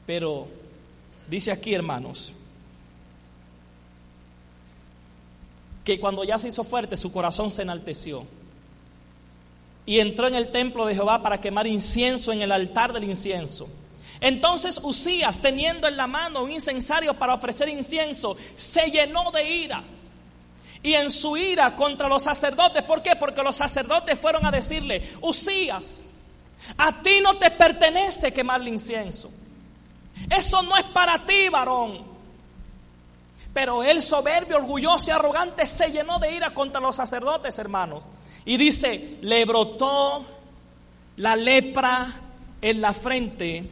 Pero 0.06 0.48
dice 1.28 1.52
aquí, 1.52 1.74
hermanos, 1.74 2.34
que 5.84 6.00
cuando 6.00 6.24
ya 6.24 6.40
se 6.40 6.50
hizo 6.50 6.64
fuerte, 6.64 6.98
su 6.98 7.12
corazón 7.12 7.52
se 7.52 7.62
enalteció. 7.62 8.26
Y 9.86 10.00
entró 10.00 10.28
en 10.28 10.36
el 10.36 10.52
templo 10.52 10.86
de 10.86 10.96
Jehová 10.96 11.22
para 11.22 11.40
quemar 11.40 11.68
incienso 11.68 12.34
en 12.34 12.42
el 12.42 12.52
altar 12.52 12.92
del 12.92 13.04
incienso. 13.04 13.70
Entonces 14.20 14.80
Usías, 14.82 15.38
teniendo 15.38 15.88
en 15.88 15.98
la 15.98 16.08
mano 16.08 16.44
un 16.44 16.52
incensario 16.52 17.14
para 17.14 17.36
ofrecer 17.36 17.70
incienso, 17.70 18.36
se 18.56 18.90
llenó 18.90 19.30
de 19.32 19.48
ira. 19.48 19.84
Y 20.82 20.94
en 20.94 21.12
su 21.12 21.38
ira 21.38 21.76
contra 21.76 22.10
los 22.10 22.24
sacerdotes, 22.24 22.84
¿por 22.84 23.04
qué? 23.04 23.16
Porque 23.16 23.44
los 23.44 23.56
sacerdotes 23.56 24.20
fueron 24.20 24.46
a 24.46 24.52
decirle, 24.52 25.04
Usías, 25.22 26.10
a 26.78 27.02
ti 27.02 27.20
no 27.22 27.36
te 27.38 27.52
pertenece 27.52 28.34
quemar 28.34 28.62
el 28.62 28.70
incienso. 28.70 29.30
Eso 30.30 30.62
no 30.64 30.76
es 30.78 30.84
para 30.86 31.26
ti, 31.26 31.50
varón. 31.50 32.16
Pero 33.54 33.84
el 33.84 34.02
soberbio, 34.02 34.58
orgulloso 34.58 35.12
y 35.12 35.14
arrogante 35.14 35.66
se 35.66 35.90
llenó 35.90 36.20
de 36.20 36.34
ira 36.34 36.50
contra 36.50 36.82
los 36.82 36.96
sacerdotes, 36.96 37.58
hermanos. 37.58 38.06
Y 38.44 38.58
dice, 38.58 39.18
le 39.22 39.46
brotó 39.46 40.26
la 41.18 41.36
lepra 41.36 42.08
en 42.62 42.82
la 42.82 42.94
frente 42.94 43.70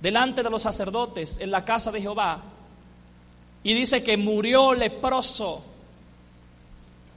delante 0.00 0.42
de 0.42 0.50
los 0.50 0.62
sacerdotes 0.62 1.40
en 1.40 1.50
la 1.50 1.64
casa 1.64 1.90
de 1.90 2.00
Jehová. 2.00 2.42
Y 3.62 3.74
dice 3.74 4.04
que 4.04 4.16
murió 4.16 4.74
leproso. 4.74 5.64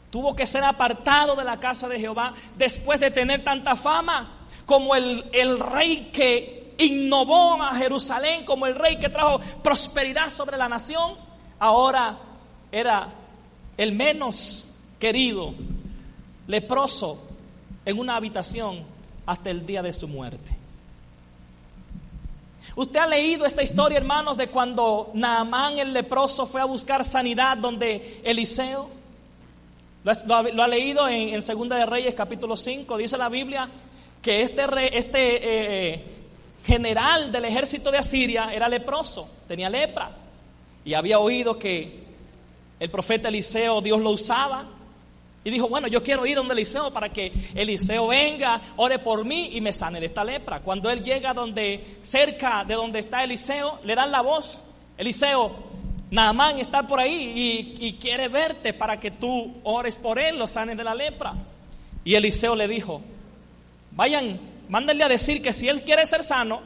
Tuvo 0.10 0.36
que 0.36 0.48
ser 0.48 0.64
apartado 0.64 1.36
de 1.36 1.44
la 1.44 1.60
casa 1.60 1.88
de 1.88 2.00
Jehová 2.00 2.34
después 2.58 3.00
de 3.00 3.12
tener 3.12 3.44
tanta 3.44 3.76
fama 3.76 4.32
como 4.66 4.96
el, 4.96 5.30
el 5.32 5.60
rey 5.60 6.10
que 6.12 6.59
innovó 6.80 7.62
a 7.62 7.76
Jerusalén 7.76 8.46
como 8.46 8.66
el 8.66 8.76
rey 8.76 8.98
que 8.98 9.10
trajo 9.10 9.40
prosperidad 9.62 10.32
sobre 10.32 10.58
la 10.58 10.68
nación, 10.68 11.14
ahora 11.60 12.18
era 12.72 13.10
el 13.78 13.92
menos 13.92 14.80
querido, 15.00 15.54
leproso, 16.48 17.26
en 17.86 17.98
una 17.98 18.16
habitación 18.16 18.84
hasta 19.26 19.50
el 19.50 19.66
día 19.66 19.82
de 19.82 19.94
su 19.94 20.08
muerte. 20.08 20.56
Usted 22.76 23.00
ha 23.00 23.08
leído 23.08 23.46
esta 23.46 23.64
historia, 23.64 23.98
hermanos, 23.98 24.38
de 24.38 24.48
cuando 24.48 25.12
Naamán 25.14 25.80
el 25.80 25.94
leproso 25.94 26.46
fue 26.46 26.62
a 26.62 26.66
buscar 26.66 27.04
sanidad 27.04 27.58
donde 27.58 28.22
Eliseo. 28.24 28.90
Lo, 30.04 30.64
ha, 30.64 30.68
leído 30.68 31.08
en, 31.08 31.42
Segunda 31.42 31.76
de 31.78 31.86
Reyes 31.86 32.14
capítulo 32.14 32.56
5. 32.56 32.98
Dice 32.98 33.18
la 33.18 33.30
Biblia 33.30 33.70
que 34.22 34.42
este, 34.42 34.68
rey, 34.68 34.90
este 34.94 35.40
eh, 35.94 36.04
general 36.64 37.32
del 37.32 37.46
ejército 37.46 37.92
de 37.92 37.98
Asiria 37.98 38.54
era 38.54 38.68
leproso, 38.68 39.30
tenía 39.48 39.70
lepra. 39.70 40.12
Y 40.86 40.94
había 40.94 41.20
oído 41.20 41.58
que 41.58 42.04
el 42.80 42.90
profeta 42.90 43.30
Eliseo, 43.30 43.82
Dios 43.82 44.00
lo 44.00 44.12
usaba. 44.12 44.66
Y 45.44 45.52
dijo, 45.52 45.70
bueno, 45.70 45.88
yo 45.88 46.04
quiero 46.04 46.26
ir 46.26 46.36
donde 46.36 46.54
Eliseo 46.54 46.92
para 46.92 47.10
que 47.10 47.32
Eliseo 47.56 48.08
venga, 48.08 48.60
ore 48.76 49.00
por 49.00 49.24
mí 49.24 49.52
y 49.54 49.62
me 49.62 49.72
sane 49.72 50.00
de 50.00 50.06
esta 50.06 50.24
lepra. 50.24 50.60
Cuando 50.60 50.90
él 50.90 51.04
llega 51.04 51.34
donde, 51.34 52.00
cerca 52.02 52.64
de 52.66 52.74
donde 52.74 53.00
está 53.00 53.24
Eliseo, 53.24 53.80
le 53.84 53.96
dan 53.96 54.12
la 54.12 54.22
voz. 54.22 54.66
Eliseo, 54.98 55.56
Naamán 56.12 56.60
está 56.60 56.86
por 56.86 57.00
ahí 57.00 57.76
y, 57.80 57.88
y 57.88 57.94
quiere 57.94 58.28
verte 58.28 58.74
para 58.74 59.00
que 59.00 59.12
tú 59.12 59.56
ores 59.64 59.96
por 59.96 60.20
él, 60.20 60.38
lo 60.38 60.48
sanes 60.48 60.76
de 60.76 60.84
la 60.84 60.94
lepra. 60.94 61.34
Y 62.04 62.16
Eliseo 62.16 62.56
le 62.56 62.68
dijo, 62.68 63.02
vayan 63.92 64.40
mándenle 64.70 65.04
a 65.04 65.10
decir 65.10 65.42
que 65.42 65.52
si 65.52 65.68
él 65.68 65.84
quiere 65.84 66.06
ser 66.06 66.24
sano, 66.24 66.62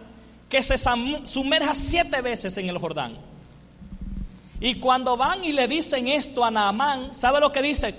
que 0.49 0.61
se 0.61 0.77
sumerja 0.77 1.73
siete 1.73 2.21
veces 2.21 2.55
en 2.57 2.69
el 2.69 2.77
Jordán. 2.77 3.17
Y 4.59 4.75
cuando 4.75 5.17
van 5.17 5.43
y 5.43 5.51
le 5.51 5.67
dicen 5.67 6.07
esto 6.07 6.45
a 6.45 6.51
Naamán, 6.51 7.15
¿sabe 7.15 7.39
lo 7.39 7.51
que 7.51 7.61
dice? 7.61 7.95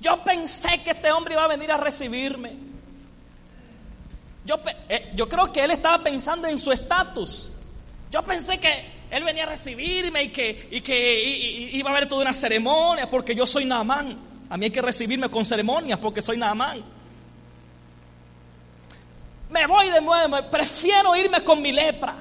Yo 0.00 0.24
pensé 0.24 0.82
que 0.82 0.90
este 0.90 1.12
hombre 1.12 1.34
iba 1.34 1.44
a 1.44 1.48
venir 1.48 1.70
a 1.70 1.76
recibirme. 1.76 2.52
Yo, 4.44 4.58
eh, 4.88 5.12
yo 5.14 5.28
creo 5.28 5.52
que 5.52 5.62
él 5.62 5.70
estaba 5.70 6.02
pensando 6.02 6.48
en 6.48 6.58
su 6.58 6.72
estatus. 6.72 7.52
Yo 8.10 8.22
pensé 8.22 8.58
que 8.58 9.00
él 9.10 9.22
venía 9.22 9.44
a 9.44 9.50
recibirme 9.50 10.24
y 10.24 10.28
que, 10.30 10.68
y 10.70 10.80
que 10.80 11.70
iba 11.72 11.90
a 11.90 11.92
haber 11.92 12.08
toda 12.08 12.22
una 12.22 12.32
ceremonia 12.32 13.08
porque 13.08 13.34
yo 13.34 13.46
soy 13.46 13.64
Naamán. 13.64 14.18
A 14.48 14.56
mí 14.56 14.64
hay 14.66 14.70
que 14.70 14.82
recibirme 14.82 15.28
con 15.28 15.44
ceremonias 15.44 15.98
porque 15.98 16.22
soy 16.22 16.36
Naamán 16.36 16.99
me 19.50 19.66
voy 19.66 19.90
de 19.90 20.00
nuevo, 20.00 20.36
prefiero 20.50 21.14
irme 21.16 21.42
con 21.42 21.60
mi 21.60 21.72
lepra. 21.72 22.16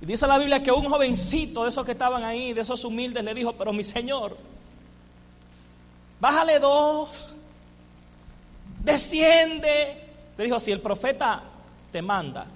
Y 0.00 0.06
dice 0.06 0.26
la 0.26 0.38
Biblia 0.38 0.62
que 0.62 0.72
un 0.72 0.88
jovencito 0.88 1.62
de 1.62 1.70
esos 1.70 1.86
que 1.86 1.92
estaban 1.92 2.24
ahí, 2.24 2.52
de 2.52 2.60
esos 2.60 2.84
humildes, 2.84 3.22
le 3.24 3.34
dijo, 3.34 3.52
pero 3.52 3.72
mi 3.72 3.84
Señor, 3.84 4.36
bájale 6.20 6.58
dos, 6.58 7.36
desciende. 8.82 10.08
Le 10.36 10.44
dijo, 10.44 10.58
si 10.60 10.72
el 10.72 10.80
profeta 10.80 11.42
te 11.90 12.02
manda 12.02 12.46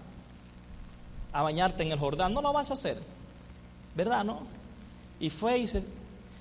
a 1.32 1.42
bañarte 1.42 1.84
en 1.84 1.92
el 1.92 1.98
Jordán, 1.98 2.34
no 2.34 2.42
lo 2.42 2.52
vas 2.52 2.70
a 2.70 2.74
hacer, 2.74 3.00
¿verdad? 3.94 4.24
No. 4.24 4.40
Y 5.20 5.30
fue 5.30 5.58
y 5.58 5.68
se, 5.68 5.86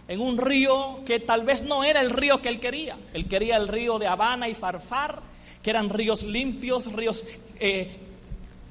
en 0.07 0.19
un 0.19 0.37
río 0.37 1.05
que 1.05 1.19
tal 1.19 1.43
vez 1.43 1.63
no 1.63 1.83
era 1.83 2.01
el 2.01 2.09
río 2.09 2.41
que 2.41 2.49
él 2.49 2.59
quería. 2.59 2.97
Él 3.13 3.27
quería 3.27 3.57
el 3.57 3.67
río 3.67 3.99
de 3.99 4.07
Habana 4.07 4.49
y 4.49 4.55
Farfar 4.55 5.34
que 5.65 5.71
eran 5.71 5.89
ríos 5.89 6.21
limpios, 6.21 6.93
ríos 6.93 7.25
eh, 7.59 7.89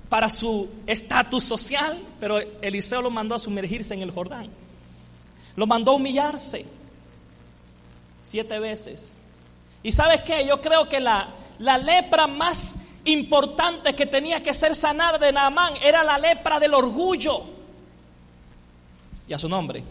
para 0.08 0.30
su 0.30 0.70
estatus 0.86 1.42
social, 1.42 1.98
pero 2.20 2.38
Eliseo 2.38 3.02
lo 3.02 3.10
mandó 3.10 3.34
a 3.34 3.40
sumergirse 3.40 3.94
en 3.94 4.02
el 4.02 4.12
Jordán. 4.12 4.48
Lo 5.56 5.66
mandó 5.66 5.90
a 5.90 5.94
humillarse 5.96 6.64
siete 8.24 8.60
veces. 8.60 9.16
¿Y 9.82 9.90
sabes 9.90 10.20
qué? 10.20 10.46
Yo 10.46 10.60
creo 10.60 10.88
que 10.88 11.00
la, 11.00 11.30
la 11.58 11.78
lepra 11.78 12.28
más 12.28 12.76
importante 13.06 13.96
que 13.96 14.06
tenía 14.06 14.40
que 14.40 14.54
ser 14.54 14.76
sanada 14.76 15.18
de 15.18 15.32
Naamán 15.32 15.74
era 15.82 16.04
la 16.04 16.16
lepra 16.16 16.60
del 16.60 16.74
orgullo. 16.74 17.42
Y 19.26 19.32
a 19.32 19.38
su 19.38 19.48
nombre. 19.48 19.82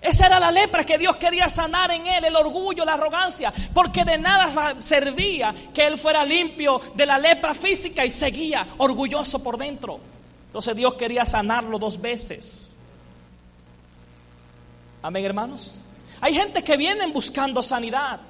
Esa 0.00 0.26
era 0.26 0.38
la 0.38 0.50
lepra 0.50 0.84
que 0.84 0.96
Dios 0.96 1.16
quería 1.16 1.48
sanar 1.48 1.90
en 1.90 2.06
él, 2.06 2.24
el 2.24 2.36
orgullo, 2.36 2.84
la 2.84 2.94
arrogancia, 2.94 3.52
porque 3.74 4.04
de 4.04 4.18
nada 4.18 4.76
servía 4.80 5.54
que 5.74 5.86
él 5.86 5.98
fuera 5.98 6.24
limpio 6.24 6.80
de 6.94 7.06
la 7.06 7.18
lepra 7.18 7.54
física 7.54 8.04
y 8.04 8.10
seguía 8.10 8.66
orgulloso 8.78 9.42
por 9.42 9.58
dentro. 9.58 9.98
Entonces 10.46 10.76
Dios 10.76 10.94
quería 10.94 11.24
sanarlo 11.24 11.78
dos 11.78 12.00
veces. 12.00 12.76
Amén, 15.02 15.24
hermanos. 15.24 15.80
Hay 16.20 16.34
gente 16.34 16.62
que 16.62 16.76
vienen 16.76 17.12
buscando 17.12 17.62
sanidad. 17.62 18.20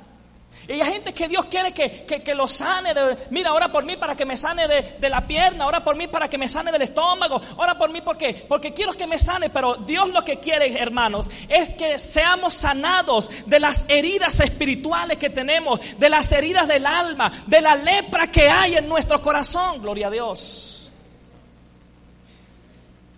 Y 0.67 0.73
hay 0.73 0.93
gente 0.93 1.15
que 1.15 1.29
Dios 1.29 1.47
quiere 1.47 1.73
que, 1.73 2.05
que, 2.05 2.35
lo 2.35 2.47
sane. 2.47 2.93
Mira, 3.31 3.53
ora 3.55 3.71
por 3.71 3.85
mí 3.85 3.97
para 3.97 4.15
que 4.15 4.25
me 4.25 4.37
sane 4.37 4.69
de, 4.69 4.83
de, 4.99 5.09
la 5.09 5.27
pierna. 5.27 5.67
Ora 5.67 5.83
por 5.83 5.97
mí 5.97 6.09
para 6.09 6.29
que 6.29 6.37
me 6.37 6.49
sane 6.49 6.73
del 6.73 6.83
estómago. 6.83 7.41
Ora 7.57 7.79
por 7.79 7.91
mí 7.91 8.01
porque, 8.03 8.35
porque 8.49 8.75
quiero 8.75 8.93
que 8.93 9.07
me 9.07 9.19
sane. 9.19 9.49
Pero 9.49 9.77
Dios 9.77 10.11
lo 10.11 10.23
que 10.23 10.41
quiere, 10.41 10.79
hermanos, 10.79 11.31
es 11.49 11.71
que 11.71 11.99
seamos 11.99 12.55
sanados 12.55 13.47
de 13.47 13.61
las 13.61 13.89
heridas 13.89 14.41
espirituales 14.41 15.17
que 15.17 15.31
tenemos, 15.31 15.81
de 15.99 16.09
las 16.09 16.31
heridas 16.33 16.69
del 16.69 16.87
alma, 16.87 17.33
de 17.47 17.61
la 17.61 17.75
lepra 17.75 18.31
que 18.31 18.49
hay 18.49 18.77
en 18.77 18.89
nuestro 18.89 19.23
corazón. 19.23 19.81
Gloria 19.81 20.09
a 20.09 20.11
Dios. 20.11 20.93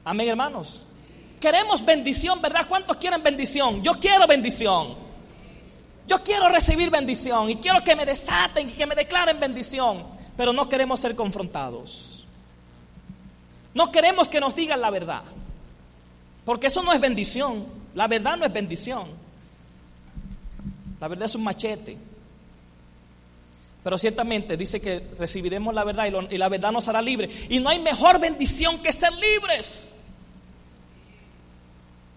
Amén, 0.05 0.28
hermanos. 0.28 0.82
Queremos 1.41 1.84
bendición, 1.84 2.41
¿verdad? 2.41 2.66
¿Cuántos 2.68 2.97
quieren 2.99 3.22
bendición? 3.22 3.82
Yo 3.82 3.93
quiero 3.93 4.26
bendición. 4.26 5.10
Quiero 6.31 6.49
recibir 6.49 6.91
bendición 6.91 7.51
y 7.51 7.57
quiero 7.57 7.83
que 7.83 7.97
me 7.97 8.07
desaten 8.07 8.68
y 8.68 8.72
que 8.74 8.87
me 8.87 8.95
declaren 8.95 9.41
bendición, 9.41 10.07
pero 10.37 10.53
no 10.53 10.68
queremos 10.68 11.01
ser 11.01 11.16
confrontados. 11.16 12.24
No 13.74 13.91
queremos 13.91 14.28
que 14.28 14.39
nos 14.39 14.55
digan 14.55 14.81
la 14.81 14.91
verdad, 14.91 15.24
porque 16.45 16.68
eso 16.68 16.85
no 16.85 16.93
es 16.93 17.01
bendición. 17.01 17.66
La 17.97 18.07
verdad 18.07 18.37
no 18.37 18.47
es 18.47 18.53
bendición. 18.53 19.09
La 21.01 21.09
verdad 21.09 21.24
es 21.26 21.35
un 21.35 21.43
machete. 21.43 21.99
Pero 23.83 23.99
ciertamente 23.99 24.57
dice 24.57 24.81
que 24.81 25.05
recibiremos 25.18 25.74
la 25.74 25.83
verdad 25.83 26.28
y, 26.31 26.39
la 26.39 26.49
verdad 26.49 26.70
nos 26.70 26.87
hará 26.87 27.03
libre. 27.03 27.28
Y 27.49 27.59
no 27.59 27.70
hay 27.70 27.81
mejor 27.81 28.20
bendición 28.20 28.78
que 28.78 28.93
ser 28.93 29.12
libres. 29.14 29.99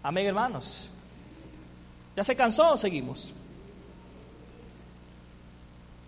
Amén, 0.03 0.28
hermanos. 0.28 0.91
¿Ya 2.16 2.24
se 2.24 2.36
cansó 2.36 2.78
seguimos? 2.78 3.34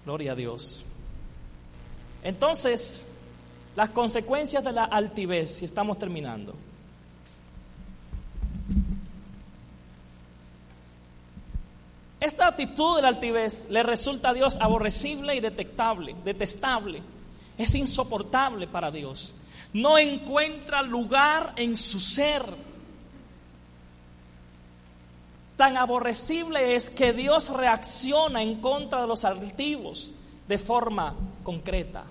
Gloria 0.06 0.34
a 0.34 0.36
Dios. 0.36 0.86
Entonces, 2.24 3.12
las 3.76 3.89
consecuencias 3.89 4.64
de 4.64 4.72
la 4.72 4.86
altivez, 4.86 5.58
si 5.58 5.66
estamos 5.66 5.97
terminando. 5.97 6.53
Esta 12.20 12.47
actitud 12.47 12.95
de 12.95 13.01
la 13.01 13.10
altivez 13.10 13.68
le 13.70 13.84
resulta 13.84 14.30
a 14.30 14.34
Dios 14.34 14.58
aborrecible 14.60 15.36
y 15.36 15.39
detectable, 15.39 16.16
detestable. 16.24 17.01
Es 17.58 17.76
insoportable 17.76 18.68
para 18.68 18.89
Dios. 18.89 19.36
No 19.74 19.97
encuentra 19.97 20.82
lugar 20.82 21.53
en 21.58 21.76
su 21.76 21.99
ser. 21.99 22.43
Tan 25.58 25.78
aborrecible 25.78 26.76
es 26.76 26.89
que 26.89 27.14
Dios 27.14 27.49
reacciona 27.49 28.41
en 28.41 28.60
contra 28.60 29.01
de 29.01 29.08
los 29.08 29.24
altivos 29.24 30.14
de 30.47 30.58
forma 30.58 31.16
concreta. 31.43 32.03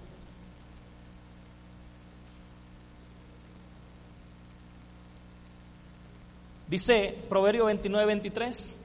Dice 6.67 7.17
Proverbio 7.29 7.67
29, 7.67 8.07
23, 8.07 8.81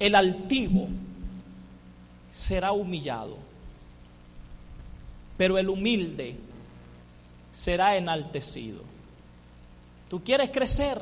el 0.00 0.14
altivo 0.14 0.88
será 2.32 2.72
humillado, 2.72 3.36
pero 5.36 5.58
el 5.58 5.68
humilde 5.68 6.34
será 7.52 7.96
enaltecido. 7.96 8.80
¿Tú 10.08 10.24
quieres 10.24 10.48
crecer? 10.50 10.98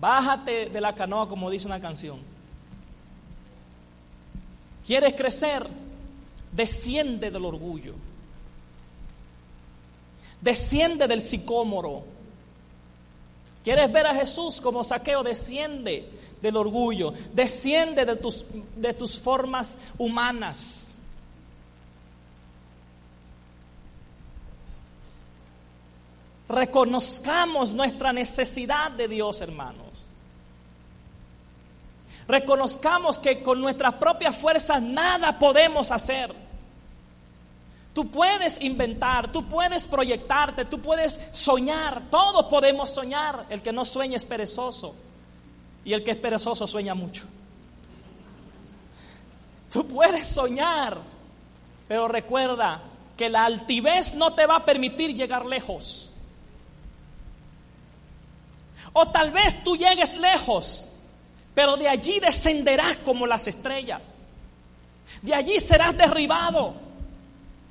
Bájate 0.00 0.68
de 0.68 0.80
la 0.80 0.94
canoa 0.94 1.28
como 1.28 1.50
dice 1.50 1.66
una 1.66 1.80
canción. 1.80 2.18
¿Quieres 4.86 5.14
crecer? 5.14 5.66
Desciende 6.52 7.30
del 7.30 7.44
orgullo. 7.44 7.94
Desciende 10.40 11.08
del 11.08 11.22
sicómoro. 11.22 12.04
¿Quieres 13.62 13.90
ver 13.90 14.06
a 14.06 14.14
Jesús 14.14 14.60
como 14.60 14.84
saqueo? 14.84 15.22
Desciende 15.22 16.10
del 16.42 16.56
orgullo. 16.56 17.14
Desciende 17.32 18.04
de 18.04 18.16
tus, 18.16 18.44
de 18.76 18.92
tus 18.92 19.18
formas 19.18 19.78
humanas. 19.96 20.90
Reconozcamos 26.46 27.72
nuestra 27.72 28.12
necesidad 28.12 28.90
de 28.90 29.08
Dios, 29.08 29.40
hermanos. 29.40 29.83
Reconozcamos 32.26 33.18
que 33.18 33.42
con 33.42 33.60
nuestras 33.60 33.94
propias 33.94 34.36
fuerzas 34.36 34.80
nada 34.80 35.38
podemos 35.38 35.90
hacer. 35.90 36.34
Tú 37.94 38.10
puedes 38.10 38.60
inventar, 38.60 39.30
tú 39.30 39.48
puedes 39.48 39.86
proyectarte, 39.86 40.64
tú 40.64 40.80
puedes 40.80 41.28
soñar, 41.32 42.02
todos 42.10 42.46
podemos 42.46 42.90
soñar. 42.90 43.46
El 43.50 43.62
que 43.62 43.72
no 43.72 43.84
sueña 43.84 44.16
es 44.16 44.24
perezoso 44.24 44.94
y 45.84 45.92
el 45.92 46.02
que 46.02 46.12
es 46.12 46.16
perezoso 46.16 46.66
sueña 46.66 46.94
mucho. 46.94 47.24
Tú 49.70 49.86
puedes 49.86 50.26
soñar, 50.26 50.98
pero 51.86 52.08
recuerda 52.08 52.80
que 53.16 53.28
la 53.28 53.44
altivez 53.44 54.14
no 54.14 54.32
te 54.32 54.46
va 54.46 54.56
a 54.56 54.64
permitir 54.64 55.14
llegar 55.14 55.44
lejos. 55.46 56.10
O 58.92 59.06
tal 59.06 59.30
vez 59.30 59.62
tú 59.62 59.76
llegues 59.76 60.16
lejos, 60.16 60.93
pero 61.54 61.76
de 61.76 61.88
allí 61.88 62.18
descenderás 62.20 62.96
como 62.98 63.26
las 63.26 63.46
estrellas. 63.46 64.20
De 65.22 65.34
allí 65.34 65.60
serás 65.60 65.96
derribado. 65.96 66.74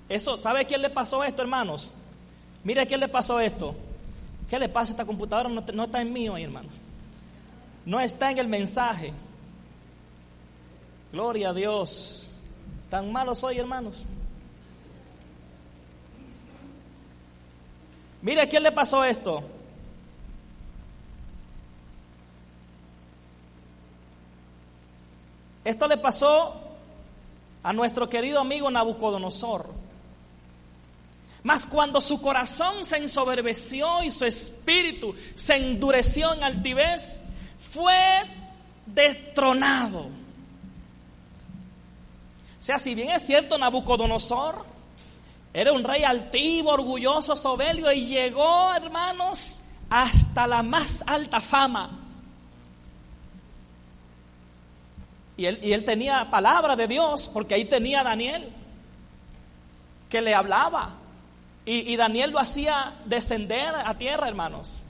Eso, 0.07 0.37
¿sabe 0.37 0.65
quién 0.65 0.81
le 0.81 0.89
pasó 0.89 1.23
esto, 1.23 1.41
hermanos? 1.41 1.93
Mire 2.63 2.87
quién 2.87 2.99
le 2.99 3.07
pasó 3.07 3.39
esto. 3.39 3.75
¿Qué 4.49 4.57
le 4.59 4.69
pasa 4.69 4.91
a 4.91 4.93
esta 4.93 5.05
computadora? 5.05 5.49
No, 5.49 5.83
está 5.83 6.01
en 6.01 6.13
mí 6.13 6.29
hoy, 6.29 6.43
hermano. 6.43 6.69
No 7.85 7.99
está 7.99 8.31
en 8.31 8.37
el 8.37 8.47
mensaje. 8.47 9.11
Gloria 11.11 11.49
a 11.49 11.53
Dios. 11.53 12.29
Tan 12.89 13.11
malo 13.11 13.35
soy, 13.35 13.57
hermanos. 13.57 14.03
Mire 18.21 18.47
quién 18.47 18.63
le 18.63 18.71
pasó 18.71 19.03
esto. 19.03 19.43
Esto 25.63 25.87
le 25.87 25.97
pasó 25.97 26.59
a 27.63 27.73
nuestro 27.73 28.09
querido 28.09 28.39
amigo 28.39 28.69
Nabucodonosor. 28.69 29.83
Mas 31.43 31.65
cuando 31.65 31.99
su 31.99 32.21
corazón 32.21 32.85
se 32.85 32.97
ensoberbeció 32.97 34.03
y 34.03 34.11
su 34.11 34.25
espíritu 34.25 35.13
se 35.35 35.55
endureció 35.55 36.33
en 36.33 36.43
altivez, 36.43 37.19
fue 37.59 37.95
destronado. 38.85 39.99
O 39.99 42.65
sea, 42.65 42.79
si 42.79 42.95
bien 42.95 43.09
es 43.09 43.25
cierto, 43.25 43.57
Nabucodonosor 43.57 44.65
era 45.53 45.73
un 45.73 45.83
rey 45.83 46.03
altivo, 46.03 46.71
orgulloso, 46.71 47.35
soberbio 47.35 47.91
y 47.91 48.05
llegó, 48.05 48.73
hermanos, 48.73 49.63
hasta 49.89 50.47
la 50.47 50.63
más 50.63 51.03
alta 51.05 51.41
fama. 51.41 52.02
Y 55.35 55.45
él, 55.45 55.83
tenía 55.83 56.29
palabra 56.29 56.75
de 56.75 56.87
Dios, 56.87 57.29
porque 57.33 57.55
ahí 57.55 57.65
tenía 57.65 58.03
Daniel, 58.03 58.51
que 60.09 60.21
le 60.21 60.35
hablaba. 60.35 60.91
Y, 61.65 61.91
y 61.91 61.95
Daniel 61.95 62.31
lo 62.31 62.39
hacía 62.39 62.93
descender 63.05 63.73
a 63.73 63.97
tierra, 63.97 64.27
hermanos. 64.27 64.81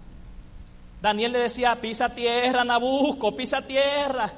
Daniel 1.02 1.32
le 1.32 1.40
decía, 1.40 1.80
pisa 1.80 2.14
tierra, 2.14 2.64
Nabucco, 2.66 3.36
pisa 3.36 3.62
tierra. 3.62 4.32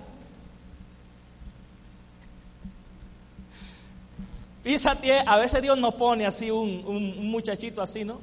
Pisa 4.63 4.95
tierra. 4.95 5.31
A 5.31 5.37
veces 5.37 5.61
Dios 5.61 5.77
nos 5.77 5.95
pone 5.95 6.25
así 6.25 6.51
un, 6.51 6.83
un 6.85 7.29
muchachito 7.29 7.81
así, 7.81 8.03
¿no? 8.03 8.19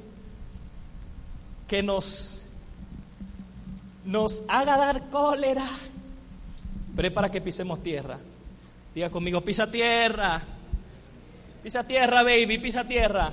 Que 1.67 1.83
nos, 1.83 2.45
nos 4.05 4.43
haga 4.47 4.77
dar 4.77 5.09
cólera 5.09 5.67
pero 6.95 7.07
es 7.07 7.13
para 7.13 7.29
que 7.29 7.41
pisemos 7.41 7.81
tierra. 7.81 8.19
Diga 8.93 9.09
conmigo, 9.09 9.41
pisa 9.41 9.69
tierra. 9.69 10.41
Pisa 11.63 11.85
tierra, 11.85 12.23
baby, 12.23 12.57
pisa 12.57 12.83
tierra. 12.85 13.31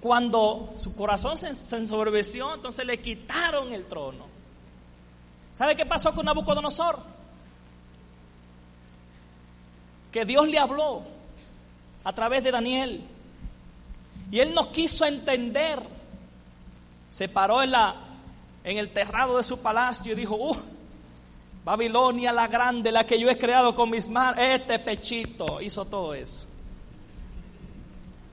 Cuando 0.00 0.74
su 0.76 0.94
corazón 0.94 1.36
se, 1.38 1.48
ensoberbeció, 1.76 2.54
entonces 2.54 2.86
le 2.86 3.00
quitaron 3.00 3.72
el 3.72 3.86
trono. 3.86 4.26
¿Sabe 5.54 5.74
qué 5.74 5.86
pasó 5.86 6.14
con 6.14 6.26
Nabucodonosor? 6.26 6.98
Que 10.12 10.24
Dios 10.24 10.46
le 10.46 10.58
habló 10.58 11.02
a 12.04 12.12
través 12.12 12.44
de 12.44 12.50
Daniel. 12.50 13.02
Y 14.30 14.40
él 14.40 14.54
no 14.54 14.70
quiso 14.70 15.04
entender. 15.06 15.80
Se 17.10 17.28
paró 17.28 17.62
en, 17.62 17.70
la, 17.70 17.96
en 18.64 18.78
el 18.78 18.90
terrado 18.90 19.36
de 19.36 19.44
su 19.44 19.60
palacio 19.60 20.12
y 20.12 20.16
dijo, 20.16 20.34
uh, 20.36 20.56
Babilonia 21.64 22.32
la 22.32 22.46
grande, 22.46 22.90
la 22.90 23.06
que 23.06 23.20
yo 23.20 23.30
he 23.30 23.38
creado 23.38 23.74
con 23.74 23.90
mis 23.90 24.08
manos, 24.08 24.38
este 24.38 24.78
pechito 24.78 25.60
hizo 25.60 25.84
todo 25.84 26.14
eso. 26.14 26.48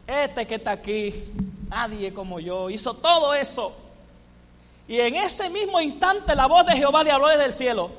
Este 0.08 0.48
que 0.48 0.56
está 0.56 0.72
aquí, 0.72 1.14
nadie 1.70 2.14
como 2.14 2.40
yo, 2.40 2.70
hizo 2.70 2.94
todo 2.94 3.34
eso. 3.34 3.76
Y 4.88 5.00
en 5.00 5.16
ese 5.16 5.50
mismo 5.50 5.80
instante 5.80 6.36
la 6.36 6.48
voz 6.48 6.66
de 6.66 6.76
Jehová 6.76 7.04
le 7.04 7.12
habló 7.12 7.28
desde 7.28 7.46
el 7.46 7.54
cielo. 7.54 7.92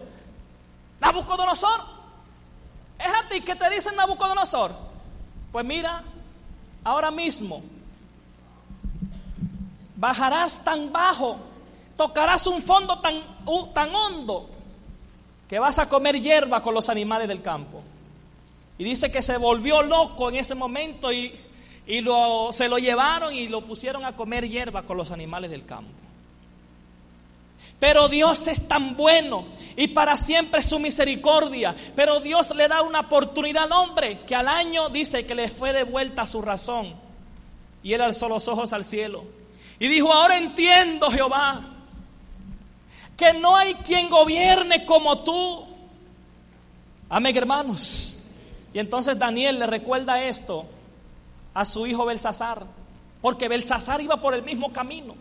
Nabucodonosor, 1.00 1.80
¿es 2.98 3.06
a 3.08 3.28
ti 3.28 3.40
que 3.40 3.56
te 3.56 3.70
dicen 3.70 3.96
Nabucodonosor? 3.96 4.72
Pues 5.50 5.64
mira, 5.64 6.02
ahora 6.84 7.10
mismo 7.10 7.62
bajarás 9.96 10.64
tan 10.64 10.92
bajo, 10.92 11.38
tocarás 11.96 12.46
un 12.46 12.60
fondo 12.62 12.98
tan, 13.00 13.14
tan 13.74 13.94
hondo, 13.94 14.48
que 15.48 15.58
vas 15.58 15.78
a 15.78 15.88
comer 15.88 16.20
hierba 16.20 16.62
con 16.62 16.74
los 16.74 16.88
animales 16.88 17.28
del 17.28 17.42
campo. 17.42 17.82
Y 18.78 18.84
dice 18.84 19.12
que 19.12 19.22
se 19.22 19.36
volvió 19.36 19.82
loco 19.82 20.30
en 20.30 20.36
ese 20.36 20.54
momento 20.54 21.12
y, 21.12 21.34
y 21.86 22.00
lo, 22.00 22.52
se 22.52 22.68
lo 22.68 22.78
llevaron 22.78 23.34
y 23.34 23.48
lo 23.48 23.64
pusieron 23.64 24.04
a 24.04 24.16
comer 24.16 24.48
hierba 24.48 24.82
con 24.82 24.96
los 24.96 25.10
animales 25.10 25.50
del 25.50 25.66
campo. 25.66 25.92
Pero 27.78 28.08
Dios 28.08 28.46
es 28.46 28.68
tan 28.68 28.96
bueno 28.96 29.44
y 29.76 29.88
para 29.88 30.16
siempre 30.16 30.62
su 30.62 30.78
misericordia. 30.78 31.74
Pero 31.96 32.20
Dios 32.20 32.54
le 32.54 32.68
da 32.68 32.80
una 32.82 33.00
oportunidad 33.00 33.64
al 33.64 33.72
hombre 33.72 34.20
que 34.20 34.36
al 34.36 34.46
año 34.46 34.88
dice 34.88 35.26
que 35.26 35.34
le 35.34 35.48
fue 35.48 35.72
de 35.72 35.82
vuelta 35.82 36.26
su 36.26 36.42
razón. 36.42 36.94
Y 37.82 37.92
él 37.92 38.00
alzó 38.00 38.28
los 38.28 38.46
ojos 38.46 38.72
al 38.72 38.84
cielo. 38.84 39.24
Y 39.80 39.88
dijo, 39.88 40.12
ahora 40.12 40.38
entiendo 40.38 41.10
Jehová 41.10 41.71
que 43.16 43.32
no 43.34 43.56
hay 43.56 43.74
quien 43.74 44.08
gobierne 44.08 44.84
como 44.84 45.18
tú. 45.20 45.64
Amén, 47.08 47.36
hermanos. 47.36 48.18
Y 48.72 48.78
entonces 48.78 49.18
Daniel 49.18 49.58
le 49.58 49.66
recuerda 49.66 50.24
esto 50.24 50.66
a 51.54 51.64
su 51.64 51.86
hijo 51.86 52.06
Belsasar, 52.06 52.64
porque 53.20 53.48
Belsasar 53.48 54.00
iba 54.00 54.20
por 54.20 54.34
el 54.34 54.42
mismo 54.42 54.72
camino. 54.72 55.14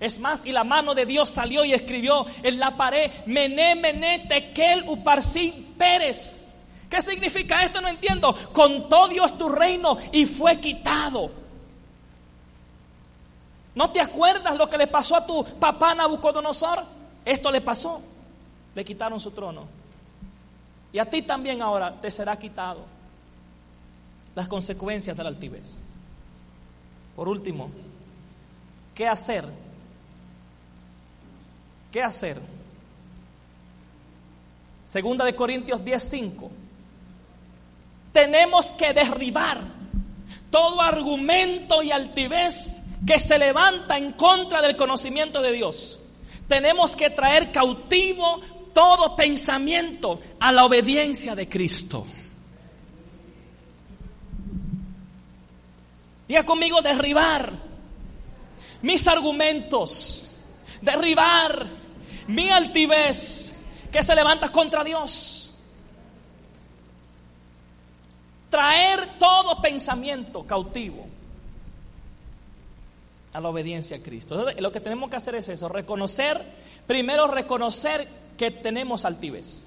Es 0.00 0.20
más, 0.20 0.46
y 0.46 0.52
la 0.52 0.64
mano 0.64 0.94
de 0.94 1.06
Dios 1.06 1.28
salió 1.28 1.64
y 1.64 1.72
escribió 1.72 2.24
en 2.42 2.58
la 2.58 2.76
pared, 2.76 3.10
Mené, 3.26 3.74
Mené, 3.74 4.20
Tekel, 4.28 4.84
Uparsin, 4.86 5.74
Pérez. 5.76 6.54
¿Qué 6.88 7.02
significa 7.02 7.64
esto? 7.64 7.80
No 7.80 7.88
entiendo. 7.88 8.34
Contó 8.52 9.08
Dios 9.08 9.36
tu 9.36 9.48
reino 9.48 9.98
y 10.12 10.24
fue 10.24 10.58
quitado. 10.58 11.30
¿No 13.74 13.90
te 13.90 14.00
acuerdas 14.00 14.56
lo 14.56 14.70
que 14.70 14.78
le 14.78 14.86
pasó 14.86 15.16
a 15.16 15.26
tu 15.26 15.44
papá 15.44 15.94
Nabucodonosor? 15.94 16.97
Esto 17.28 17.50
le 17.50 17.60
pasó. 17.60 18.00
Le 18.74 18.84
quitaron 18.84 19.20
su 19.20 19.30
trono. 19.32 19.64
Y 20.92 20.98
a 20.98 21.04
ti 21.04 21.22
también 21.22 21.60
ahora 21.60 22.00
te 22.00 22.10
será 22.10 22.38
quitado 22.38 22.86
las 24.34 24.48
consecuencias 24.48 25.16
de 25.16 25.22
la 25.22 25.28
altivez. 25.28 25.94
Por 27.14 27.28
último, 27.28 27.70
¿qué 28.94 29.06
hacer 29.06 29.44
¿Qué 31.92 32.02
hacer? 32.02 32.38
Segunda 34.84 35.24
de 35.24 35.34
Corintios 35.34 35.82
10:5. 35.84 36.50
Tenemos 38.12 38.66
que 38.72 38.92
derribar 38.92 39.60
todo 40.50 40.80
argumento 40.80 41.82
y 41.82 41.92
altivez 41.92 42.82
que 43.06 43.18
se 43.18 43.38
levanta 43.38 43.96
en 43.96 44.12
contra 44.12 44.60
del 44.60 44.76
conocimiento 44.76 45.40
de 45.40 45.52
Dios. 45.52 46.07
Tenemos 46.48 46.96
que 46.96 47.10
traer 47.10 47.52
cautivo 47.52 48.40
todo 48.72 49.14
pensamiento 49.14 50.18
a 50.40 50.50
la 50.50 50.64
obediencia 50.64 51.34
de 51.34 51.48
Cristo. 51.48 52.06
Diga 56.26 56.44
conmigo 56.44 56.80
derribar 56.80 57.52
mis 58.82 59.06
argumentos, 59.08 60.36
derribar 60.80 61.66
mi 62.28 62.50
altivez 62.50 63.62
que 63.92 64.02
se 64.02 64.14
levanta 64.14 64.48
contra 64.50 64.84
Dios. 64.84 65.54
Traer 68.50 69.18
todo 69.18 69.60
pensamiento 69.60 70.46
cautivo 70.46 71.07
a 73.38 73.40
la 73.40 73.50
obediencia 73.50 73.96
a 73.96 74.00
Cristo. 74.00 74.46
lo 74.58 74.72
que 74.72 74.80
tenemos 74.80 75.08
que 75.08 75.16
hacer 75.16 75.36
es 75.36 75.48
eso, 75.48 75.68
reconocer, 75.68 76.44
primero 76.88 77.28
reconocer 77.28 78.08
que 78.36 78.50
tenemos 78.50 79.04
altivez. 79.04 79.64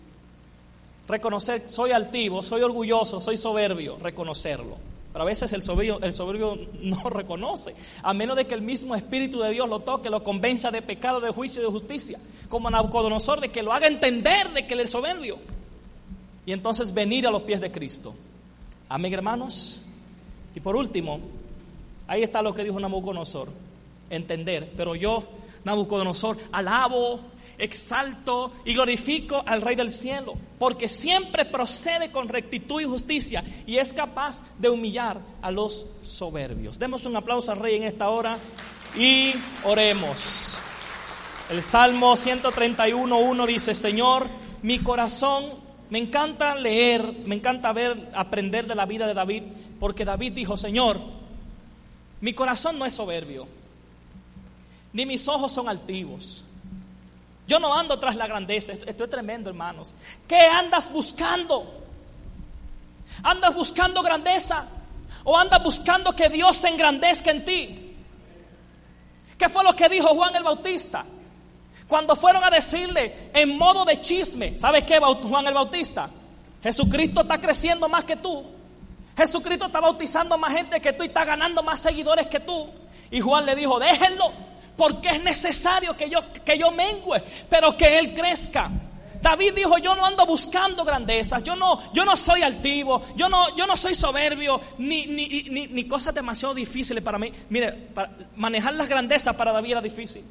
Reconocer, 1.08 1.68
soy 1.70 1.94
altivo, 1.94 2.44
soy 2.44 2.64
orgulloso, 2.64 3.22
soy 3.22 3.38
soberbio, 3.38 3.98
reconocerlo. 3.98 4.76
Pero 5.14 5.24
a 5.24 5.26
veces 5.26 5.54
el 5.54 5.62
soberbio, 5.62 6.00
el 6.02 6.12
soberbio 6.12 6.60
no 6.82 7.10
reconoce, 7.10 7.74
a 8.04 8.14
menos 8.14 8.36
de 8.36 8.46
que 8.46 8.56
el 8.56 8.62
mismo 8.62 8.94
Espíritu 8.94 9.40
de 9.40 9.52
Dios 9.52 9.70
lo 9.70 9.80
toque, 9.80 10.10
lo 10.10 10.22
convenza 10.22 10.70
de 10.70 10.82
pecado, 10.82 11.22
de 11.22 11.32
juicio 11.32 11.62
y 11.62 11.66
de 11.66 11.72
justicia, 11.72 12.20
como 12.50 12.70
Nabucodonosor, 12.70 13.40
de 13.40 13.50
que 13.50 13.64
lo 13.64 13.72
haga 13.72 13.88
entender 13.88 14.52
de 14.52 14.68
que 14.68 14.74
él 14.74 14.82
es 14.82 14.92
soberbio. 14.92 15.38
Y 16.46 16.52
entonces 16.52 16.94
venir 16.94 17.26
a 17.26 17.32
los 17.32 17.44
pies 17.44 17.62
de 17.62 17.72
Cristo. 17.72 18.14
Amén, 18.90 19.14
hermanos. 19.14 19.84
Y 20.54 20.60
por 20.60 20.76
último, 20.76 21.22
ahí 22.12 22.24
está 22.24 22.42
lo 22.42 22.54
que 22.54 22.66
dijo 22.66 22.78
Nabucodonosor, 22.78 23.48
entender, 24.10 24.74
pero 24.76 24.96
yo, 24.96 25.24
Nabucodonosor, 25.64 26.38
alabo 26.52 27.22
exalto 27.58 28.52
y 28.66 28.74
glorifico 28.74 29.42
al 29.46 29.62
Rey 29.62 29.78
del 29.78 29.92
cielo, 29.92 30.34
porque 30.60 30.90
siempre 30.90 31.46
procede 31.46 32.12
con 32.12 32.28
rectitud 32.28 32.82
y 32.82 32.86
justicia 32.86 33.46
y 33.66 33.78
es 33.78 33.94
capaz 33.94 34.44
de 34.60 34.70
humillar 34.70 35.22
a 35.42 35.52
los 35.52 35.88
soberbios. 36.02 36.78
Demos 36.78 37.06
un 37.06 37.16
aplauso 37.16 37.54
al 37.54 37.60
Rey 37.60 37.78
en 37.78 37.84
esta 37.84 38.10
hora 38.10 38.38
y 38.98 39.32
oremos. 39.64 40.60
El 41.50 41.64
Salmo 41.64 42.16
131.1 42.18 43.48
dice, 43.48 43.74
Señor, 43.74 44.28
mi 44.64 44.80
corazón, 44.80 45.46
me 45.90 46.00
encanta 46.00 46.56
leer, 46.56 47.20
me 47.26 47.36
encanta 47.36 47.72
ver, 47.72 48.10
aprender 48.14 48.68
de 48.68 48.76
la 48.76 48.86
vida 48.86 49.08
de 49.08 49.14
David, 49.14 49.44
porque 49.80 50.04
David 50.04 50.34
dijo, 50.34 50.58
Señor, 50.58 51.21
mi 52.22 52.34
corazón 52.34 52.80
no 52.80 52.86
es 52.86 52.94
soberbio, 52.94 53.48
ni 54.94 55.06
mis 55.06 55.28
ojos 55.28 55.52
son 55.52 55.68
altivos. 55.68 56.44
Yo 57.48 57.60
no 57.60 57.78
ando 57.78 58.00
tras 58.00 58.16
la 58.16 58.28
grandeza. 58.28 58.72
Esto, 58.72 59.04
es 59.04 59.10
tremendo, 59.10 59.50
hermanos. 59.50 59.94
¿Qué 60.28 60.40
andas 60.40 60.90
buscando? 60.90 61.82
¿Andas 63.24 63.54
buscando 63.54 64.02
grandeza? 64.02 64.66
¿O 65.26 65.38
andas 65.38 65.62
buscando 65.62 66.14
que 66.14 66.30
Dios 66.30 66.56
se 66.56 66.70
engrandezca 66.70 67.32
en 67.32 67.44
ti? 67.44 67.96
¿Qué 69.38 69.50
fue 69.50 69.64
lo 69.64 69.76
que 69.76 69.90
dijo 69.90 70.10
Juan 70.10 70.36
el 70.36 70.44
Bautista? 70.44 71.04
Cuando 71.88 72.16
fueron 72.16 72.44
a 72.44 72.50
decirle 72.50 73.32
en 73.34 73.58
modo 73.58 73.84
de 73.84 74.00
chisme, 74.00 74.58
¿sabes 74.58 74.86
qué, 74.86 75.00
Juan 75.00 75.48
el 75.48 75.54
Bautista? 75.54 76.10
Jesucristo 76.64 77.22
está 77.22 77.38
creciendo 77.38 77.90
más 77.90 78.06
que 78.06 78.16
tú. 78.16 78.46
Jesucristo 79.18 79.66
está 79.66 79.80
bautizando 79.80 80.38
más 80.38 80.54
gente 80.54 80.80
que 80.80 80.94
tú 80.94 81.04
y 81.04 81.08
está 81.08 81.26
ganando 81.26 81.62
más 81.64 81.80
seguidores 81.80 82.28
que 82.28 82.40
tú. 82.40 82.70
Y 83.12 83.20
Juan 83.20 83.46
le 83.46 83.56
dijo, 83.56 83.80
déjenlo, 83.80 84.32
porque 84.76 85.10
es 85.10 85.24
necesario 85.24 85.96
que 85.96 86.10
yo, 86.10 86.20
que 86.46 86.58
yo 86.58 86.72
mengüe, 86.72 87.22
pero 87.50 87.76
que 87.76 88.00
Él 88.00 88.14
crezca. 88.14 88.70
David 89.22 89.54
dijo, 89.54 89.78
yo 89.78 89.94
no 89.94 90.06
ando 90.06 90.26
buscando 90.26 90.84
grandezas, 90.84 91.44
yo 91.44 91.56
no, 91.56 91.78
yo 91.94 92.04
no 92.06 92.18
soy 92.18 92.42
altivo, 92.42 93.02
yo 93.16 93.30
no, 93.30 93.56
yo 93.56 93.68
no 93.68 93.78
soy 93.78 93.94
soberbio, 93.94 94.60
ni, 94.80 95.06
ni, 95.06 95.44
ni, 95.68 95.88
cosas 95.88 96.16
demasiado 96.16 96.56
difíciles 96.56 97.04
para 97.04 97.20
mí. 97.20 97.32
Mire, 97.50 97.90
manejar 98.36 98.74
las 98.74 98.90
grandezas 98.90 99.36
para 99.36 99.52
David 99.52 99.74
era 99.74 99.82
difícil, 99.82 100.24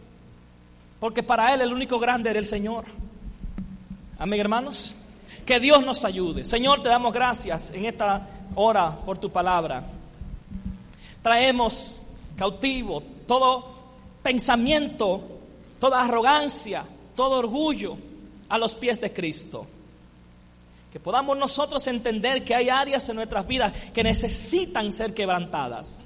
porque 0.99 1.23
para 1.23 1.55
él 1.55 1.61
el 1.61 1.73
único 1.73 2.01
grande 2.01 2.31
era 2.31 2.41
el 2.41 2.47
Señor. 2.47 2.85
Amén, 4.19 4.41
hermanos. 4.41 4.97
Que 5.47 5.61
Dios 5.61 5.85
nos 5.85 6.05
ayude. 6.05 6.45
Señor, 6.45 6.83
te 6.83 6.89
damos 6.89 7.13
gracias 7.13 7.71
en 7.71 7.85
esta 7.85 8.27
hora 8.55 8.91
por 9.05 9.19
tu 9.19 9.31
palabra. 9.31 9.85
Traemos 11.23 12.03
cautivo 12.37 13.03
todo 13.27 13.65
pensamiento, 14.23 15.21
toda 15.79 16.03
arrogancia, 16.03 16.85
todo 17.15 17.39
orgullo 17.39 17.97
a 18.49 18.59
los 18.59 18.75
pies 18.75 19.01
de 19.01 19.13
Cristo. 19.13 19.67
Que 20.93 20.99
podamos 20.99 21.39
nosotros 21.39 21.87
entender 21.87 22.45
que 22.45 22.55
hay 22.55 22.69
áreas 22.69 23.09
en 23.09 23.17
nuestras 23.17 23.47
vidas 23.47 23.73
que 23.95 24.03
necesitan 24.03 24.93
ser 24.93 25.15
quebrantadas. 25.15 26.05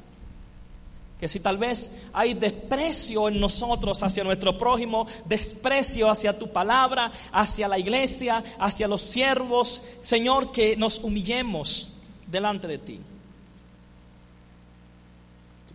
Que 1.18 1.28
si 1.28 1.40
tal 1.40 1.56
vez 1.56 2.02
hay 2.12 2.34
desprecio 2.34 3.28
en 3.28 3.40
nosotros 3.40 4.02
hacia 4.02 4.24
nuestro 4.24 4.58
prójimo, 4.58 5.06
desprecio 5.24 6.10
hacia 6.10 6.38
tu 6.38 6.52
palabra, 6.52 7.10
hacia 7.32 7.68
la 7.68 7.78
iglesia, 7.78 8.44
hacia 8.58 8.88
los 8.88 9.00
siervos, 9.00 9.82
Señor, 10.02 10.52
que 10.52 10.76
nos 10.76 10.98
humillemos 10.98 11.93
delante 12.26 12.66
de 12.66 12.78
ti. 12.78 13.00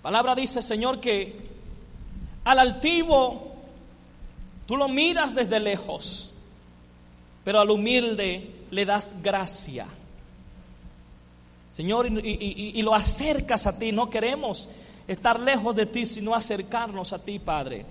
Palabra 0.02 0.34
dice, 0.34 0.62
Señor, 0.62 1.02
que 1.02 1.36
al 2.46 2.58
altivo 2.60 3.54
tú 4.66 4.78
lo 4.78 4.88
miras 4.88 5.36
desde 5.36 5.60
lejos, 5.60 6.38
pero 7.44 7.60
al 7.60 7.70
humilde 7.70 8.50
le 8.72 8.86
das 8.86 9.16
gracia. 9.22 9.86
Señor, 11.72 12.08
y- 12.26 12.72
y 12.76 12.82
lo 12.82 12.96
acercas 12.96 13.68
a 13.68 13.78
ti. 13.78 13.92
No 13.92 14.10
queremos 14.10 14.70
estar 15.08 15.40
lejos 15.40 15.76
de 15.76 15.86
ti, 15.86 16.06
sino 16.06 16.34
acercarnos 16.34 17.12
a 17.12 17.20
ti, 17.24 17.40
Padre. 17.40 17.86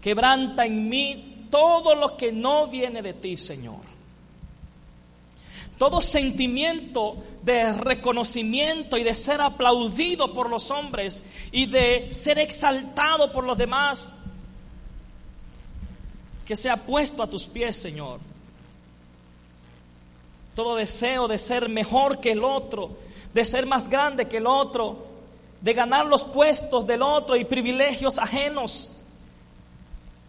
Quebranta 0.00 0.64
en 0.64 0.88
mí 0.88 1.46
todo 1.50 1.94
lo 1.94 2.16
que 2.16 2.32
no 2.32 2.68
viene 2.68 3.02
de 3.02 3.12
ti, 3.12 3.36
Señor. 3.36 3.89
Todo 5.80 6.02
sentimiento 6.02 7.16
de 7.40 7.72
reconocimiento 7.72 8.98
y 8.98 9.02
de 9.02 9.14
ser 9.14 9.40
aplaudido 9.40 10.34
por 10.34 10.50
los 10.50 10.70
hombres 10.70 11.24
y 11.52 11.64
de 11.64 12.12
ser 12.12 12.38
exaltado 12.38 13.32
por 13.32 13.44
los 13.44 13.56
demás, 13.56 14.12
que 16.44 16.54
sea 16.54 16.76
puesto 16.76 17.22
a 17.22 17.30
tus 17.30 17.46
pies, 17.46 17.76
Señor. 17.76 18.20
Todo 20.54 20.76
deseo 20.76 21.26
de 21.26 21.38
ser 21.38 21.70
mejor 21.70 22.20
que 22.20 22.32
el 22.32 22.44
otro, 22.44 22.98
de 23.32 23.42
ser 23.46 23.64
más 23.64 23.88
grande 23.88 24.28
que 24.28 24.36
el 24.36 24.46
otro, 24.46 25.06
de 25.62 25.72
ganar 25.72 26.04
los 26.04 26.24
puestos 26.24 26.86
del 26.86 27.00
otro 27.00 27.36
y 27.36 27.46
privilegios 27.46 28.18
ajenos. 28.18 28.90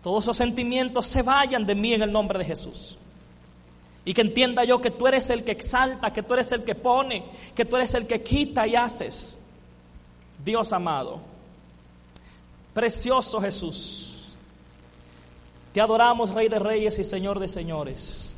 Todos 0.02 0.24
esos 0.24 0.38
sentimientos 0.38 1.08
se 1.08 1.24
vayan 1.24 1.66
de 1.66 1.76
mí 1.76 1.93
en 1.93 2.04
el 2.04 2.12
nombre 2.14 2.39
de 2.39 2.45
Jesús. 2.45 2.97
Y 4.04 4.14
que 4.14 4.22
entienda 4.22 4.64
yo 4.64 4.82
que 4.82 4.91
tú 4.91 5.08
eres 5.08 5.30
el 5.30 5.43
que 5.43 5.52
exalta, 5.52 6.12
que 6.12 6.24
tú 6.24 6.34
eres 6.34 6.52
el 6.52 6.64
que 6.64 6.76
pone, 6.76 7.24
que 7.56 7.66
tú 7.66 7.76
eres 7.76 7.93
el 7.93 8.08
que 8.08 8.24
quita 8.24 8.66
y 8.66 8.76
haces. 8.76 9.45
Dios 10.43 10.74
amado, 10.74 11.20
precioso 12.74 13.39
Jesús, 13.39 14.26
te 15.74 15.80
adoramos 15.80 16.34
Rey 16.34 16.49
de 16.49 16.60
Reyes 16.60 16.97
y 16.99 17.04
Señor 17.04 17.39
de 17.39 17.47
Señores. 17.47 18.36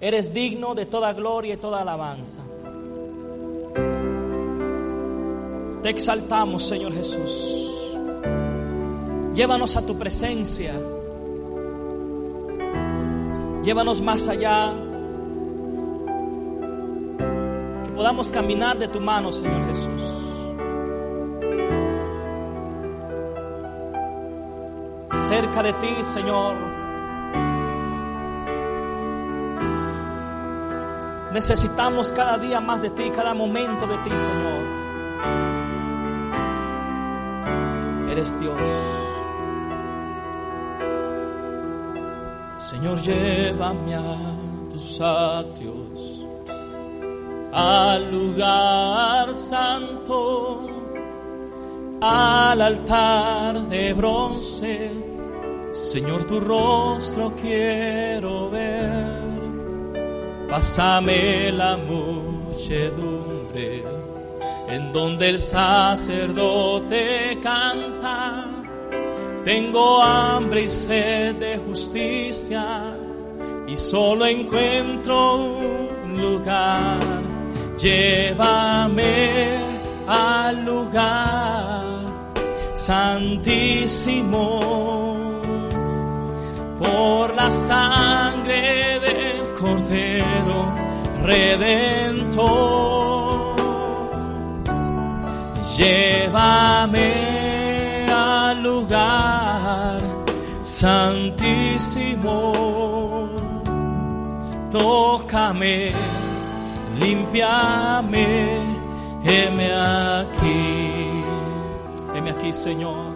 Eres 0.00 0.34
digno 0.34 0.74
de 0.74 0.86
toda 0.86 1.12
gloria 1.12 1.54
y 1.54 1.58
toda 1.58 1.82
alabanza. 1.82 2.40
Te 5.82 5.90
exaltamos, 5.90 6.66
Señor 6.66 6.92
Jesús. 6.92 7.92
Llévanos 9.34 9.76
a 9.76 9.86
tu 9.86 9.96
presencia. 9.96 10.74
Llévanos 13.62 14.00
más 14.02 14.28
allá. 14.28 14.72
Que 17.84 17.90
podamos 17.92 18.30
caminar 18.32 18.76
de 18.78 18.88
tu 18.88 19.00
mano, 19.00 19.32
Señor 19.32 19.66
Jesús. 19.66 20.02
Cerca 25.20 25.62
de 25.62 25.72
ti, 25.74 25.96
Señor. 26.02 26.56
Necesitamos 31.32 32.12
cada 32.12 32.36
día 32.38 32.60
más 32.60 32.82
de 32.82 32.90
ti, 32.90 33.10
cada 33.14 33.32
momento 33.32 33.86
de 33.86 33.96
ti, 33.98 34.10
Señor. 34.10 34.82
Eres 38.10 38.38
Dios. 38.40 39.11
Señor, 42.62 43.02
llévame 43.02 43.96
a 43.96 44.16
tus 44.70 45.00
atrios, 45.00 46.24
al 47.52 48.08
lugar 48.08 49.34
santo, 49.34 50.68
al 52.00 52.62
altar 52.62 53.66
de 53.66 53.92
bronce. 53.94 54.92
Señor, 55.72 56.22
tu 56.24 56.38
rostro 56.38 57.32
quiero 57.34 58.48
ver. 58.48 59.18
Pásame 60.48 61.50
la 61.50 61.76
muchedumbre 61.76 63.82
en 64.68 64.92
donde 64.92 65.30
el 65.30 65.40
sacerdote 65.40 67.40
canta. 67.42 68.51
Tengo 69.44 70.00
hambre 70.00 70.62
y 70.62 70.68
sed 70.68 71.34
de 71.34 71.58
justicia 71.58 72.94
y 73.66 73.74
solo 73.74 74.24
encuentro 74.26 75.36
un 76.04 76.20
lugar. 76.20 77.00
Llévame 77.76 79.58
al 80.06 80.64
lugar 80.64 81.82
santísimo 82.74 84.60
por 86.78 87.34
la 87.34 87.50
sangre 87.50 89.00
del 89.00 89.54
Cordero 89.58 90.72
Redentor. 91.24 92.42
Llévame 95.76 97.31
lugar 98.62 100.00
santísimo. 100.62 102.52
Tócame, 104.70 105.92
limpiame, 106.98 108.60
heme 109.24 109.72
aquí. 109.72 111.22
Heme 112.14 112.30
aquí, 112.30 112.52
Señor. 112.52 113.12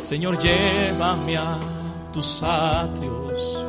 Señor, 0.00 0.38
llévame 0.38 1.36
a 1.36 1.58
tus 2.12 2.42
atrios, 2.42 3.64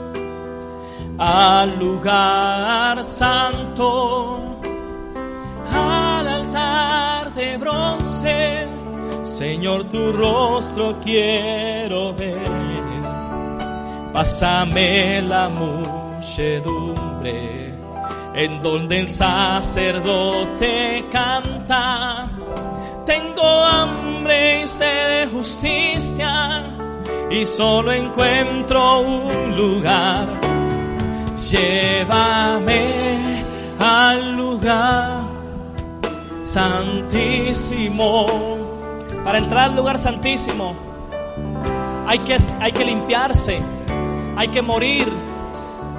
al 1.18 1.78
lugar 1.78 3.04
santo, 3.04 4.40
al 5.72 6.28
altar 6.28 7.34
de 7.34 7.58
bronce. 7.58 8.81
Señor, 9.24 9.86
tu 9.86 10.12
rostro 10.12 11.00
quiero 11.02 12.14
ver. 12.14 12.50
Pásame 14.14 15.22
la 15.22 15.50
muchedumbre 15.50 17.74
en 18.36 18.62
donde 18.62 19.00
el 19.00 19.10
sacerdote 19.10 21.06
canta. 21.12 22.28
Tengo 23.06 23.44
hambre 23.44 24.64
y 24.64 24.68
sed 24.68 25.22
de 25.22 25.28
justicia 25.28 26.64
y 27.30 27.46
solo 27.46 27.92
encuentro 27.92 29.02
un 29.02 29.56
lugar. 29.56 30.28
Llévame 31.50 32.82
al 33.80 34.36
lugar 34.36 35.22
santísimo. 36.42 38.61
Para 39.24 39.38
entrar 39.38 39.70
al 39.70 39.76
lugar 39.76 39.98
santísimo 39.98 40.76
hay 42.08 42.20
que, 42.20 42.38
hay 42.60 42.72
que 42.72 42.86
limpiarse, 42.86 43.60
hay 44.36 44.48
que 44.50 44.62
morir. 44.62 45.08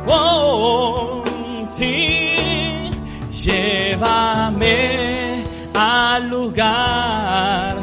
Oh, 0.06 1.22
sí, 1.70 2.90
llévame 3.44 4.76
al 5.74 6.28
lugar 6.28 7.76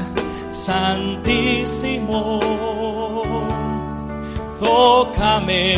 santísimo. 0.51 2.39
Tócame, 4.59 5.77